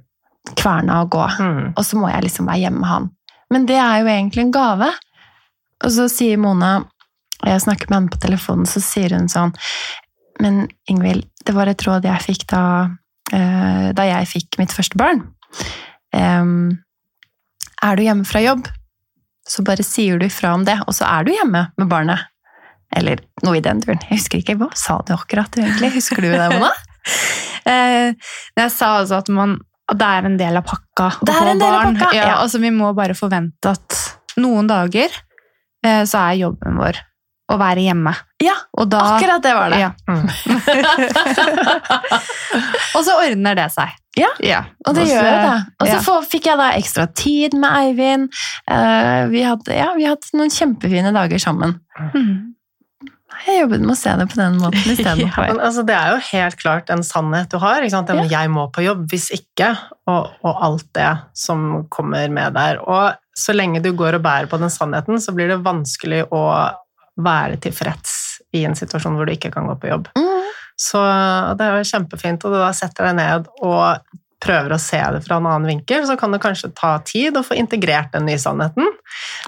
kverna 0.57 1.03
å 1.05 1.09
gå. 1.13 1.25
Mm. 1.39 1.73
Og 1.77 1.85
så 1.85 1.99
må 2.01 2.09
jeg 2.09 2.25
liksom 2.25 2.47
være 2.49 2.63
hjemme 2.65 2.81
med 2.81 2.89
han. 2.89 3.11
Men 3.51 3.67
det 3.67 3.79
er 3.81 4.03
jo 4.03 4.11
egentlig 4.13 4.45
en 4.47 4.55
gave. 4.55 4.91
Og 5.85 5.93
så 5.95 6.07
sier 6.13 6.41
Mona, 6.41 6.77
og 7.41 7.49
jeg 7.49 7.65
snakker 7.65 7.91
med 7.91 7.99
henne 7.99 8.15
på 8.15 8.21
telefonen, 8.23 8.69
så 8.69 8.83
sier 8.85 9.15
hun 9.17 9.31
sånn 9.33 9.55
Men 10.45 10.67
Ingvild, 10.89 11.25
det 11.45 11.55
var 11.57 11.69
et 11.69 11.83
råd 11.87 12.05
jeg 12.09 12.25
fikk 12.25 12.47
da, 12.53 12.63
eh, 13.33 13.91
da 13.97 14.07
jeg 14.09 14.29
fikk 14.29 14.61
mitt 14.61 14.73
første 14.73 14.97
barn. 15.01 15.25
Er 17.81 17.97
du 17.97 18.03
hjemme 18.05 18.29
fra 18.29 18.43
jobb, 18.45 18.69
så 19.49 19.65
bare 19.67 19.85
sier 19.87 20.21
du 20.21 20.27
ifra 20.27 20.53
om 20.55 20.67
det, 20.69 20.77
og 20.87 20.95
så 20.97 21.09
er 21.09 21.27
du 21.27 21.33
hjemme 21.33 21.65
med 21.81 21.91
barnet. 21.91 22.29
Eller 22.97 23.23
noe 23.47 23.59
i 23.59 23.65
den 23.65 23.81
duren. 23.83 24.01
Jeg 24.09 24.19
husker 24.19 24.41
ikke. 24.41 24.57
Hva 24.61 24.71
sa 24.79 24.99
du 25.07 25.15
akkurat, 25.15 25.55
egentlig? 25.57 25.93
Husker 25.97 26.25
du 26.25 26.31
det, 26.33 26.47
Mona? 26.55 26.73
Eh, 27.69 28.15
jeg 28.57 28.71
sa 28.73 28.87
altså 29.03 29.19
at, 29.21 29.27
man, 29.37 29.59
det 29.99 30.07
er 30.07 30.23
en 30.31 30.39
del 30.41 30.55
av 30.61 30.65
pakka. 30.67 31.09
å 31.21 31.23
få 31.27 31.33
barn. 31.61 31.97
Ja, 32.11 32.15
ja. 32.15 32.37
altså, 32.39 32.59
vi 32.63 32.71
må 32.75 32.87
bare 32.97 33.15
forvente 33.19 33.67
at 33.75 33.89
noen 34.41 34.67
dager 34.71 35.09
eh, 35.85 36.05
så 36.07 36.19
er 36.27 36.35
jobben 36.45 36.73
vår 36.81 36.95
å 37.51 37.57
være 37.59 37.81
hjemme. 37.83 38.13
Ja, 38.43 38.55
Og 38.79 38.89
da, 38.93 38.99
akkurat 39.17 39.43
det 39.43 39.55
var 39.57 39.71
det. 39.73 39.81
Ja. 39.83 39.91
Mm. 40.07 40.29
Og 42.97 43.03
så 43.07 43.17
ordner 43.19 43.55
det 43.59 43.69
seg. 43.75 43.89
Ja. 44.19 44.31
Og 44.87 44.95
det 44.95 45.05
Også, 45.05 45.15
gjør 45.15 45.27
det. 45.27 45.59
Og 45.81 45.91
så 45.91 46.15
ja. 46.15 46.23
fikk 46.33 46.45
jeg 46.51 46.61
da 46.61 46.69
ekstra 46.79 47.05
tid 47.17 47.51
med 47.59 47.71
Eivind. 47.79 48.25
Uh, 48.71 49.29
vi, 49.31 49.41
hadde, 49.47 49.77
ja, 49.77 49.91
vi 49.99 50.05
hadde 50.09 50.39
noen 50.39 50.53
kjempefine 50.55 51.11
dager 51.15 51.39
sammen. 51.43 51.71
Mm. 52.15 52.33
Jeg 53.47 53.63
jobbet 53.63 53.83
med 53.85 53.95
å 53.95 53.99
se 53.99 54.13
det 54.21 54.27
på 54.31 54.39
den 54.41 54.59
måten 54.61 54.93
istedenfor. 54.93 55.47
ja, 55.49 55.57
altså, 55.57 55.85
det 55.87 55.97
er 55.97 56.13
jo 56.15 56.21
helt 56.31 56.59
klart 56.61 56.93
en 56.93 57.05
sannhet 57.07 57.51
du 57.53 57.59
har. 57.63 57.81
Ikke 57.81 57.95
sant? 57.95 58.13
Ja, 58.13 58.27
Jeg 58.41 58.53
må 58.53 58.67
på 58.73 58.85
jobb, 58.85 59.07
hvis 59.13 59.31
ikke, 59.37 59.73
og, 60.11 60.31
og 60.45 60.63
alt 60.69 60.87
det 60.97 61.11
som 61.39 61.87
kommer 61.93 62.29
med 62.33 62.57
der. 62.59 62.83
Og 62.85 63.17
så 63.37 63.57
lenge 63.57 63.83
du 63.85 63.93
går 63.97 64.19
og 64.19 64.25
bærer 64.27 64.51
på 64.51 64.61
den 64.61 64.73
sannheten, 64.73 65.21
så 65.23 65.35
blir 65.37 65.53
det 65.53 65.63
vanskelig 65.65 66.27
å 66.35 66.45
være 67.21 67.61
tilfreds 67.65 68.17
i 68.57 68.65
en 68.67 68.77
situasjon 68.79 69.17
hvor 69.17 69.29
du 69.29 69.35
ikke 69.35 69.53
kan 69.55 69.69
gå 69.69 69.77
på 69.81 69.91
jobb. 69.93 70.11
Mm. 70.19 70.49
Så 70.81 71.01
det 71.59 71.67
er 71.67 71.77
jo 71.77 71.91
kjempefint, 71.91 72.45
og 72.45 72.55
du 72.55 72.61
da 72.61 72.73
setter 72.77 73.11
deg 73.11 73.19
ned 73.21 73.49
og 73.61 74.19
prøver 74.41 74.73
å 74.73 74.81
se 74.81 75.01
det 75.15 75.21
fra 75.27 75.37
en 75.37 75.49
annen 75.51 75.69
vinkel, 75.69 76.07
så 76.09 76.17
kan 76.21 76.33
det 76.33 76.41
kanskje 76.43 76.73
ta 76.77 76.95
tid 77.05 77.37
å 77.37 77.45
få 77.45 77.59
integrert 77.61 78.15
den 78.15 78.25
nye 78.29 78.41
sannheten. 78.41 78.89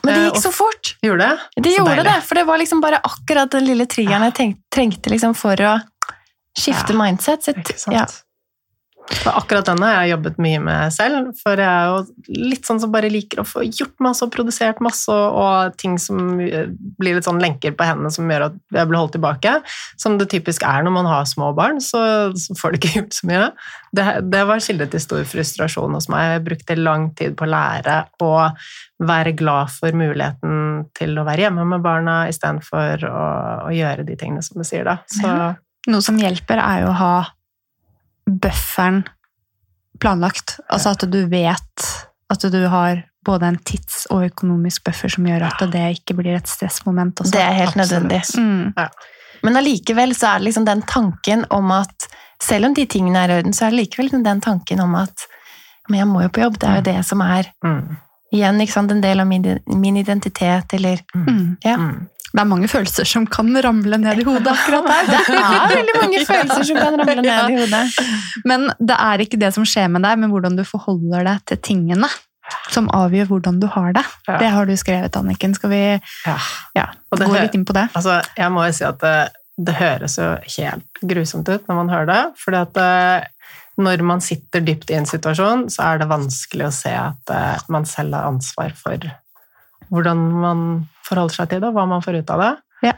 Men 0.03 0.15
det 0.15 0.21
Eh, 0.21 0.27
gikk 0.29 0.43
så 0.43 0.53
fort. 0.53 0.97
Gjorde 1.03 1.29
det? 1.29 1.63
Det 1.63 1.75
gjorde 1.77 2.03
det, 2.03 2.19
for 2.27 2.35
det 2.35 2.45
var 2.45 2.59
liksom 2.59 2.81
bare 2.81 2.99
akkurat 3.05 3.51
den 3.51 3.65
lille 3.65 3.87
triggeren 3.87 4.27
jeg 4.29 4.57
trengte 4.75 5.11
liksom 5.11 5.35
for 5.39 5.57
å 5.63 5.77
skifte 6.59 6.97
mindset. 6.97 7.45
Så, 7.79 7.93
ja. 7.95 8.07
Og 9.03 9.31
akkurat 9.35 9.67
denne 9.67 9.87
har 9.87 10.05
jeg 10.05 10.13
jobbet 10.15 10.39
mye 10.43 10.61
med 10.63 10.95
selv, 10.95 11.31
for 11.43 11.59
jeg 11.59 11.69
er 11.69 11.91
jo 11.91 12.43
litt 12.53 12.67
sånn 12.67 12.81
som 12.83 12.93
bare 12.95 13.11
liker 13.13 13.43
å 13.43 13.47
få 13.47 13.65
gjort 13.67 13.95
masse 14.03 14.25
og 14.25 14.31
produsert 14.35 14.81
masse, 14.85 15.13
og 15.13 15.75
ting 15.81 15.97
som 16.01 16.41
eh, 16.43 16.71
blir 16.99 17.19
litt 17.19 17.27
sånn 17.27 17.43
lenker 17.43 17.75
på 17.77 17.87
hendene 17.87 18.13
som 18.15 18.31
gjør 18.31 18.49
at 18.49 18.57
jeg 18.75 18.91
blir 18.91 19.01
holdt 19.01 19.15
tilbake. 19.19 19.57
Som 20.01 20.19
det 20.21 20.31
typisk 20.33 20.67
er 20.67 20.87
når 20.87 20.97
man 20.97 21.11
har 21.11 21.27
små 21.29 21.51
barn, 21.57 21.83
så, 21.83 22.03
så 22.39 22.57
får 22.59 22.75
du 22.75 22.81
ikke 22.81 22.95
gjort 23.01 23.19
så 23.19 23.29
mye. 23.31 23.51
Det, 23.93 24.07
det 24.33 24.45
var 24.49 24.65
kilde 24.65 24.89
til 24.95 25.05
stor 25.05 25.27
frustrasjon 25.29 25.99
hos 25.99 26.09
meg. 26.13 26.37
Jeg 26.37 26.47
brukte 26.49 26.79
lang 26.79 27.11
tid 27.19 27.37
på 27.39 27.47
å 27.47 27.53
lære 27.53 27.99
å 28.23 28.33
være 29.03 29.35
glad 29.39 29.71
for 29.75 29.99
muligheten 29.99 30.87
til 30.99 31.19
å 31.19 31.27
være 31.27 31.49
hjemme 31.49 31.67
med 31.75 31.83
barna 31.85 32.23
istedenfor 32.31 33.07
å, 33.11 33.27
å 33.67 33.75
gjøre 33.75 34.07
de 34.07 34.19
tingene 34.19 34.47
som 34.47 34.63
du 34.63 34.67
sier 34.67 34.87
da. 34.89 35.01
Så 35.11 35.35
Noe 35.91 35.99
som 35.99 36.15
hjelper, 36.15 36.61
er 36.63 36.85
jo 36.85 36.93
å 36.93 36.95
ha 36.95 37.15
bufferen 38.27 39.03
planlagt. 40.01 40.59
Altså 40.69 40.95
at 40.97 41.07
du 41.11 41.21
vet 41.31 41.89
at 42.33 42.47
du 42.53 42.63
har 42.73 43.03
både 43.27 43.53
en 43.53 43.59
tids- 43.59 44.07
og 44.11 44.25
økonomisk 44.27 44.85
buffer 44.89 45.13
som 45.13 45.27
gjør 45.29 45.45
at 45.47 45.61
det 45.71 45.83
ikke 45.99 46.17
blir 46.19 46.39
et 46.39 46.49
stressmoment. 46.49 47.21
Også. 47.21 47.35
Det 47.35 47.43
er 47.43 47.53
helt 47.59 47.77
Absolutt. 47.77 48.09
nødvendig. 48.09 48.23
Mm. 48.39 48.73
Men 49.43 49.59
allikevel 49.59 50.15
så 50.17 50.33
er 50.33 50.41
det 50.41 50.49
liksom 50.49 50.67
den 50.67 50.83
tanken 50.83 51.45
om 51.51 51.71
at 51.75 52.09
selv 52.43 52.67
om 52.67 52.75
de 52.75 52.87
tingene 52.87 53.21
er 53.21 53.31
i 53.31 53.39
orden, 53.39 53.55
så 53.55 53.67
er 53.67 53.75
det 53.75 53.85
likevel 53.85 54.09
liksom 54.09 54.25
den 54.27 54.41
tanken 54.43 54.81
om 54.83 54.97
at 54.99 55.29
men 55.91 55.99
jeg 55.99 56.09
må 56.09 56.23
jo 56.23 56.31
på 56.31 56.45
jobb, 56.45 56.59
det 56.63 56.69
er 56.69 56.79
jo 56.79 56.85
det 56.87 56.99
som 57.07 57.23
er 57.25 57.49
mm, 57.65 57.97
igjen 58.33 58.61
ikke 58.65 58.73
sant, 58.73 58.91
en 58.95 59.03
del 59.05 59.21
av 59.23 59.29
min, 59.29 59.45
min 59.77 59.97
identitet, 60.01 60.73
eller 60.79 61.03
Mm. 61.15 61.57
Ja. 61.65 61.77
mm. 61.77 62.09
Det 62.33 62.41
er 62.41 62.47
mange 62.49 62.69
følelser 62.73 63.05
som 63.05 63.27
kan 63.29 63.51
ramle 63.61 63.99
ned 64.01 64.23
i 64.23 64.25
hodet 64.25 64.49
akkurat 64.49 64.87
der. 64.89 65.09
Det 65.35 65.41
er 65.43 65.73
veldig 65.75 65.97
mange 66.01 66.21
følelser 66.31 66.63
som 66.65 66.79
kan 66.81 66.95
ramle 66.97 67.17
ned 67.21 67.51
i 67.53 67.59
hodet. 67.61 68.07
Men 68.49 68.65
det 68.81 68.97
er 68.97 69.21
ikke 69.27 69.37
det 69.43 69.51
som 69.53 69.67
skjer 69.69 69.91
med 69.93 70.01
deg, 70.07 70.17
men 70.23 70.33
hvordan 70.33 70.57
du 70.57 70.63
forholder 70.65 71.27
deg 71.29 71.43
til 71.51 71.61
tingene 71.69 72.09
som 72.73 72.89
avgjør 72.93 73.29
hvordan 73.35 73.61
du 73.61 73.67
har 73.75 73.93
det. 73.99 74.05
Ja. 74.29 74.39
Det 74.41 74.49
har 74.55 74.65
du 74.67 74.73
skrevet, 74.81 75.17
Anniken. 75.21 75.53
Skal 75.55 75.71
vi 75.75 75.83
Ja. 76.25 76.39
ja, 76.77 76.87
det 77.13 77.29
gå 77.29 77.37
litt 77.37 77.55
inn 77.55 77.65
på 77.69 77.77
det? 77.77 77.85
Altså, 77.97 78.23
jeg 78.37 78.53
må 78.53 78.65
jo 78.67 78.73
si 78.81 78.85
at 78.89 78.99
det, 79.05 79.15
det 79.69 79.75
høres 79.77 80.17
jo 80.19 80.31
helt 80.57 81.03
grusomt 81.13 81.49
ut 81.53 81.69
når 81.69 81.79
man 81.83 81.93
hører 81.93 82.09
det, 82.15 82.21
fordi 82.41 82.63
at 82.65 82.73
det, 82.81 83.29
når 83.81 84.03
man 84.05 84.21
sitter 84.21 84.61
dypt 84.61 84.91
i 84.93 84.99
en 84.99 85.09
situasjon, 85.09 85.69
så 85.73 85.87
er 85.87 86.03
det 86.03 86.11
vanskelig 86.11 86.67
å 86.69 86.75
se 86.75 86.93
at 86.93 87.33
eh, 87.33 87.63
man 87.73 87.87
selv 87.89 88.19
har 88.19 88.29
ansvar 88.29 88.75
for 88.77 89.07
hvordan 89.93 90.21
man 90.43 90.61
forholder 91.07 91.35
seg 91.39 91.49
til 91.51 91.63
det, 91.63 91.71
og 91.71 91.77
hva 91.77 91.87
man 91.89 92.05
får 92.05 92.21
ut 92.21 92.31
av 92.33 92.43
det. 92.43 92.53
Ja. 92.89 92.93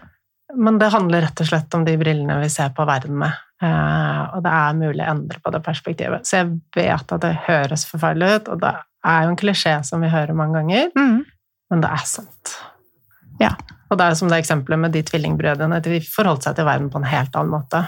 Men 0.54 0.78
det 0.78 0.92
handler 0.94 1.24
rett 1.26 1.40
og 1.42 1.48
slett 1.48 1.74
om 1.74 1.86
de 1.86 1.96
brillene 1.98 2.36
vi 2.42 2.50
ser 2.52 2.74
på 2.74 2.86
verden 2.86 3.16
med. 3.22 3.32
Eh, 3.62 4.20
og 4.36 4.42
det 4.44 4.52
er 4.54 4.76
mulig 4.78 5.02
å 5.02 5.10
endre 5.14 5.40
på 5.42 5.54
det 5.54 5.62
perspektivet. 5.66 6.26
Så 6.26 6.42
jeg 6.42 6.52
vet 6.76 7.14
at 7.16 7.22
det 7.24 7.32
høres 7.46 7.86
forferdelig 7.90 8.34
ut, 8.36 8.52
og 8.54 8.60
det 8.66 8.74
er 9.04 9.24
jo 9.24 9.32
en 9.32 9.40
klisjé 9.40 9.74
som 9.86 10.02
vi 10.04 10.12
hører 10.12 10.36
mange 10.36 10.58
ganger, 10.60 10.90
Mm. 10.98 11.24
men 11.70 11.80
det 11.82 11.90
er 11.90 12.06
sant. 12.06 12.54
Ja. 13.40 13.54
Og 13.90 13.98
det 13.98 14.04
er 14.04 14.14
jo 14.14 14.20
som 14.22 14.30
det 14.30 14.38
eksempelet 14.42 14.78
med 14.78 14.92
de 14.94 15.02
tvillingbrødrene, 15.02 15.82
de 15.82 16.00
forholdt 16.00 16.46
seg 16.46 16.56
til 16.56 16.66
verden 16.66 16.90
på 16.90 16.98
en 16.98 17.10
helt 17.10 17.34
annen 17.36 17.52
måte. 17.52 17.84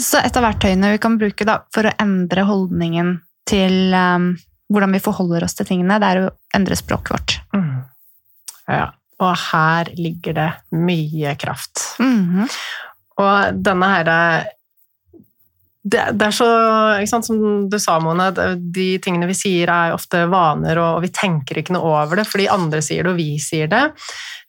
Så 0.00 0.20
et 0.20 0.36
av 0.36 0.44
verktøyene 0.44 0.92
vi 0.92 1.00
kan 1.02 1.16
bruke 1.20 1.46
da, 1.48 1.60
for 1.74 1.88
å 1.88 1.94
endre 2.02 2.44
holdningen 2.48 3.14
til 3.48 3.94
um, 3.94 4.34
hvordan 4.72 4.96
vi 4.96 5.02
forholder 5.02 5.46
oss 5.46 5.56
til 5.56 5.68
tingene, 5.68 6.00
det 6.02 6.10
er 6.10 6.22
å 6.24 6.32
endre 6.56 6.76
språket 6.78 7.14
vårt. 7.14 7.36
Mm. 7.56 7.78
Ja. 8.68 8.90
Og 9.22 9.32
her 9.46 9.88
ligger 9.96 10.36
det 10.36 10.50
mye 10.76 11.32
kraft. 11.40 11.80
Mhm. 12.02 12.50
Og 13.16 13.62
denne 13.64 13.88
her 13.88 14.04
det, 15.86 16.02
det 16.18 16.26
er 16.26 16.34
så 16.34 16.48
ikke 16.98 17.08
sant, 17.08 17.28
Som 17.28 17.68
du 17.70 17.78
sa, 17.80 17.94
Mone, 18.02 18.26
de 18.58 18.88
tingene 19.02 19.28
vi 19.30 19.36
sier 19.38 19.70
er 19.72 19.94
ofte 19.94 20.24
vaner, 20.28 20.80
og, 20.82 20.98
vi 21.04 21.12
tenker 21.14 21.62
ikke 21.62 21.76
noe 21.76 21.94
over 22.02 22.20
det 22.20 22.26
fordi 22.28 22.48
andre 22.52 22.82
sier 22.84 23.06
det, 23.06 23.14
og 23.14 23.20
vi 23.20 23.38
sier 23.42 23.70
det. 23.72 23.84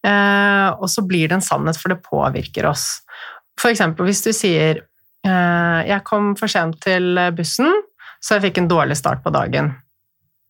Eh, 0.08 0.68
og 0.74 0.90
så 0.92 1.06
blir 1.08 1.30
det 1.30 1.38
en 1.38 1.46
sannhet, 1.46 1.80
for 1.80 1.94
det 1.94 2.02
påvirker 2.04 2.68
oss. 2.68 2.90
For 3.58 3.72
eksempel 3.72 4.10
hvis 4.10 4.24
du 4.26 4.32
sier 4.36 4.84
'Jeg 5.28 6.04
kom 6.04 6.36
for 6.40 6.48
sent 6.48 6.80
til 6.82 7.18
bussen, 7.36 7.70
så 8.22 8.36
jeg 8.38 8.42
fikk 8.50 8.58
en 8.64 8.68
dårlig 8.72 8.98
start 8.98 9.24
på 9.24 9.32
dagen'. 9.34 9.74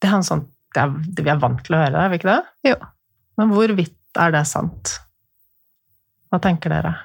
Det 0.01 0.09
er, 0.09 0.15
en 0.15 0.23
sånn, 0.23 0.45
det 0.75 0.81
er 0.83 0.93
det 1.17 1.23
vi 1.25 1.29
er 1.33 1.39
vant 1.41 1.63
til 1.65 1.75
å 1.75 1.81
høre, 1.83 2.05
er 2.05 2.09
vi 2.09 2.17
ikke 2.19 2.29
det? 2.35 2.71
Jo. 2.71 2.75
Men 3.37 3.49
hvorvidt 3.53 3.95
er 4.17 4.31
det 4.31 4.45
sant? 4.47 4.99
Hva 6.31 6.39
tenker 6.43 6.69
dere? 6.69 6.95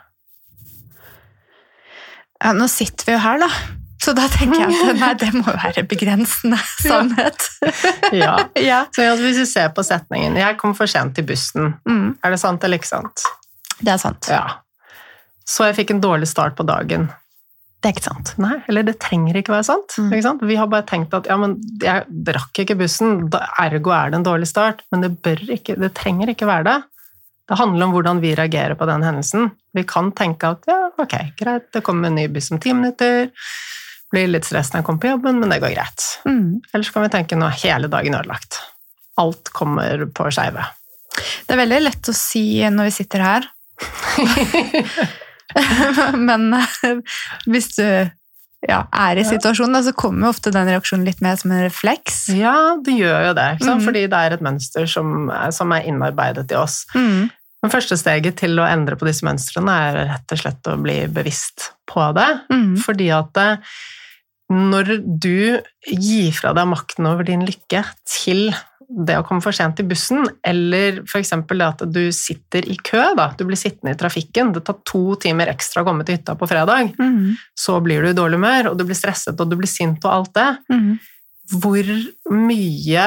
Ja, 2.42 2.52
nå 2.52 2.66
sitter 2.70 3.06
vi 3.06 3.12
jo 3.14 3.20
her, 3.22 3.38
da. 3.44 3.48
Så 4.02 4.10
da 4.18 4.24
tenker 4.32 4.64
jeg 4.64 4.74
at 4.90 4.96
nei, 4.98 5.12
det 5.20 5.28
må 5.36 5.44
være 5.46 5.84
begrensende 5.86 6.58
sannhet. 6.82 7.44
Ja. 8.22 8.32
ja. 8.70 8.80
Så 8.92 9.04
hvis 9.20 9.38
vi 9.38 9.46
ser 9.46 9.68
på 9.72 9.84
setningen 9.86 10.34
'Jeg 10.36 10.58
kom 10.58 10.74
for 10.74 10.86
sent 10.90 11.14
til 11.14 11.24
bussen', 11.24 11.74
Mm, 11.86 12.18
er 12.24 12.30
det 12.30 12.40
sant 12.40 12.64
eller 12.64 12.78
ikke 12.78 12.88
sant? 12.90 13.22
det 13.80 13.92
er 13.92 13.96
sant. 13.98 14.26
Ja. 14.28 14.58
Så 15.46 15.64
jeg 15.66 15.74
fikk 15.76 15.90
en 15.90 16.00
dårlig 16.02 16.28
start 16.28 16.56
på 16.56 16.62
dagen. 16.66 17.08
Det 17.82 17.90
er 17.90 17.96
ikke 17.96 18.04
sant. 18.06 18.28
Nei, 18.38 18.60
eller 18.70 18.84
det 18.86 18.92
trenger 19.02 19.34
ikke 19.40 19.50
være 19.56 19.66
sant. 19.66 19.96
Mm. 19.98 20.12
Ikke 20.14 20.22
sant? 20.28 20.42
Vi 20.46 20.54
har 20.60 20.68
bare 20.70 20.86
tenkt 20.86 21.14
at 21.18 21.26
ja, 21.26 21.34
men 21.40 21.56
jeg 21.82 22.04
drakk 22.28 22.60
ikke 22.62 22.76
bussen, 22.78 23.24
da- 23.32 23.48
ergo 23.58 23.90
er 23.96 24.12
det 24.12 24.20
en 24.20 24.26
dårlig 24.28 24.46
start. 24.46 24.84
Men 24.94 25.02
det, 25.02 25.10
bør 25.24 25.42
ikke, 25.56 25.74
det 25.82 25.90
trenger 25.98 26.30
ikke 26.30 26.46
være 26.46 26.68
det. 26.68 26.76
Det 27.50 27.58
handler 27.58 27.88
om 27.88 27.94
hvordan 27.96 28.20
vi 28.22 28.36
reagerer 28.38 28.76
på 28.78 28.86
den 28.86 29.02
hendelsen. 29.02 29.50
Vi 29.74 29.82
kan 29.88 30.12
tenke 30.14 30.52
at 30.54 30.68
ja, 30.70 30.78
ok, 31.02 31.16
greit, 31.40 31.66
det 31.74 31.82
kommer 31.82 32.06
en 32.08 32.14
ny 32.20 32.28
buss 32.30 32.52
om 32.54 32.60
ti 32.62 32.70
minutter. 32.72 33.32
Blir 34.14 34.30
litt 34.30 34.46
stress 34.46 34.70
når 34.70 34.82
jeg 34.82 34.86
kommer 34.86 35.02
på 35.02 35.10
jobben, 35.10 35.40
men 35.42 35.50
det 35.50 35.58
går 35.64 35.74
greit. 35.74 36.06
Mm. 36.28 36.60
Ellers 36.70 36.92
kan 36.94 37.02
vi 37.02 37.10
tenke 37.16 37.36
nå 37.40 37.48
er 37.50 37.58
hele 37.64 37.90
dagen 37.90 38.14
ødelagt. 38.14 38.60
Alt 39.18 39.50
kommer 39.56 40.06
på 40.14 40.30
skeive. 40.32 40.68
Det 41.48 41.56
er 41.56 41.60
veldig 41.64 41.82
lett 41.82 42.08
å 42.08 42.14
si 42.16 42.44
når 42.70 42.92
vi 42.92 42.94
sitter 43.00 43.26
her. 43.26 43.50
Men 46.28 46.52
eh, 46.58 47.20
hvis 47.50 47.70
du 47.76 47.84
ja, 48.68 48.84
er 48.94 49.18
i 49.18 49.26
situasjonen, 49.26 49.82
så 49.82 49.94
kommer 49.96 50.28
jo 50.28 50.32
ofte 50.36 50.52
den 50.54 50.68
reaksjonen 50.70 51.06
litt 51.08 51.22
mer 51.24 51.38
som 51.40 51.54
en 51.54 51.64
refleks. 51.64 52.24
Ja, 52.38 52.78
det 52.84 52.94
gjør 52.94 53.28
jo 53.28 53.36
det? 53.38 53.50
Mhm. 53.60 53.84
fordi 53.86 54.04
det 54.06 54.18
er 54.18 54.36
et 54.36 54.44
mønster 54.44 54.86
som, 54.90 55.30
som 55.54 55.74
er 55.74 55.88
innarbeidet 55.90 56.50
i 56.54 56.58
oss. 56.60 56.84
Mm. 56.94 57.30
Men 57.62 57.70
første 57.70 57.98
steget 57.98 58.40
til 58.40 58.58
å 58.58 58.66
endre 58.66 58.96
på 58.98 59.06
disse 59.06 59.26
mønstrene 59.26 59.74
er 59.88 59.98
rett 60.12 60.34
og 60.34 60.40
slett 60.40 60.70
å 60.70 60.78
bli 60.82 60.98
bevisst 61.14 61.72
på 61.90 62.08
det. 62.16 62.30
Mm. 62.50 62.72
Fordi 62.82 63.10
at 63.14 63.42
når 64.52 64.96
du 65.06 65.60
gir 65.86 66.32
fra 66.36 66.52
deg 66.56 66.68
makten 66.68 67.06
over 67.08 67.26
din 67.26 67.44
lykke 67.46 67.84
til 68.08 68.50
det 69.06 69.16
å 69.18 69.24
komme 69.24 69.40
for 69.44 69.56
sent 69.56 69.76
til 69.78 69.86
bussen, 69.88 70.26
eller 70.44 71.00
f.eks. 71.06 71.30
det 71.48 71.66
at 71.66 71.84
du 71.92 72.02
sitter 72.12 72.66
i 72.68 72.76
kø, 72.76 73.00
da. 73.16 73.30
du 73.38 73.44
blir 73.48 73.56
sittende 73.56 73.94
i 73.94 73.98
trafikken, 73.98 74.52
det 74.52 74.64
tar 74.66 74.76
to 74.88 75.14
timer 75.22 75.48
ekstra 75.52 75.82
å 75.82 75.88
komme 75.88 76.04
til 76.04 76.18
hytta 76.18 76.36
på 76.36 76.48
fredag, 76.50 76.92
Mm. 76.98 77.36
så 77.56 77.80
blir 77.80 78.02
du 78.02 78.10
i 78.10 78.16
dårlig 78.16 78.36
humør, 78.40 78.70
og 78.70 78.78
du 78.78 78.84
blir 78.84 78.98
stresset 78.98 79.40
og 79.40 79.48
du 79.50 79.56
blir 79.56 79.70
sint 79.70 80.04
og 80.04 80.12
alt 80.12 80.34
det. 80.34 80.50
Mm. 80.72 80.98
hvor 81.52 81.84
mye 82.32 83.02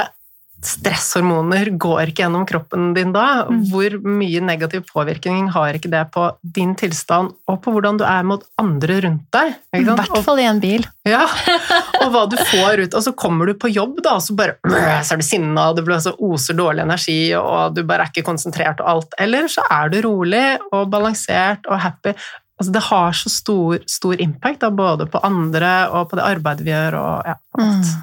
stresshormoner 0.67 1.69
går 1.81 2.11
ikke 2.11 2.23
gjennom 2.23 2.45
kroppen 2.49 2.93
din 2.95 3.13
da? 3.15 3.45
Mm. 3.49 3.61
Hvor 3.71 3.95
mye 4.05 4.41
negativ 4.43 4.85
påvirkning 4.89 5.49
har 5.53 5.77
ikke 5.77 5.91
det 5.93 6.03
på 6.13 6.27
din 6.55 6.73
tilstand, 6.79 7.33
og 7.49 7.59
på 7.63 7.73
hvordan 7.75 7.99
du 8.01 8.05
er 8.07 8.25
mot 8.27 8.43
andre 8.61 8.99
rundt 9.05 9.25
deg? 9.35 9.55
I 9.77 9.83
hvert 9.85 10.21
fall 10.25 10.41
i 10.41 10.47
en 10.49 10.61
bil. 10.63 10.85
Ja, 11.07 11.23
og 12.01 12.07
hva 12.13 12.25
du 12.31 12.37
får 12.39 12.85
ut, 12.85 12.97
og 12.97 13.05
så 13.05 13.13
kommer 13.17 13.49
du 13.49 13.55
på 13.59 13.71
jobb 13.73 14.01
da, 14.05 14.17
og 14.19 14.25
så 14.25 14.37
bare 14.37 14.57
så 15.05 15.15
er 15.15 15.21
du 15.21 15.27
sinna, 15.27 15.69
og 15.71 15.93
så 16.01 16.15
oser 16.29 16.57
dårlig 16.57 16.85
energi, 16.85 17.19
og 17.37 17.77
du 17.77 17.83
bare 17.85 18.07
er 18.07 18.13
ikke 18.13 18.25
konsentrert 18.27 18.81
og 18.83 18.91
alt. 18.95 19.19
Eller 19.21 19.49
så 19.51 19.65
er 19.71 19.93
du 19.93 20.01
rolig 20.07 20.47
og 20.71 20.89
balansert 20.93 21.69
og 21.69 21.81
happy. 21.83 22.15
Altså, 22.55 22.71
det 22.71 22.83
har 22.87 23.15
så 23.19 23.29
stor, 23.29 23.81
stor 23.89 24.21
impact 24.23 24.61
da, 24.63 24.71
både 24.71 25.09
på 25.11 25.19
andre 25.27 25.73
og 25.91 26.09
på 26.09 26.19
det 26.19 26.27
arbeidet 26.27 26.63
vi 26.63 26.71
gjør, 26.71 27.01
og 27.01 27.27
ja, 27.27 27.35
alt. 27.59 27.73
alt. 27.73 27.95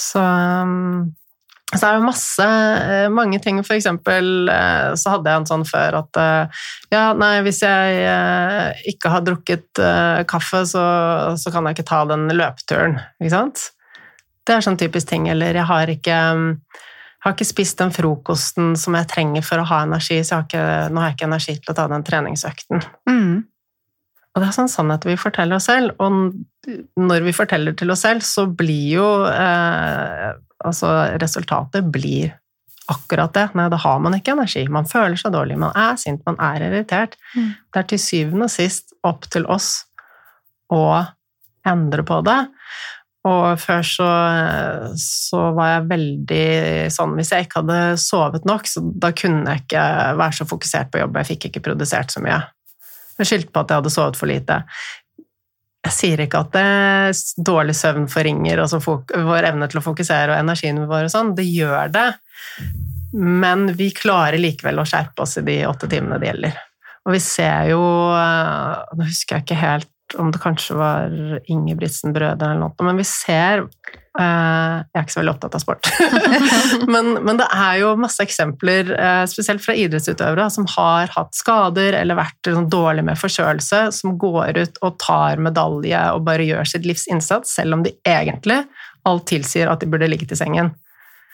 Så, 0.00 0.20
um, 0.20 1.14
så 1.70 1.86
er 1.86 1.98
det 1.98 2.06
masse, 2.06 2.44
eh, 2.44 3.08
mange 3.14 3.38
ting. 3.42 3.60
For 3.62 3.76
eksempel 3.76 4.50
eh, 4.50 4.90
så 4.98 5.14
hadde 5.14 5.30
jeg 5.30 5.42
en 5.42 5.48
sånn 5.50 5.66
før 5.68 6.00
at 6.00 6.18
eh, 6.18 6.62
ja, 6.90 7.04
nei, 7.14 7.36
hvis 7.46 7.62
jeg 7.62 8.80
ikke 8.90 9.12
har 9.14 9.22
drukket 9.26 9.82
kaffe, 10.30 10.64
så, 10.66 10.84
så 11.38 11.52
kan 11.54 11.68
jeg 11.68 11.78
ikke 11.78 11.90
ta 11.92 12.02
den 12.10 12.26
løpeturen. 12.34 12.98
Ikke 13.22 13.34
sant? 13.36 13.68
Det 14.46 14.56
er 14.56 14.66
sånn 14.66 14.80
typisk 14.80 15.12
ting. 15.12 15.28
Eller 15.30 15.60
jeg 15.60 15.68
har 15.68 15.92
ikke 15.92 16.18
um, 16.34 16.48
har 17.20 17.36
ikke 17.36 17.46
spist 17.46 17.78
den 17.78 17.92
frokosten 17.92 18.74
som 18.80 18.96
jeg 18.96 19.08
trenger 19.12 19.44
for 19.44 19.60
å 19.60 19.68
ha 19.68 19.82
energi, 19.84 20.22
så 20.24 20.38
har 20.40 20.46
ikke, 20.48 20.66
nå 20.90 21.02
har 21.02 21.10
jeg 21.10 21.18
ikke 21.18 21.28
energi 21.28 21.56
til 21.58 21.72
å 21.72 21.76
ta 21.76 21.86
den 21.92 22.04
treningsøkten. 22.06 22.84
Mm. 23.10 23.34
Og 24.30 24.40
det 24.40 24.46
er 24.46 24.56
sånn 24.56 24.70
sannhet 24.72 25.04
vi 25.04 25.18
forteller 25.20 25.58
oss 25.58 25.68
selv, 25.68 25.92
og 26.00 26.32
når 27.00 27.26
vi 27.26 27.34
forteller 27.36 27.76
til 27.76 27.92
oss 27.92 28.06
selv, 28.06 28.24
så 28.24 28.46
blir 28.46 28.86
jo 28.94 29.08
eh, 29.28 30.30
Altså, 30.66 30.90
resultatet 31.22 31.88
blir 31.92 32.34
akkurat 32.90 33.32
det. 33.34 33.46
Nei, 33.54 33.68
da 33.70 33.78
har 33.80 34.00
man 34.02 34.16
ikke 34.16 34.34
energi. 34.34 34.64
Man 34.72 34.88
føler 34.90 35.18
seg 35.20 35.34
dårlig, 35.34 35.58
man 35.60 35.74
er 35.78 35.98
sint, 36.00 36.22
man 36.26 36.38
er 36.42 36.66
irritert. 36.66 37.16
Mm. 37.36 37.52
Det 37.70 37.82
er 37.82 37.88
til 37.92 38.02
syvende 38.02 38.48
og 38.48 38.54
sist 38.54 38.94
opp 39.06 39.28
til 39.30 39.46
oss 39.50 39.72
å 40.74 40.82
endre 41.68 42.04
på 42.06 42.20
det. 42.26 42.40
Og 43.28 43.60
før 43.60 43.82
så, 43.84 44.08
så 44.96 45.40
var 45.52 45.74
jeg 45.74 45.88
veldig 45.90 46.44
sånn 46.88 47.18
Hvis 47.18 47.34
jeg 47.34 47.44
ikke 47.44 47.60
hadde 47.60 47.98
sovet 48.00 48.46
nok, 48.48 48.64
så 48.64 48.80
da 48.80 49.10
kunne 49.12 49.52
jeg 49.52 49.66
ikke 49.66 49.82
være 50.16 50.38
så 50.38 50.46
fokusert 50.48 50.88
på 50.92 51.02
jobb. 51.02 51.18
Jeg 51.20 51.30
fikk 51.34 51.50
ikke 51.50 51.64
produsert 51.68 52.14
så 52.14 52.22
mye. 52.24 52.40
Jeg 53.20 53.28
skyldte 53.28 53.52
på 53.52 53.60
at 53.60 53.72
jeg 53.72 53.82
hadde 53.82 53.92
sovet 53.92 54.16
for 54.16 54.30
lite. 54.30 54.62
Jeg 55.86 55.96
sier 55.96 56.20
ikke 56.22 56.42
at 56.44 56.52
det, 56.54 57.44
dårlig 57.46 57.74
søvn 57.76 58.06
forringer 58.12 58.60
altså 58.60 58.80
vår 58.84 59.48
evne 59.48 59.68
til 59.70 59.80
å 59.80 59.84
fokusere 59.84 60.34
og 60.34 60.42
energien 60.42 60.82
vår 60.90 61.06
og 61.08 61.12
sånn. 61.12 61.32
Det 61.38 61.46
gjør 61.48 61.92
det. 61.94 62.08
Men 63.16 63.70
vi 63.78 63.88
klarer 63.96 64.38
likevel 64.38 64.82
å 64.82 64.86
skjerpe 64.86 65.24
oss 65.24 65.38
i 65.40 65.46
de 65.46 65.56
åtte 65.66 65.88
timene 65.90 66.20
det 66.20 66.30
gjelder. 66.30 66.60
Og 67.08 67.14
vi 67.16 67.22
ser 67.24 67.70
jo 67.72 67.80
eh, 68.12 68.82
Nå 68.92 69.06
husker 69.08 69.38
jeg 69.38 69.46
ikke 69.46 69.60
helt 69.62 69.90
om 70.18 70.30
det 70.32 70.40
kanskje 70.42 70.76
var 70.78 71.12
Ingebrigtsen-brødrene 71.50 72.54
eller 72.54 72.64
noe, 72.64 72.86
men 72.86 72.98
vi 72.98 73.06
ser 73.06 73.62
eh, 73.62 74.76
Jeg 74.80 74.96
er 74.96 75.04
ikke 75.04 75.14
så 75.14 75.20
veldig 75.20 75.34
opptatt 75.34 75.56
av 75.58 75.62
sport. 75.62 75.90
men, 76.94 77.12
men 77.26 77.40
det 77.40 77.46
er 77.54 77.78
jo 77.82 77.94
masse 78.00 78.22
eksempler, 78.24 78.92
eh, 78.96 79.22
spesielt 79.30 79.64
fra 79.64 79.76
idrettsutøvere, 79.78 80.48
som 80.52 80.68
har 80.74 81.12
hatt 81.14 81.36
skader 81.36 81.98
eller 82.00 82.18
vært 82.18 82.50
sånn 82.50 82.70
dårlig 82.72 83.06
med 83.06 83.20
forkjølelse, 83.20 83.86
som 83.96 84.18
går 84.20 84.60
ut 84.60 84.84
og 84.86 85.00
tar 85.02 85.42
medalje 85.42 86.04
og 86.14 86.26
bare 86.28 86.48
gjør 86.48 86.72
sitt 86.74 86.88
livs 86.88 87.06
innsats, 87.10 87.56
selv 87.60 87.78
om 87.78 87.86
de 87.86 87.94
egentlig 88.08 88.62
alt 89.08 89.26
tilsier 89.30 89.70
at 89.70 89.80
de 89.80 89.88
burde 89.90 90.10
ligget 90.10 90.34
i 90.34 90.38
sengen. 90.38 90.74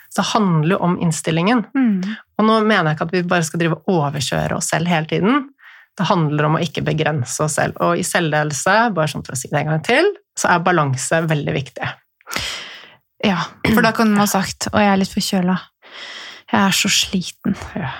Så 0.09 0.23
det 0.23 0.31
handler 0.35 0.77
jo 0.77 0.83
om 0.87 0.95
innstillingen. 1.03 1.65
Mm. 1.77 2.17
Og 2.39 2.47
nå 2.47 2.61
mener 2.65 2.91
jeg 2.91 2.97
ikke 2.97 3.09
at 3.09 3.15
vi 3.17 3.27
bare 3.29 3.47
skal 3.47 3.61
drive 3.61 3.79
og 3.81 3.99
overkjøre 3.99 4.59
oss 4.59 4.71
selv 4.73 4.89
hele 4.91 5.09
tiden. 5.11 5.49
Det 5.97 6.07
handler 6.11 6.49
om 6.49 6.57
å 6.59 6.63
ikke 6.63 6.83
begrense 6.85 7.41
oss 7.45 7.57
selv. 7.57 7.77
Og 7.85 7.97
i 7.97 8.05
selvledelse, 8.05 8.75
bare 8.97 9.09
sånn 9.09 9.25
for 9.25 9.33
å 9.37 9.39
si 9.41 9.49
det 9.53 9.63
en 9.63 9.71
gang 9.73 9.85
til, 9.87 10.11
så 10.37 10.51
er 10.53 10.65
balanse 10.67 11.23
veldig 11.31 11.55
viktig. 11.57 11.89
Ja, 13.25 13.39
for 13.65 13.81
da 13.81 13.95
kan 13.97 14.11
man 14.13 14.29
sagt 14.29 14.67
Og 14.69 14.77
jeg 14.83 14.91
er 14.93 14.99
litt 15.01 15.09
forkjøla. 15.13 15.55
Jeg 16.53 16.61
er 16.61 16.75
så 16.77 16.91
sliten. 16.93 17.57
Ja. 17.75 17.93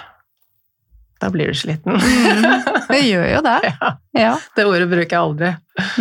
Da 1.23 1.31
blir 1.33 1.49
du 1.49 1.57
sliten. 1.57 1.97
Det 2.91 3.01
gjør 3.01 3.31
jo 3.39 3.41
det. 3.47 3.57
Ja, 3.81 3.95
Ja. 4.17 4.35
det 4.57 4.67
ordet 4.69 4.89
bruker 4.91 5.17
jeg 5.17 5.23
aldri. 5.23 5.55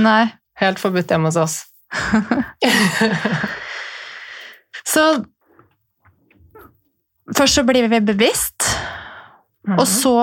Nei. 0.03 0.25
Helt 0.59 0.79
forbudt 0.79 1.11
hjemme 1.11 1.31
hos 1.31 1.39
oss. 1.39 1.55
Så 4.85 5.03
først 7.35 7.57
så 7.57 7.63
blir 7.65 7.87
vi 7.89 7.99
bevisst, 8.05 8.67
mm. 9.67 9.79
og 9.79 9.87
så 9.89 10.13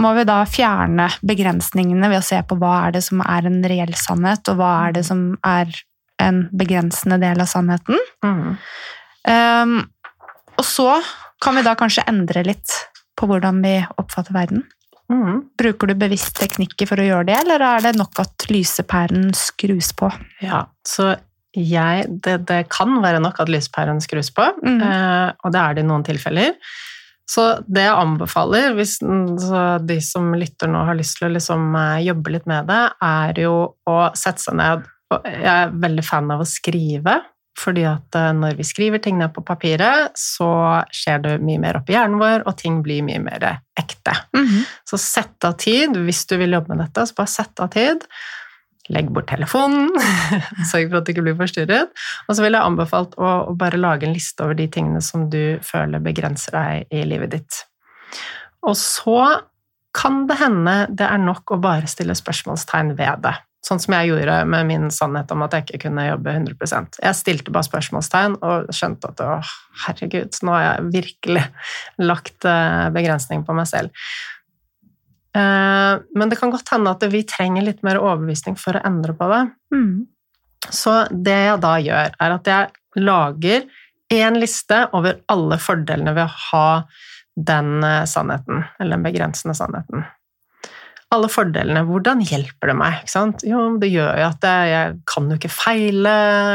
må 0.00 0.12
vi 0.16 0.24
da 0.28 0.40
fjerne 0.48 1.08
begrensningene 1.26 2.10
ved 2.10 2.22
å 2.22 2.26
se 2.26 2.40
på 2.46 2.58
hva 2.60 2.74
er 2.86 2.96
det 2.96 3.04
som 3.06 3.22
er 3.24 3.48
en 3.48 3.60
reell 3.68 3.94
sannhet, 3.98 4.48
og 4.50 4.60
hva 4.60 4.72
er 4.86 4.96
det 4.96 5.04
som 5.08 5.24
er 5.46 5.70
en 6.20 6.42
begrensende 6.56 7.20
del 7.22 7.40
av 7.40 7.48
sannheten. 7.48 8.00
Mm. 8.24 8.58
Um, 9.30 9.78
og 10.60 10.66
så 10.68 10.90
kan 11.40 11.56
vi 11.56 11.64
da 11.64 11.76
kanskje 11.78 12.04
endre 12.10 12.44
litt 12.44 12.76
på 13.16 13.28
hvordan 13.28 13.62
vi 13.64 13.78
oppfatter 14.00 14.36
verden. 14.36 14.66
Mm. 15.10 15.40
Bruker 15.58 15.90
du 15.90 15.96
bevisst 15.98 16.36
teknikker 16.38 16.88
for 16.88 17.02
å 17.02 17.06
gjøre 17.06 17.30
det, 17.32 17.40
eller 17.42 17.64
er 17.66 17.88
det 17.88 17.96
nok 17.98 18.20
at 18.22 18.46
lysepæren 18.52 19.32
skrus 19.36 19.90
på? 19.96 20.10
Ja, 20.44 20.64
så 20.86 21.14
jeg, 21.56 22.06
det, 22.22 22.36
det 22.46 22.60
kan 22.70 23.00
være 23.02 23.18
nok 23.22 23.40
at 23.42 23.50
lyspæren 23.50 23.98
skrus 24.04 24.30
på, 24.34 24.44
mm. 24.62 24.78
eh, 24.86 25.32
og 25.42 25.54
det 25.54 25.62
er 25.62 25.76
det 25.76 25.82
i 25.82 25.88
noen 25.88 26.06
tilfeller. 26.06 26.54
Så 27.30 27.44
det 27.70 27.84
jeg 27.86 27.94
anbefaler, 27.94 28.72
hvis 28.74 28.96
de 29.00 29.98
som 30.02 30.32
lytter 30.34 30.70
nå 30.70 30.82
har 30.88 30.98
lyst 30.98 31.20
til 31.20 31.28
å 31.28 31.34
liksom 31.36 31.68
eh, 31.78 32.06
jobbe 32.08 32.34
litt 32.34 32.48
med 32.50 32.66
det, 32.70 32.80
er 33.06 33.44
jo 33.44 33.52
å 33.86 33.98
sette 34.18 34.42
seg 34.42 34.58
ned. 34.58 34.88
Jeg 35.26 35.52
er 35.52 35.76
veldig 35.84 36.06
fan 36.06 36.32
av 36.34 36.42
å 36.42 36.48
skrive, 36.48 37.20
fordi 37.60 37.84
at 37.86 38.18
eh, 38.18 38.32
når 38.34 38.58
vi 38.58 38.66
skriver 38.66 39.02
ting 39.04 39.20
ned 39.20 39.30
på 39.36 39.44
papiret, 39.46 40.18
så 40.18 40.50
skjer 40.94 41.22
det 41.22 41.36
mye 41.46 41.62
mer 41.62 41.78
oppi 41.78 41.94
hjernen 41.94 42.18
vår, 42.22 42.48
og 42.50 42.58
ting 42.58 42.82
blir 42.82 43.06
mye 43.06 43.22
mer 43.22 43.46
ekte. 43.78 44.16
Så 44.90 44.98
sett 44.98 45.46
av 45.46 45.54
tid, 45.62 45.94
hvis 46.08 46.26
du 46.26 46.34
vil 46.40 46.58
jobbe 46.58 46.74
med 46.74 46.82
dette, 46.88 47.06
så 47.06 47.20
bare 47.22 47.34
sett 47.38 47.62
av 47.62 47.70
tid. 47.76 48.06
Legg 48.90 49.10
bort 49.14 49.28
telefonen, 49.30 49.92
sørg 50.70 50.88
for 50.88 50.98
at 50.98 51.06
du 51.06 51.12
ikke 51.12 51.26
blir 51.26 51.36
forstyrret. 51.38 51.92
Og 52.26 52.34
så 52.34 52.42
vil 52.42 52.56
jeg 52.56 52.64
anbefalt 52.64 53.14
å 53.20 53.52
bare 53.58 53.78
lage 53.78 54.08
en 54.08 54.16
liste 54.16 54.42
over 54.46 54.56
de 54.58 54.66
tingene 54.72 55.02
som 55.04 55.28
du 55.30 55.60
føler 55.66 56.02
begrenser 56.02 56.56
deg 56.56 56.96
i 56.96 57.04
livet 57.06 57.36
ditt. 57.36 57.60
Og 58.66 58.74
så 58.78 59.20
kan 59.96 60.24
det 60.30 60.38
hende 60.40 60.74
det 60.90 61.06
er 61.06 61.22
nok 61.22 61.54
å 61.54 61.60
bare 61.62 61.90
stille 61.90 62.16
spørsmålstegn 62.18 62.94
ved 62.98 63.24
det. 63.26 63.36
Sånn 63.60 63.80
som 63.82 63.92
jeg 63.92 64.08
gjorde 64.08 64.38
med 64.48 64.68
min 64.70 64.86
sannhet 64.94 65.32
om 65.34 65.42
at 65.44 65.52
jeg 65.52 65.66
ikke 65.66 65.82
kunne 65.82 66.06
jobbe 66.06 66.32
100 66.32 67.00
Jeg 67.02 67.18
stilte 67.18 67.52
bare 67.52 67.68
spørsmålstegn 67.68 68.38
og 68.40 68.70
skjønte 68.72 69.10
at 69.12 69.20
å, 69.20 69.34
herregud, 69.84 70.38
nå 70.46 70.54
har 70.54 70.64
jeg 70.64 70.86
virkelig 70.94 71.42
lagt 72.10 72.48
eh, 72.48 72.86
begrensning 72.94 73.44
på 73.44 73.56
meg 73.56 73.68
selv. 73.68 74.06
Eh, 75.36 75.94
Men 76.14 76.28
det 76.30 76.38
kan 76.40 76.50
godt 76.50 76.72
hende 76.72 76.90
at 76.90 77.04
vi 77.12 77.22
trenger 77.28 77.66
litt 77.66 77.84
mer 77.86 78.00
overbevisning 78.02 78.58
for 78.58 78.76
å 78.78 78.84
endre 78.86 79.14
på 79.16 79.28
det. 79.30 79.44
Mm. 79.74 79.94
Så 80.70 80.96
det 81.10 81.38
jeg 81.46 81.60
da 81.62 81.76
gjør, 81.80 82.16
er 82.20 82.36
at 82.36 82.50
jeg 82.50 83.00
lager 83.00 83.66
én 84.10 84.38
liste 84.42 84.82
over 84.96 85.20
alle 85.30 85.58
fordelene 85.62 86.14
ved 86.16 86.26
å 86.26 86.38
ha 86.50 86.68
den 87.40 87.84
eh, 87.86 88.06
sannheten, 88.10 88.64
eller 88.78 88.98
den 88.98 89.06
begrensende 89.06 89.54
sannheten. 89.56 90.04
Alle 91.10 91.26
fordelene. 91.26 91.80
Hvordan 91.88 92.20
hjelper 92.22 92.70
det 92.70 92.74
meg? 92.78 93.00
Jo, 93.42 93.64
det 93.82 93.88
gjør 93.90 94.20
jo 94.20 94.26
at 94.28 94.44
jeg, 94.46 94.98
kan 95.10 95.26
jo 95.26 95.38
ikke 95.40 95.50
feile, 95.50 96.12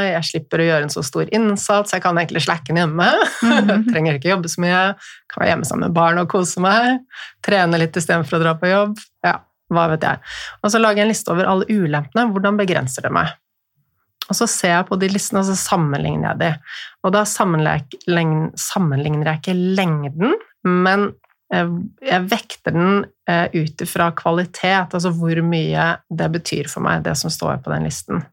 jeg 0.08 0.28
slipper 0.30 0.64
å 0.64 0.68
gjøre 0.70 0.88
en 0.88 0.94
så 0.94 1.04
stor 1.04 1.28
innsats, 1.36 1.92
jeg 1.92 2.04
kan 2.06 2.16
egentlig 2.22 2.46
slacke 2.46 2.72
den 2.72 2.80
hjemme. 2.80 3.10
Mhm. 3.44 3.84
Trenger 3.92 4.16
ikke 4.16 4.32
jobbe 4.32 4.52
så 4.52 4.64
mye, 4.64 4.80
kan 5.32 5.44
være 5.44 5.50
hjemme 5.52 5.68
sammen 5.68 5.90
med 5.90 5.98
barn 5.98 6.22
og 6.24 6.30
kose 6.32 6.64
meg. 6.64 7.04
Trene 7.44 7.82
litt 7.82 8.00
istedenfor 8.00 8.40
å 8.40 8.46
dra 8.46 8.56
på 8.62 8.72
jobb. 8.72 8.96
Ja, 9.28 9.42
hva 9.76 9.90
vet 9.92 10.08
jeg. 10.08 10.24
Og 10.62 10.72
så 10.72 10.80
lager 10.80 11.04
jeg 11.04 11.10
en 11.10 11.12
liste 11.12 11.36
over 11.36 11.52
alle 11.52 11.68
ulempene. 11.68 12.30
Hvordan 12.32 12.62
begrenser 12.62 13.10
det 13.10 13.12
meg? 13.18 13.36
Og 14.30 14.40
så 14.40 14.48
ser 14.50 14.72
jeg 14.72 14.88
på 14.88 14.96
de 15.04 15.12
listene, 15.12 15.44
og 15.44 15.52
så 15.52 15.60
sammenligner 15.60 16.32
jeg 16.32 16.42
de. 16.42 16.52
Og 17.06 17.12
da 17.14 17.22
sammenligner 17.28 19.30
jeg 19.30 19.42
ikke 19.42 19.60
lengden, 19.78 20.34
men 20.66 21.10
jeg 21.54 22.22
vekter 22.32 22.74
den 22.74 23.04
eh, 23.30 23.48
ut 23.54 23.82
ifra 23.86 24.10
kvalitet, 24.18 24.96
altså 24.96 25.12
hvor 25.14 25.42
mye 25.46 25.92
det 26.10 26.30
betyr 26.34 26.70
for 26.72 26.86
meg, 26.86 27.04
det 27.06 27.14
som 27.20 27.34
står 27.34 27.62
på 27.64 27.74
den 27.74 27.86
listen. 27.86 28.24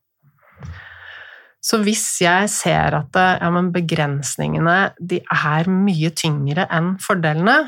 Så 1.63 1.79
hvis 1.85 2.07
jeg 2.25 2.49
ser 2.51 2.97
at 2.99 3.13
det, 3.15 3.29
ja, 3.39 3.63
begrensningene 3.75 4.79
er 4.97 5.71
mye 5.71 6.11
tyngre 6.19 6.67
enn 6.73 6.97
fordelene, 7.03 7.61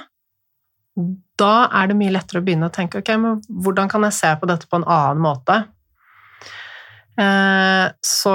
da 1.39 1.55
er 1.75 1.91
det 1.91 1.99
mye 1.99 2.15
lettere 2.15 2.41
å 2.41 2.47
begynne 2.47 2.71
å 2.71 2.75
tenke 2.75 3.01
ok, 3.03 3.13
men 3.21 3.39
hvordan 3.63 3.91
kan 3.91 4.07
jeg 4.07 4.17
se 4.17 4.33
på 4.39 4.49
dette 4.51 4.71
på 4.71 4.81
en 4.81 4.89
annen 4.89 5.23
måte? 5.23 5.61
Eh, 7.15 7.85
Så 8.03 8.33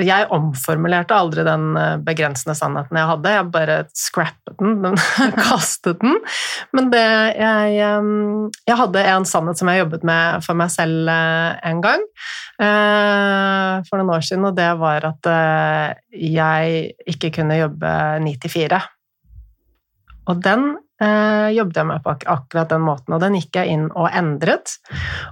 jeg 0.00 0.28
omformulerte 0.32 1.16
aldri 1.16 1.42
den 1.44 1.76
eh, 1.76 1.98
begrensende 2.00 2.54
sannheten 2.56 2.96
jeg 2.96 3.10
hadde, 3.10 3.32
jeg 3.34 3.50
bare 3.52 3.76
scrappet 3.92 4.56
den, 4.62 4.78
den 4.84 4.96
kastet 5.48 6.00
den. 6.00 6.16
Men 6.72 6.88
det 6.94 7.04
jeg 7.36 7.76
Jeg 7.76 8.78
hadde 8.80 9.04
en 9.12 9.28
sannhet 9.28 9.60
som 9.60 9.68
jeg 9.68 9.84
jobbet 9.84 10.06
med 10.08 10.44
for 10.46 10.56
meg 10.56 10.72
selv 10.72 11.10
eh, 11.12 11.60
en 11.68 11.84
gang 11.84 12.06
for 12.56 14.00
noen 14.00 14.14
år 14.14 14.22
siden, 14.24 14.46
og 14.48 14.54
det 14.56 14.70
var 14.80 15.04
at 15.04 15.26
jeg 16.16 16.86
ikke 17.12 17.28
kunne 17.36 17.58
jobbe 17.58 17.90
ni 18.24 18.32
til 18.40 18.48
fire. 18.48 18.78
Og 20.32 20.40
den 20.40 20.70
eh, 21.02 21.48
jobbet 21.56 21.80
jeg 21.80 21.88
med 21.88 22.04
på 22.04 22.12
ak 22.14 22.26
akkurat 22.32 22.72
den 22.72 22.84
måten, 22.86 23.16
og 23.16 23.22
den 23.22 23.38
gikk 23.38 23.60
jeg 23.60 23.74
inn 23.74 23.86
og 23.92 24.08
endret. 24.10 24.76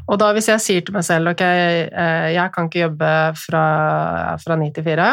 Og 0.08 0.18
da 0.20 0.32
hvis 0.36 0.50
jeg 0.52 0.64
sier 0.64 0.84
til 0.84 0.96
meg 0.96 1.06
selv 1.06 1.32
ok, 1.34 1.44
eh, 1.44 2.28
jeg 2.36 2.54
kan 2.54 2.70
ikke 2.70 2.84
jobbe 2.86 3.12
fra, 3.40 3.64
fra 4.42 4.58
9 4.60 4.70
til 4.76 4.88
4, 4.88 5.10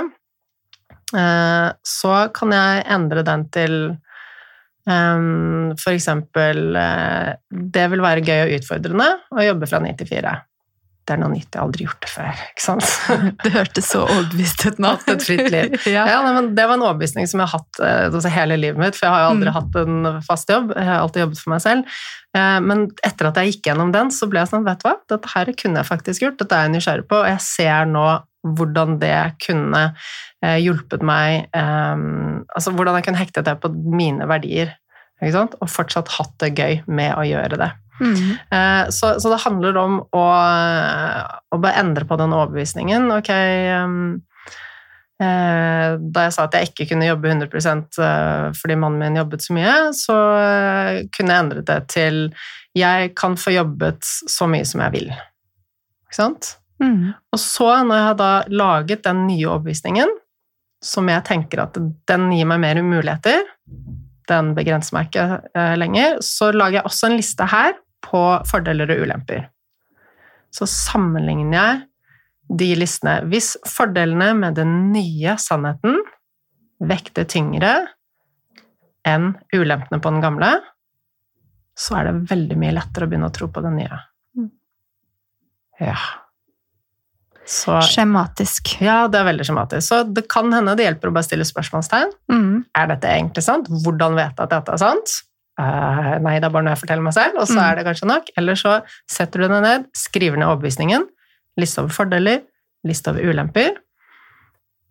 eh, 1.23 1.67
så 1.95 2.15
kan 2.35 2.55
jeg 2.57 2.85
endre 2.97 3.25
den 3.27 3.47
til 3.53 3.77
um, 4.85 5.73
for 5.79 5.93
eksempel 5.93 6.75
eh, 6.75 7.33
Det 7.49 7.83
vil 7.91 8.03
være 8.03 8.23
gøy 8.25 8.39
og 8.45 8.55
utfordrende 8.59 9.09
å 9.31 9.45
jobbe 9.45 9.69
fra 9.69 9.83
9 9.83 9.93
til 10.01 10.09
4. 10.15 10.37
Det 11.11 11.17
er 11.17 11.19
noe 11.25 11.33
nytt, 11.33 11.49
jeg 11.51 11.59
har 11.59 11.65
aldri 11.67 11.83
gjort 11.83 12.05
det 12.05 12.09
før. 12.13 12.41
ikke 12.53 12.63
sant? 12.63 12.85
Det 13.43 13.51
hørtes 13.51 13.89
så 13.91 14.05
overbevist 14.05 14.63
ut 14.69 14.77
nå. 14.79 14.93
Hatt 14.95 15.09
et 15.11 15.25
fritt 15.27 15.49
liv. 15.51 15.75
ja. 15.97 16.05
Ja, 16.07 16.21
nei, 16.23 16.31
men 16.37 16.47
Det 16.55 16.63
var 16.69 16.77
en 16.79 16.85
overbevisning 16.87 17.27
som 17.27 17.41
jeg 17.43 17.49
har 17.51 17.59
hatt 17.59 17.81
eh, 17.83 18.05
altså 18.07 18.31
hele 18.31 18.55
livet 18.61 18.79
mitt, 18.79 18.95
for 18.95 19.09
jeg 19.09 19.13
har 19.17 19.25
jo 19.25 19.29
aldri 19.35 19.51
Mm. 19.51 19.55
hatt 19.57 19.75
en 19.81 20.21
fast 20.23 20.49
jobb. 20.55 20.71
Jeg 20.77 20.87
har 20.87 21.01
alltid 21.03 21.25
jobbet 21.25 21.41
for 21.43 21.51
meg 21.57 21.61
selv. 21.65 21.99
Eh, 22.37 22.59
Men 22.63 22.87
etter 23.03 23.27
at 23.27 23.35
jeg 23.41 23.51
gikk 23.57 23.67
gjennom 23.73 23.91
den, 23.91 24.13
så 24.15 24.29
ble 24.31 24.39
jeg 24.45 24.53
sånn, 24.53 24.63
vet 24.63 24.79
du 24.79 24.87
hva, 24.87 24.95
dette 25.11 25.33
her 25.35 25.51
kunne 25.59 25.83
jeg 25.83 25.89
faktisk 25.91 26.23
gjort, 26.23 26.39
dette 26.39 26.55
er 26.61 26.69
jeg 26.69 26.75
nysgjerrig 26.77 27.07
på, 27.11 27.19
og 27.19 27.27
jeg 27.33 27.43
ser 27.43 27.89
nå 27.91 28.07
hvordan 28.55 28.95
det 29.03 29.17
kunne 29.43 29.81
eh, 30.41 30.57
hjulpet 30.63 31.03
meg 31.05 31.51
Altså 31.53 32.71
hvordan 32.73 32.95
jeg 32.97 33.05
kunne 33.05 33.19
hektet 33.21 33.45
det 33.45 33.57
på 33.61 33.69
mine 33.69 34.25
verdier, 34.31 34.71
ikke 35.21 35.35
sant? 35.35 35.53
og 35.61 35.69
fortsatt 35.69 36.09
hatt 36.17 36.33
det 36.41 36.53
gøy 36.57 36.79
med 36.89 37.13
å 37.19 37.25
gjøre 37.27 37.59
det. 37.61 37.67
Mhm. 38.01 38.37
Eh, 38.51 38.89
Så, 38.89 39.19
så 39.21 39.29
det 39.29 39.43
handler 39.45 39.77
om 39.77 39.99
å, 40.01 40.25
å 41.53 41.57
bare 41.61 41.79
endre 41.81 42.05
på 42.09 42.17
den 42.19 42.33
overbevisningen. 42.33 43.11
Ok, 43.13 43.29
eh, 43.31 43.97
da 45.21 46.23
jeg 46.25 46.33
sa 46.33 46.47
at 46.47 46.55
jeg 46.57 46.71
ikke 46.71 46.87
kunne 46.89 47.05
jobbe 47.05 47.29
100 47.29 47.51
eh, 48.01 48.47
fordi 48.57 48.75
mannen 48.81 49.03
min 49.03 49.19
jobbet 49.21 49.45
så 49.45 49.53
mye, 49.53 49.75
så 49.93 50.15
kunne 51.13 51.35
jeg 51.35 51.45
endret 51.45 51.67
det 51.69 51.81
til 51.93 52.23
jeg 52.73 53.11
kan 53.19 53.35
få 53.37 53.53
jobbet 53.53 54.01
så 54.31 54.47
mye 54.49 54.65
som 54.65 54.81
jeg 54.81 54.95
vil. 54.95 55.09
Ikke 56.07 56.17
sant? 56.17 56.55
Mm. 56.81 57.13
Og 57.13 57.39
så, 57.39 57.69
når 57.85 57.97
jeg 57.99 58.17
da 58.17 58.31
laget 58.49 59.03
den 59.05 59.27
nye 59.27 59.45
overbevisningen, 59.51 60.09
som 60.81 61.11
jeg 61.11 61.21
tenker 61.27 61.61
at 61.67 61.77
den 61.77 62.31
gir 62.33 62.47
meg 62.49 62.63
mer 62.63 62.79
muligheter, 62.81 63.43
den 64.31 64.55
begrenser 64.57 64.95
meg 64.95 65.11
ikke 65.11 65.75
lenger, 65.77 66.17
så 66.25 66.49
lager 66.55 66.79
jeg 66.79 66.87
også 66.87 67.09
en 67.11 67.19
liste 67.19 67.45
her 67.51 67.75
på 68.05 68.21
fordeler 68.49 68.91
og 68.93 69.05
ulemper. 69.05 69.47
Så 70.51 70.67
sammenligner 70.69 71.57
jeg 71.57 72.57
de 72.61 72.69
listene. 72.75 73.21
Hvis 73.31 73.53
fordelene 73.69 74.33
med 74.37 74.57
den 74.59 74.91
nye 74.91 75.37
sannheten 75.39 76.01
vekter 76.81 77.27
tyngre 77.29 77.75
enn 79.07 79.31
ulempene 79.55 80.01
på 80.01 80.11
den 80.11 80.23
gamle, 80.23 80.51
så 81.77 82.01
er 82.01 82.09
det 82.09 82.31
veldig 82.33 82.57
mye 82.59 82.75
lettere 82.75 83.07
å 83.07 83.11
begynne 83.11 83.29
å 83.31 83.35
tro 83.35 83.47
på 83.53 83.63
den 83.63 83.79
nye. 83.79 84.01
Ja. 85.81 85.97
Så 87.47 87.79
Skjematisk. 87.83 88.75
ja, 88.85 89.07
det 89.09 89.17
er 89.17 89.25
veldig 89.31 89.47
skjematisk. 89.47 89.87
Så 89.87 90.03
det 90.05 90.27
kan 90.29 90.51
hende 90.53 90.75
det 90.77 90.85
hjelper 90.85 91.09
å 91.09 91.15
bare 91.15 91.25
stille 91.25 91.47
spørsmålstegn. 91.47 92.13
Mm. 92.31 92.63
Er 92.77 92.91
dette 92.91 93.09
egentlig 93.09 93.43
sant? 93.47 93.71
Hvordan 93.81 94.15
vet 94.19 94.35
jeg 94.35 94.45
at 94.45 94.53
dette 94.53 94.75
er 94.75 94.81
sant? 94.81 95.15
Eh, 95.61 96.13
nei, 96.23 96.37
det 96.39 96.47
er 96.47 96.53
bare 96.55 96.65
noe 96.65 96.73
jeg 96.73 96.81
forteller 96.81 97.05
meg 97.05 97.13
selv, 97.17 97.37
og 97.37 97.47
så 97.49 97.59
Mm. 97.59 97.63
er 97.65 97.75
det 97.75 97.85
kanskje 97.85 98.07
nok. 98.09 98.29
Eller 98.37 98.55
så 98.57 98.81
setter 99.07 99.41
du 99.43 99.47
deg 99.47 99.61
ned, 99.61 99.85
skriver 99.93 100.37
ned 100.37 100.47
overbevisningen, 100.47 101.07
liste 101.57 101.81
over 101.83 101.93
fordeler, 101.93 102.41
liste 102.87 103.11
over 103.11 103.21
ulemper. 103.21 103.75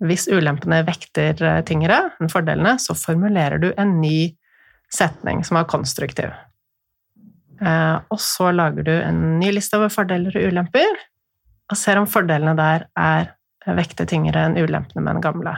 Hvis 0.00 0.28
ulempene 0.32 0.84
vekter 0.86 1.42
eh, 1.42 1.62
tyngre 1.62 2.12
enn 2.20 2.30
fordelene, 2.32 2.78
så 2.78 2.94
formulerer 2.94 3.60
du 3.60 3.72
en 3.76 4.00
ny 4.00 4.36
setning 4.92 5.42
som 5.44 5.56
er 5.58 5.64
konstruktiv. 5.70 6.30
Eh, 7.60 7.98
og 8.10 8.18
så 8.18 8.52
lager 8.54 8.86
du 8.86 8.92
en 8.92 9.38
ny 9.40 9.50
liste 9.52 9.76
over 9.76 9.90
fordeler 9.92 10.32
og 10.36 10.52
ulemper, 10.52 10.96
og 11.70 11.76
ser 11.76 11.98
om 12.00 12.06
fordelene 12.06 12.56
der 12.56 12.86
er 12.96 13.34
vekter 13.76 14.06
tyngre 14.08 14.46
enn 14.46 14.56
ulempene 14.56 15.02
med 15.04 15.14
den 15.18 15.22
gamle. 15.22 15.52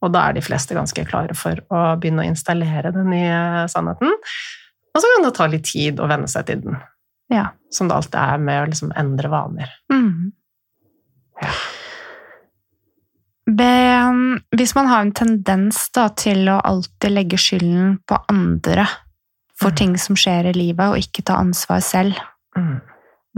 Og 0.00 0.12
da 0.14 0.28
er 0.28 0.32
de 0.38 0.42
fleste 0.44 0.74
ganske 0.76 1.04
klare 1.08 1.34
for 1.36 1.60
å 1.68 1.80
begynne 2.00 2.22
å 2.24 2.30
installere 2.30 2.92
den 2.94 3.10
nye 3.12 3.66
sannheten. 3.68 4.14
Og 4.94 5.02
så 5.02 5.10
kan 5.14 5.26
det 5.26 5.34
ta 5.36 5.46
litt 5.46 5.66
tid 5.68 6.00
å 6.00 6.08
venne 6.10 6.28
seg 6.30 6.46
til 6.48 6.62
den, 6.64 6.78
Ja. 7.30 7.50
som 7.70 7.88
det 7.88 7.94
alltid 7.96 8.16
er 8.20 8.38
med 8.38 8.62
å 8.62 8.70
liksom 8.70 8.92
endre 8.96 9.28
vaner. 9.28 9.68
Mm. 9.92 10.32
Ja. 11.42 11.52
Be, 13.50 13.70
hvis 14.54 14.74
man 14.76 14.86
har 14.86 15.00
en 15.02 15.12
tendens 15.16 15.88
da, 15.96 16.08
til 16.08 16.48
å 16.52 16.60
alltid 16.64 17.10
legge 17.16 17.38
skylden 17.40 17.96
på 18.06 18.18
andre 18.30 18.84
for 19.58 19.72
mm. 19.74 19.76
ting 19.80 19.96
som 19.98 20.18
skjer 20.18 20.50
i 20.50 20.54
livet, 20.56 20.86
og 20.86 21.00
ikke 21.00 21.24
ta 21.26 21.40
ansvar 21.42 21.82
selv, 21.84 22.20
Mm. 22.56 22.80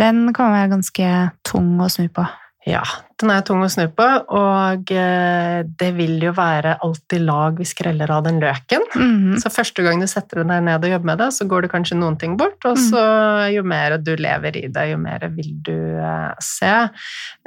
den 0.01 0.33
kan 0.33 0.53
være 0.55 0.71
ganske 0.73 1.07
tung 1.45 1.75
å 1.85 1.89
snu 1.93 2.07
på. 2.09 2.25
Ja, 2.63 2.83
den 3.19 3.31
er 3.35 3.43
tung 3.43 3.65
å 3.65 3.69
snu 3.71 3.89
på, 3.91 4.05
og 4.39 4.91
eh, 4.95 5.63
det 5.67 5.89
vil 5.97 6.21
jo 6.23 6.31
være 6.37 6.77
alltid 6.87 7.25
lag 7.27 7.57
vi 7.59 7.67
skreller 7.67 8.11
av 8.15 8.23
den 8.29 8.39
løken. 8.43 8.85
Mhm. 8.95 9.41
Så 9.43 9.51
første 9.51 9.83
gang 9.83 9.99
du 9.99 10.07
setter 10.11 10.45
deg 10.45 10.63
ned 10.69 10.87
og 10.87 10.93
jobber 10.93 11.11
med 11.11 11.19
det, 11.19 11.29
så 11.35 11.47
går 11.51 11.65
det 11.65 11.73
kanskje 11.73 11.99
noen 11.99 12.19
ting 12.21 12.37
bort, 12.39 12.63
og 12.69 12.79
så 12.79 13.03
jo 13.51 13.65
mer 13.67 13.97
du 13.99 14.13
lever 14.15 14.61
i 14.61 14.69
det, 14.71 14.85
jo 14.93 15.01
mer 15.03 15.27
vil 15.35 15.51
du 15.67 15.75
eh, 15.75 16.29
se. 16.39 16.71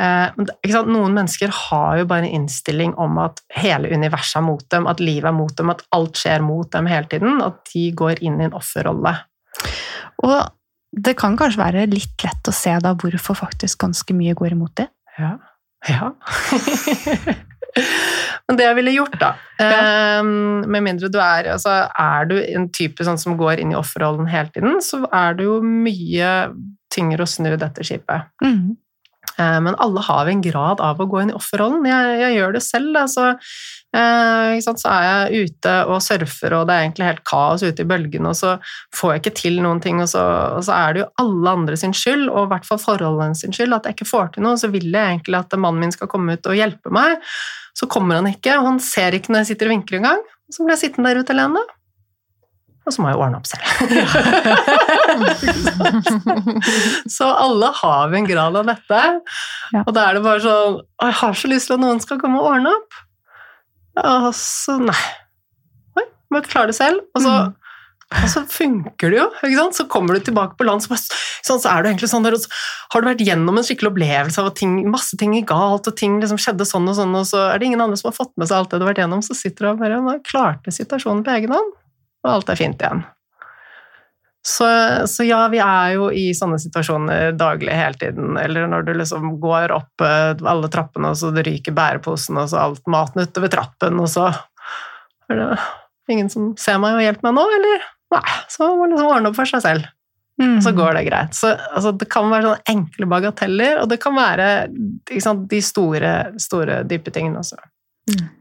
Eh? 0.04 0.44
Noen 0.84 1.16
mennesker 1.16 1.54
har 1.62 2.02
jo 2.02 2.10
bare 2.12 2.28
en 2.28 2.42
innstilling 2.42 2.92
om 3.00 3.22
at 3.24 3.40
hele 3.56 3.94
universet 3.96 4.42
er 4.42 4.48
mot 4.50 4.68
dem, 4.76 4.90
at 4.92 5.00
livet 5.00 5.32
er 5.32 5.38
mot 5.38 5.56
dem, 5.56 5.72
at 5.72 5.86
alt 5.96 6.20
skjer 6.20 6.44
mot 6.44 6.68
dem 6.76 6.92
hele 6.92 7.08
tiden, 7.12 7.40
at 7.46 7.64
de 7.72 7.88
går 7.96 8.20
inn 8.20 8.42
i 8.44 8.50
en 8.50 8.60
offerrolle. 8.60 9.16
Og 10.28 10.38
det 10.96 11.16
kan 11.20 11.36
kanskje 11.40 11.60
være 11.60 11.88
litt 11.92 12.24
lett 12.24 12.48
å 12.48 12.56
se 12.56 12.76
da 12.84 12.94
hvorfor 13.00 13.38
faktisk 13.46 13.80
ganske 13.84 14.16
mye 14.16 14.36
går 14.38 14.56
imot 14.56 14.76
det. 14.80 14.90
Ja. 15.20 15.38
ja. 15.88 16.12
Men 18.48 18.60
det 18.60 18.68
jeg 18.68 18.78
ville 18.78 18.94
gjort, 18.96 19.16
da 19.20 19.34
eh, 19.60 20.22
Med 20.24 20.84
mindre 20.86 21.10
du 21.12 21.18
er 21.20 21.50
altså 21.56 21.74
Er 21.92 22.30
du 22.30 22.38
en 22.40 22.70
type 22.72 23.04
sånn 23.04 23.20
som 23.20 23.36
går 23.40 23.60
inn 23.64 23.74
i 23.74 23.80
offerrollen 23.80 24.30
hele 24.32 24.52
tiden, 24.56 24.80
så 24.86 25.02
er 25.12 25.36
det 25.36 25.48
jo 25.48 25.60
mye 25.66 26.32
tyngre 26.94 27.26
å 27.26 27.30
snu 27.30 27.52
dette 27.60 27.84
skipet. 27.84 28.30
Mhm. 28.44 28.76
Eh, 29.40 29.62
Men 29.62 29.76
alle 29.84 30.02
har 30.02 30.26
vi 30.26 30.36
en 30.36 30.44
grad 30.44 30.82
av 30.84 31.00
å 31.02 31.08
gå 31.10 31.22
inn 31.22 31.34
i 31.34 31.38
offerrollen. 31.38 31.86
Jeg, 31.90 32.20
jeg 32.22 32.38
gjør 32.38 32.56
det 32.56 32.62
selv. 32.64 33.00
Altså, 33.02 33.26
eh, 33.96 34.56
ikke 34.56 34.66
sant? 34.68 34.84
Så 34.84 34.92
er 34.92 35.08
jeg 35.08 35.50
ute 35.50 35.74
og 35.90 36.00
surfer, 36.06 36.56
og 36.58 36.68
det 36.70 36.76
er 36.76 36.86
egentlig 36.86 37.10
helt 37.10 37.26
kaos 37.28 37.66
ute 37.66 37.84
i 37.84 37.90
bølgene, 37.90 38.32
og 38.32 38.40
så 38.40 38.56
får 38.96 39.14
jeg 39.14 39.24
ikke 39.24 39.36
til 39.42 39.60
noen 39.66 39.82
ting, 39.84 40.02
og 40.04 40.10
så, 40.12 40.24
og 40.60 40.64
så 40.68 40.78
er 40.78 40.96
det 40.96 41.04
jo 41.04 41.12
alle 41.26 41.56
andre 41.60 41.80
sin 41.80 41.96
skyld, 41.96 42.30
og 42.30 42.48
i 42.48 42.54
hvert 42.54 42.70
fall 42.70 42.82
forholdene 42.82 43.38
sin 43.40 43.56
skyld, 43.56 43.76
at 43.76 43.90
jeg 43.90 44.00
ikke 44.00 44.12
får 44.14 44.34
til 44.36 44.48
noe. 44.48 44.60
Så 44.62 44.72
vil 44.74 44.88
jeg 44.92 45.18
egentlig 45.18 45.42
at 45.42 45.60
mannen 45.60 45.84
min 45.86 45.96
skal 45.96 46.12
komme 46.12 46.38
ut 46.38 46.52
og 46.52 46.60
hjelpe 46.60 46.94
meg. 46.96 47.20
Så 47.76 47.90
kommer 47.92 48.22
han 48.22 48.32
ikke, 48.32 48.56
og 48.60 48.70
han 48.72 48.80
ser 48.84 49.18
ikke 49.18 49.34
når 49.34 49.44
jeg 49.44 49.54
sitter 49.54 49.68
og 49.68 49.76
vinker 49.76 50.00
engang. 50.00 50.22
Så 50.48 50.64
blir 50.64 50.78
jeg 50.78 50.86
sittende 50.86 51.12
der 51.12 51.26
ute 51.26 51.36
alene. 51.36 51.64
Og 52.86 52.94
så 52.94 53.02
må 53.02 53.10
jeg 53.10 53.18
ordne 53.18 53.40
opp 53.42 53.48
selv. 53.50 53.66
så 57.16 57.30
alle 57.34 57.72
har 57.82 58.12
vi 58.12 58.22
en 58.22 58.30
grad 58.30 58.60
av 58.62 58.70
dette. 58.70 59.02
Ja. 59.74 59.84
Og 59.84 59.92
da 59.96 60.08
er 60.08 60.18
det 60.18 60.26
bare 60.26 60.44
sånn 60.44 60.80
«Å, 60.80 61.10
Jeg 61.10 61.20
har 61.22 61.38
så 61.42 61.52
lyst 61.52 61.70
til 61.70 61.78
at 61.78 61.84
noen 61.84 62.02
skal 62.04 62.22
komme 62.22 62.42
og 62.42 62.54
ordne 62.54 62.74
opp. 62.76 63.04
Og 64.06 64.32
så 64.38 64.80
Nei. 64.84 65.04
Oi, 65.96 66.04
må 66.30 66.42
ikke 66.42 66.58
klare 66.58 66.74
det 66.74 66.78
selv. 66.78 67.06
Og 67.16 67.24
så, 67.24 67.36
og 68.16 68.28
så 68.32 68.44
funker 68.52 69.14
det 69.14 69.22
jo. 69.22 69.28
ikke 69.40 69.58
sant? 69.58 69.78
Så 69.80 69.88
kommer 69.92 70.18
du 70.18 70.26
tilbake 70.28 70.58
på 70.60 70.68
land, 70.68 70.84
så, 70.84 70.92
bare, 70.92 71.22
sånn, 71.48 71.62
så 71.64 71.72
er 71.72 71.82
du 71.82 71.90
egentlig 71.90 72.12
sånn 72.12 72.28
der, 72.28 72.36
og 72.38 72.44
så 72.44 72.52
har 72.94 73.02
du 73.02 73.10
vært 73.10 73.24
gjennom 73.26 73.58
en 73.58 73.66
skikkelig 73.66 73.94
opplevelse 73.94 74.44
av 74.44 74.52
at 74.52 74.60
ting, 74.60 74.76
masse 74.92 75.18
ting 75.20 75.34
gikk 75.36 75.50
galt, 75.50 75.90
og 75.90 75.98
ting 75.98 76.20
liksom 76.22 76.40
skjedde 76.42 76.68
sånn 76.70 76.92
og 76.92 77.00
sånn, 77.00 77.16
og 77.18 77.26
så 77.32 77.48
er 77.50 77.62
det 77.62 77.72
ingen 77.72 77.82
andre 77.82 77.98
som 78.00 78.12
har 78.12 78.18
fått 78.20 78.36
med 78.38 78.52
seg 78.52 78.60
alt 78.60 78.74
det 78.74 78.82
du 78.82 78.86
har 78.86 78.92
vært 78.92 79.02
gjennom, 79.02 79.24
så 79.26 79.38
sitter 79.38 79.66
du 79.66 79.72
og 79.72 79.82
bare 79.82 80.20
klarte 80.28 80.76
situasjonen 80.76 81.26
på 81.26 81.34
egen 81.40 81.56
hånd, 81.56 81.74
og 82.26 82.32
alt 82.34 82.50
er 82.50 82.60
fint 82.60 82.82
igjen. 82.82 83.04
Så, 84.46 84.66
så 85.10 85.26
ja, 85.26 85.40
vi 85.50 85.58
er 85.58 85.96
jo 85.96 86.12
i 86.14 86.28
sånne 86.38 86.60
situasjoner 86.62 87.32
daglig 87.34 87.74
hele 87.74 87.98
tiden. 87.98 88.36
Eller 88.38 88.68
når 88.70 88.84
du 88.86 88.92
liksom 88.94 89.40
går 89.42 89.72
opp 89.74 90.04
eh, 90.06 90.36
alle 90.46 90.70
trappene, 90.70 91.10
og 91.10 91.18
så 91.18 91.32
det 91.34 91.48
ryker 91.48 91.74
bæreposen, 91.74 92.38
og 92.38 92.52
så 92.52 92.60
alt 92.62 92.86
maten 92.92 93.24
utover 93.26 93.50
trappen, 93.56 93.98
og 94.04 94.10
så 94.12 94.28
er 95.32 95.40
det 95.42 95.48
ingen 96.14 96.30
som 96.30 96.52
ser 96.62 96.78
meg 96.78 97.00
og 97.00 97.02
hjelper 97.02 97.26
meg 97.26 97.40
nå, 97.40 97.46
eller? 97.58 97.88
Nei, 98.14 98.36
så 98.54 98.68
må 98.70 98.76
man 98.84 98.94
liksom 98.94 99.10
ordne 99.16 99.32
opp 99.32 99.40
for 99.40 99.50
seg 99.50 99.64
selv. 99.66 99.88
Mhm. 100.38 100.60
Så 100.62 100.76
går 100.78 100.94
det 101.00 101.06
greit. 101.08 101.34
Så 101.34 101.54
altså, 101.56 101.96
det 101.98 102.10
kan 102.12 102.30
være 102.30 102.46
sånne 102.52 102.70
enkle 102.76 103.08
bagateller, 103.10 103.80
og 103.82 103.90
det 103.90 103.98
kan 104.04 104.14
være 104.18 104.50
sant, 105.24 105.48
de 105.50 105.62
store, 105.64 106.12
store, 106.44 106.84
dype 106.86 107.10
tingene 107.16 107.42
også. 107.42 107.58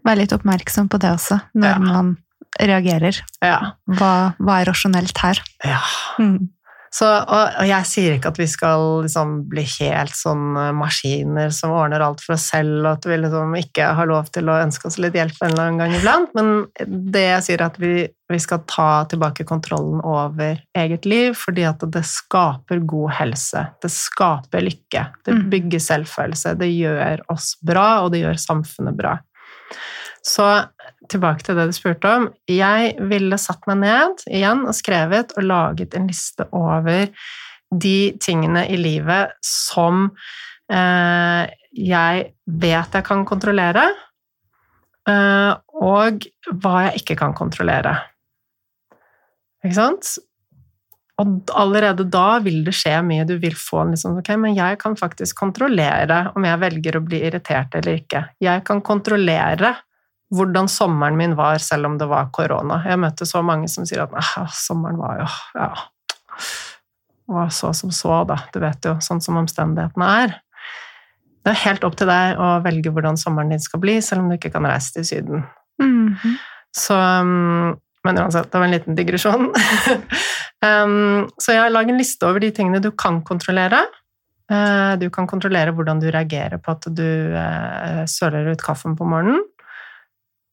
Vær 0.04 0.18
litt 0.20 0.34
oppmerksom 0.36 0.90
på 0.92 1.00
det 1.00 1.14
også, 1.16 1.40
når 1.56 1.70
Ja. 1.70 1.78
man 1.80 2.16
reagerer. 2.60 3.18
Ja. 3.42 3.74
Hva, 3.86 4.34
hva 4.38 4.60
er 4.62 4.70
rasjonelt 4.72 5.18
her? 5.24 5.40
ja. 5.64 5.80
Mm. 6.18 6.50
Så, 6.94 7.08
og, 7.10 7.56
og 7.58 7.66
jeg 7.66 7.86
sier 7.90 8.12
ikke 8.14 8.30
at 8.30 8.36
vi 8.38 8.46
skal 8.46 8.84
liksom 9.02 9.30
bli 9.50 9.64
helt 9.80 10.14
sånn 10.14 10.52
maskiner 10.78 11.50
som 11.50 11.72
ordner 11.74 12.04
alt 12.06 12.20
for 12.22 12.36
oss 12.36 12.44
selv, 12.52 12.84
og 12.84 12.90
at 12.92 13.08
vi 13.10 13.16
liksom 13.18 13.56
ikke 13.58 13.88
har 13.98 14.06
lov 14.06 14.28
til 14.30 14.46
å 14.46 14.60
ønske 14.62 14.86
oss 14.86 15.00
litt 15.02 15.16
hjelp 15.18 15.40
en 15.42 15.50
eller 15.56 15.64
annen 15.64 15.80
gang 15.82 15.96
iblant, 15.98 16.30
men 16.38 16.52
det 17.10 17.24
jeg 17.24 17.42
sier 17.48 17.58
er 17.58 17.66
at 17.66 17.80
vi, 17.82 18.06
vi 18.30 18.38
skal 18.38 18.62
ta 18.70 18.86
tilbake 19.10 19.42
kontrollen 19.48 19.98
over 20.06 20.62
eget 20.78 21.08
liv, 21.10 21.34
fordi 21.34 21.66
at 21.66 21.82
det 21.82 22.04
skaper 22.06 22.86
god 22.86 23.10
helse, 23.18 23.64
det 23.82 23.90
skaper 23.90 24.62
lykke, 24.62 25.02
det 25.26 25.34
Mm. 25.34 25.48
bygger 25.50 25.82
selvfølelse, 25.90 26.54
det 26.62 26.70
gjør 26.76 27.26
oss 27.34 27.56
bra, 27.58 27.88
og 28.04 28.14
det 28.14 28.22
gjør 28.22 28.38
samfunnet 28.38 28.94
bra. 29.02 29.16
Så 30.24 30.46
tilbake 31.12 31.44
til 31.46 31.58
det 31.58 31.68
du 31.70 31.76
spurte 31.76 32.10
om. 32.10 32.28
Jeg 32.50 32.94
ville 33.10 33.38
satt 33.40 33.66
meg 33.70 33.82
ned 33.82 34.24
igjen 34.30 34.64
og 34.68 34.76
skrevet 34.76 35.34
og 35.38 35.46
laget 35.48 35.96
en 35.96 36.08
liste 36.10 36.46
over 36.54 37.08
de 37.74 38.14
tingene 38.22 38.66
i 38.70 38.78
livet 38.78 39.34
som 39.44 40.06
eh, 40.70 41.52
jeg 41.74 42.26
vet 42.46 42.98
jeg 42.98 43.06
kan 43.06 43.24
kontrollere, 43.26 43.88
eh, 45.10 45.52
og 45.82 46.28
hva 46.62 46.74
jeg 46.88 47.02
ikke 47.02 47.18
kan 47.18 47.34
kontrollere. 47.36 47.96
Ikke 49.64 49.78
sant? 49.78 50.14
Og 51.22 51.50
allerede 51.54 52.06
da 52.10 52.40
vil 52.42 52.64
det 52.66 52.74
skje 52.74 52.96
mye. 53.06 53.26
Du 53.26 53.36
vil 53.42 53.54
få 53.54 53.84
en 53.84 53.94
sånn 53.98 54.18
Ok, 54.18 54.32
men 54.40 54.56
jeg 54.56 54.80
kan 54.80 54.96
faktisk 54.98 55.38
kontrollere 55.38 56.24
om 56.34 56.46
jeg 56.46 56.62
velger 56.62 56.98
å 56.98 57.04
bli 57.06 57.22
irritert 57.28 57.74
eller 57.78 58.00
ikke. 58.00 58.24
Jeg 58.42 58.64
kan 58.66 58.82
kontrollere 58.84 59.76
hvordan 60.34 60.68
sommeren 60.70 61.16
min 61.18 61.36
var, 61.38 61.62
selv 61.62 61.88
om 61.88 61.98
det 62.00 62.08
var 62.10 62.30
korona. 62.34 62.82
Jeg 62.88 63.00
møtte 63.02 63.26
så 63.28 63.42
mange 63.46 63.70
som 63.70 63.86
sier 63.88 64.04
at 64.04 64.14
«Ah, 64.18 64.48
sommeren 64.50 64.98
var 65.00 65.22
jo 65.22 65.28
ja, 65.58 65.70
var 67.26 67.52
så 67.54 67.72
som 67.72 67.92
så, 67.94 68.24
da. 68.28 68.38
Du 68.52 68.60
vet 68.62 68.84
jo, 68.84 68.96
sånn 69.04 69.22
som 69.24 69.38
omstendighetene 69.40 70.08
er. 70.24 70.34
Det 71.44 71.52
er 71.52 71.62
helt 71.66 71.84
opp 71.84 71.96
til 72.00 72.08
deg 72.08 72.40
å 72.40 72.58
velge 72.64 72.92
hvordan 72.92 73.18
sommeren 73.20 73.52
din 73.52 73.62
skal 73.62 73.82
bli, 73.82 73.98
selv 74.04 74.24
om 74.24 74.30
du 74.30 74.38
ikke 74.38 74.52
kan 74.54 74.66
reise 74.68 74.94
til 74.96 75.08
Syden. 75.08 75.46
Mhm. 75.82 76.36
Så 76.74 76.94
um, 76.94 77.76
Men 78.04 78.18
uansett, 78.20 78.50
det 78.52 78.58
var 78.58 78.66
en 78.66 78.74
liten 78.74 78.96
digresjon. 78.98 79.46
um, 80.68 81.22
så 81.40 81.54
jeg 81.54 81.62
har 81.62 81.70
laget 81.72 81.94
en 81.94 82.00
liste 82.02 82.26
over 82.28 82.42
de 82.42 82.50
tingene 82.52 82.82
du 82.84 82.90
kan 82.92 83.22
kontrollere. 83.24 83.80
Uh, 84.52 84.92
Du 85.00 85.06
kan 85.08 85.26
kontrollere 85.26 85.72
hvordan 85.72 86.02
du 86.02 86.10
reagerer 86.10 86.60
på 86.60 86.74
at 86.74 86.84
du 86.92 87.06
uh, 87.32 88.04
søler 88.04 88.50
ut 88.52 88.60
kaffen 88.60 88.92
på 88.98 89.08
morgenen. 89.08 89.40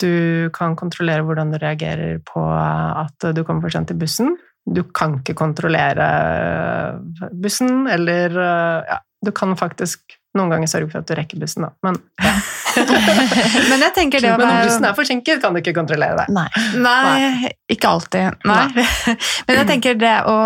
Du 0.01 0.49
kan 0.55 0.75
kontrollere 0.79 1.25
hvordan 1.27 1.53
du 1.53 1.59
reagerer 1.61 2.21
på 2.25 2.43
at 2.51 3.31
du 3.35 3.43
kommer 3.45 3.67
for 3.67 3.75
sent 3.75 3.91
til 3.91 3.99
bussen. 4.01 4.35
Du 4.65 4.83
kan 4.93 5.19
ikke 5.19 5.35
kontrollere 5.37 6.07
eh, 6.41 7.29
bussen, 7.33 7.87
eller 7.89 8.35
eh, 8.37 8.91
ja, 8.91 8.99
Du 9.25 9.31
kan 9.33 9.53
faktisk 9.57 10.17
noen 10.37 10.51
ganger 10.53 10.69
sørge 10.69 10.91
for 10.91 11.01
at 11.01 11.09
du 11.09 11.15
rekker 11.17 11.39
bussen, 11.41 11.65
da. 11.65 11.71
Men, 11.83 11.97
Men 13.71 13.83
jeg 13.83 13.93
tenker 13.97 14.23
det 14.23 14.31
å 14.31 14.37
men 14.39 14.47
om 14.47 14.61
bussen 14.63 14.87
er 14.87 14.95
forsinket, 14.95 15.41
kan 15.43 15.53
du 15.53 15.59
ikke 15.59 15.75
kontrollere 15.75 16.21
det. 16.21 16.27
Nei. 16.31 16.47
Nei, 16.79 17.51
ikke 17.73 17.91
alltid. 17.91 18.39
Nei. 18.47 18.63
Men 19.49 19.59
jeg 19.59 19.67
tenker 19.73 19.99
det 19.99 20.15
å 20.31 20.37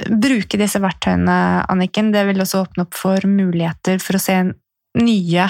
bruke 0.00 0.60
disse 0.60 0.80
verktøyene, 0.80 1.40
Anniken, 1.68 2.12
det 2.14 2.22
vil 2.30 2.40
også 2.44 2.62
åpne 2.64 2.86
opp 2.86 2.96
for 2.96 3.26
muligheter 3.28 3.98
for 4.02 4.16
å 4.16 4.22
se 4.22 4.38
nye 5.00 5.48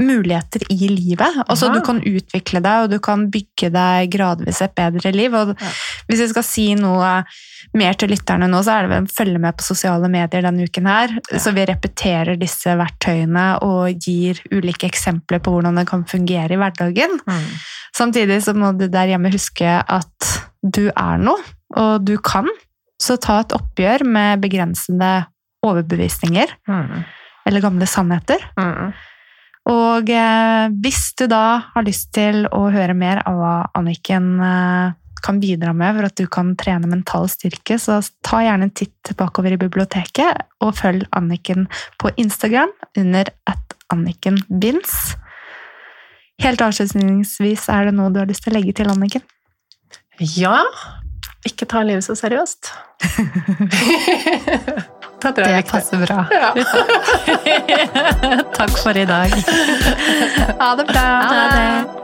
muligheter 0.00 0.64
i 0.74 0.88
livet. 0.90 1.36
Altså. 1.46 1.68
Du 1.72 1.80
kan 1.86 2.00
utvikle 2.02 2.60
deg, 2.64 2.84
og 2.84 2.90
du 2.90 2.98
kan 2.98 3.28
bygge 3.30 3.68
deg 3.70 4.10
gradvis 4.10 4.60
et 4.64 4.74
bedre 4.74 5.12
liv. 5.14 5.34
Og 5.34 5.54
Ja. 5.60 5.68
Hvis 6.08 6.18
jeg 6.24 6.28
skal 6.32 6.42
si 6.42 6.74
noe 6.74 7.24
mer 7.74 7.94
til 7.94 8.10
lytterne 8.10 8.48
nå, 8.50 8.58
så 8.62 8.74
er 8.74 8.82
det 8.82 8.90
vel 8.90 9.04
å 9.06 9.14
følge 9.14 9.38
med 9.40 9.56
på 9.56 9.62
sosiale 9.62 10.08
medier 10.10 10.42
denne 10.42 10.66
uken 10.66 10.86
her. 10.86 11.08
Ja. 11.32 11.38
Så 11.38 11.54
vi 11.54 11.64
repeterer 11.64 12.36
disse 12.38 12.74
verktøyene 12.76 13.62
og 13.62 13.98
gir 14.02 14.40
ulike 14.52 14.86
eksempler 14.90 15.38
på 15.40 15.54
hvordan 15.54 15.76
det 15.78 15.86
kan 15.88 16.04
fungere 16.04 16.52
i 16.52 16.56
hverdagen. 16.60 17.20
Samtidig 17.94 18.42
så 18.42 18.54
må 18.54 18.72
du 18.76 18.88
der 18.88 19.06
hjemme 19.14 19.30
huske 19.32 19.78
at 19.86 20.30
du 20.64 20.88
er 20.90 21.18
noe, 21.22 21.38
og 21.76 22.04
du 22.04 22.16
kan. 22.18 22.48
Så 23.00 23.16
ta 23.20 23.40
et 23.40 23.52
oppgjør 23.54 24.04
med 24.06 24.40
begrensende 24.40 25.26
overbevisninger 25.64 26.46
Mm. 26.68 27.04
eller 27.46 27.60
gamle 27.60 27.86
sannheter. 27.86 28.38
Mm. 28.58 28.92
Og 29.70 30.10
eh, 30.12 30.66
hvis 30.84 31.14
du 31.16 31.24
da 31.30 31.44
har 31.72 31.86
lyst 31.86 32.10
til 32.16 32.44
å 32.52 32.66
høre 32.72 32.96
mer 32.96 33.22
av 33.24 33.38
hva 33.38 33.54
Anniken 33.78 34.34
eh, 34.44 34.92
kan 35.24 35.38
bidra 35.40 35.72
med 35.72 35.96
for 35.96 36.08
at 36.10 36.18
du 36.20 36.26
kan 36.28 36.52
trene 36.60 36.90
mental 36.90 37.30
styrke, 37.32 37.78
så 37.80 38.02
ta 38.26 38.42
gjerne 38.44 38.68
en 38.68 38.74
titt 38.76 39.14
bakover 39.16 39.56
i 39.56 39.60
biblioteket, 39.60 40.44
og 40.60 40.76
følg 40.76 41.06
Anniken 41.16 41.64
på 42.02 42.12
Instagram 42.20 42.72
under 43.00 43.32
at 43.48 43.78
Anniken 43.94 44.42
Binds. 44.50 45.14
Helt 46.44 46.60
avslutningsvis, 46.60 47.70
er 47.72 47.88
det 47.88 47.96
noe 47.96 48.12
du 48.12 48.20
har 48.20 48.28
lyst 48.28 48.44
til 48.44 48.52
å 48.52 48.58
legge 48.58 48.76
til, 48.76 48.90
Anniken? 48.92 49.24
Ja. 50.20 50.60
Ikke 51.48 51.68
ta 51.68 51.82
livet 51.84 52.04
så 52.04 52.16
seriøst. 52.16 52.72
det 55.32 55.44
Det 55.44 55.62
passer 55.70 55.96
bra. 55.96 56.24
Ja. 56.30 56.54
Takk 58.58 58.78
for 58.82 58.96
i 58.96 59.04
dag. 59.04 59.30
Ha 60.60 60.74
det 60.76 60.84
bra. 60.86 61.00
Ha 61.00 61.48
det. 61.56 62.03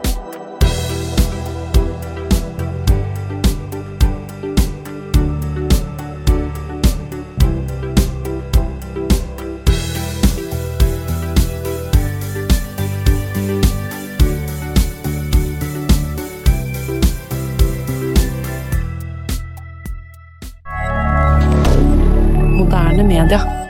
Moderne 22.71 23.03
media. 23.03 23.60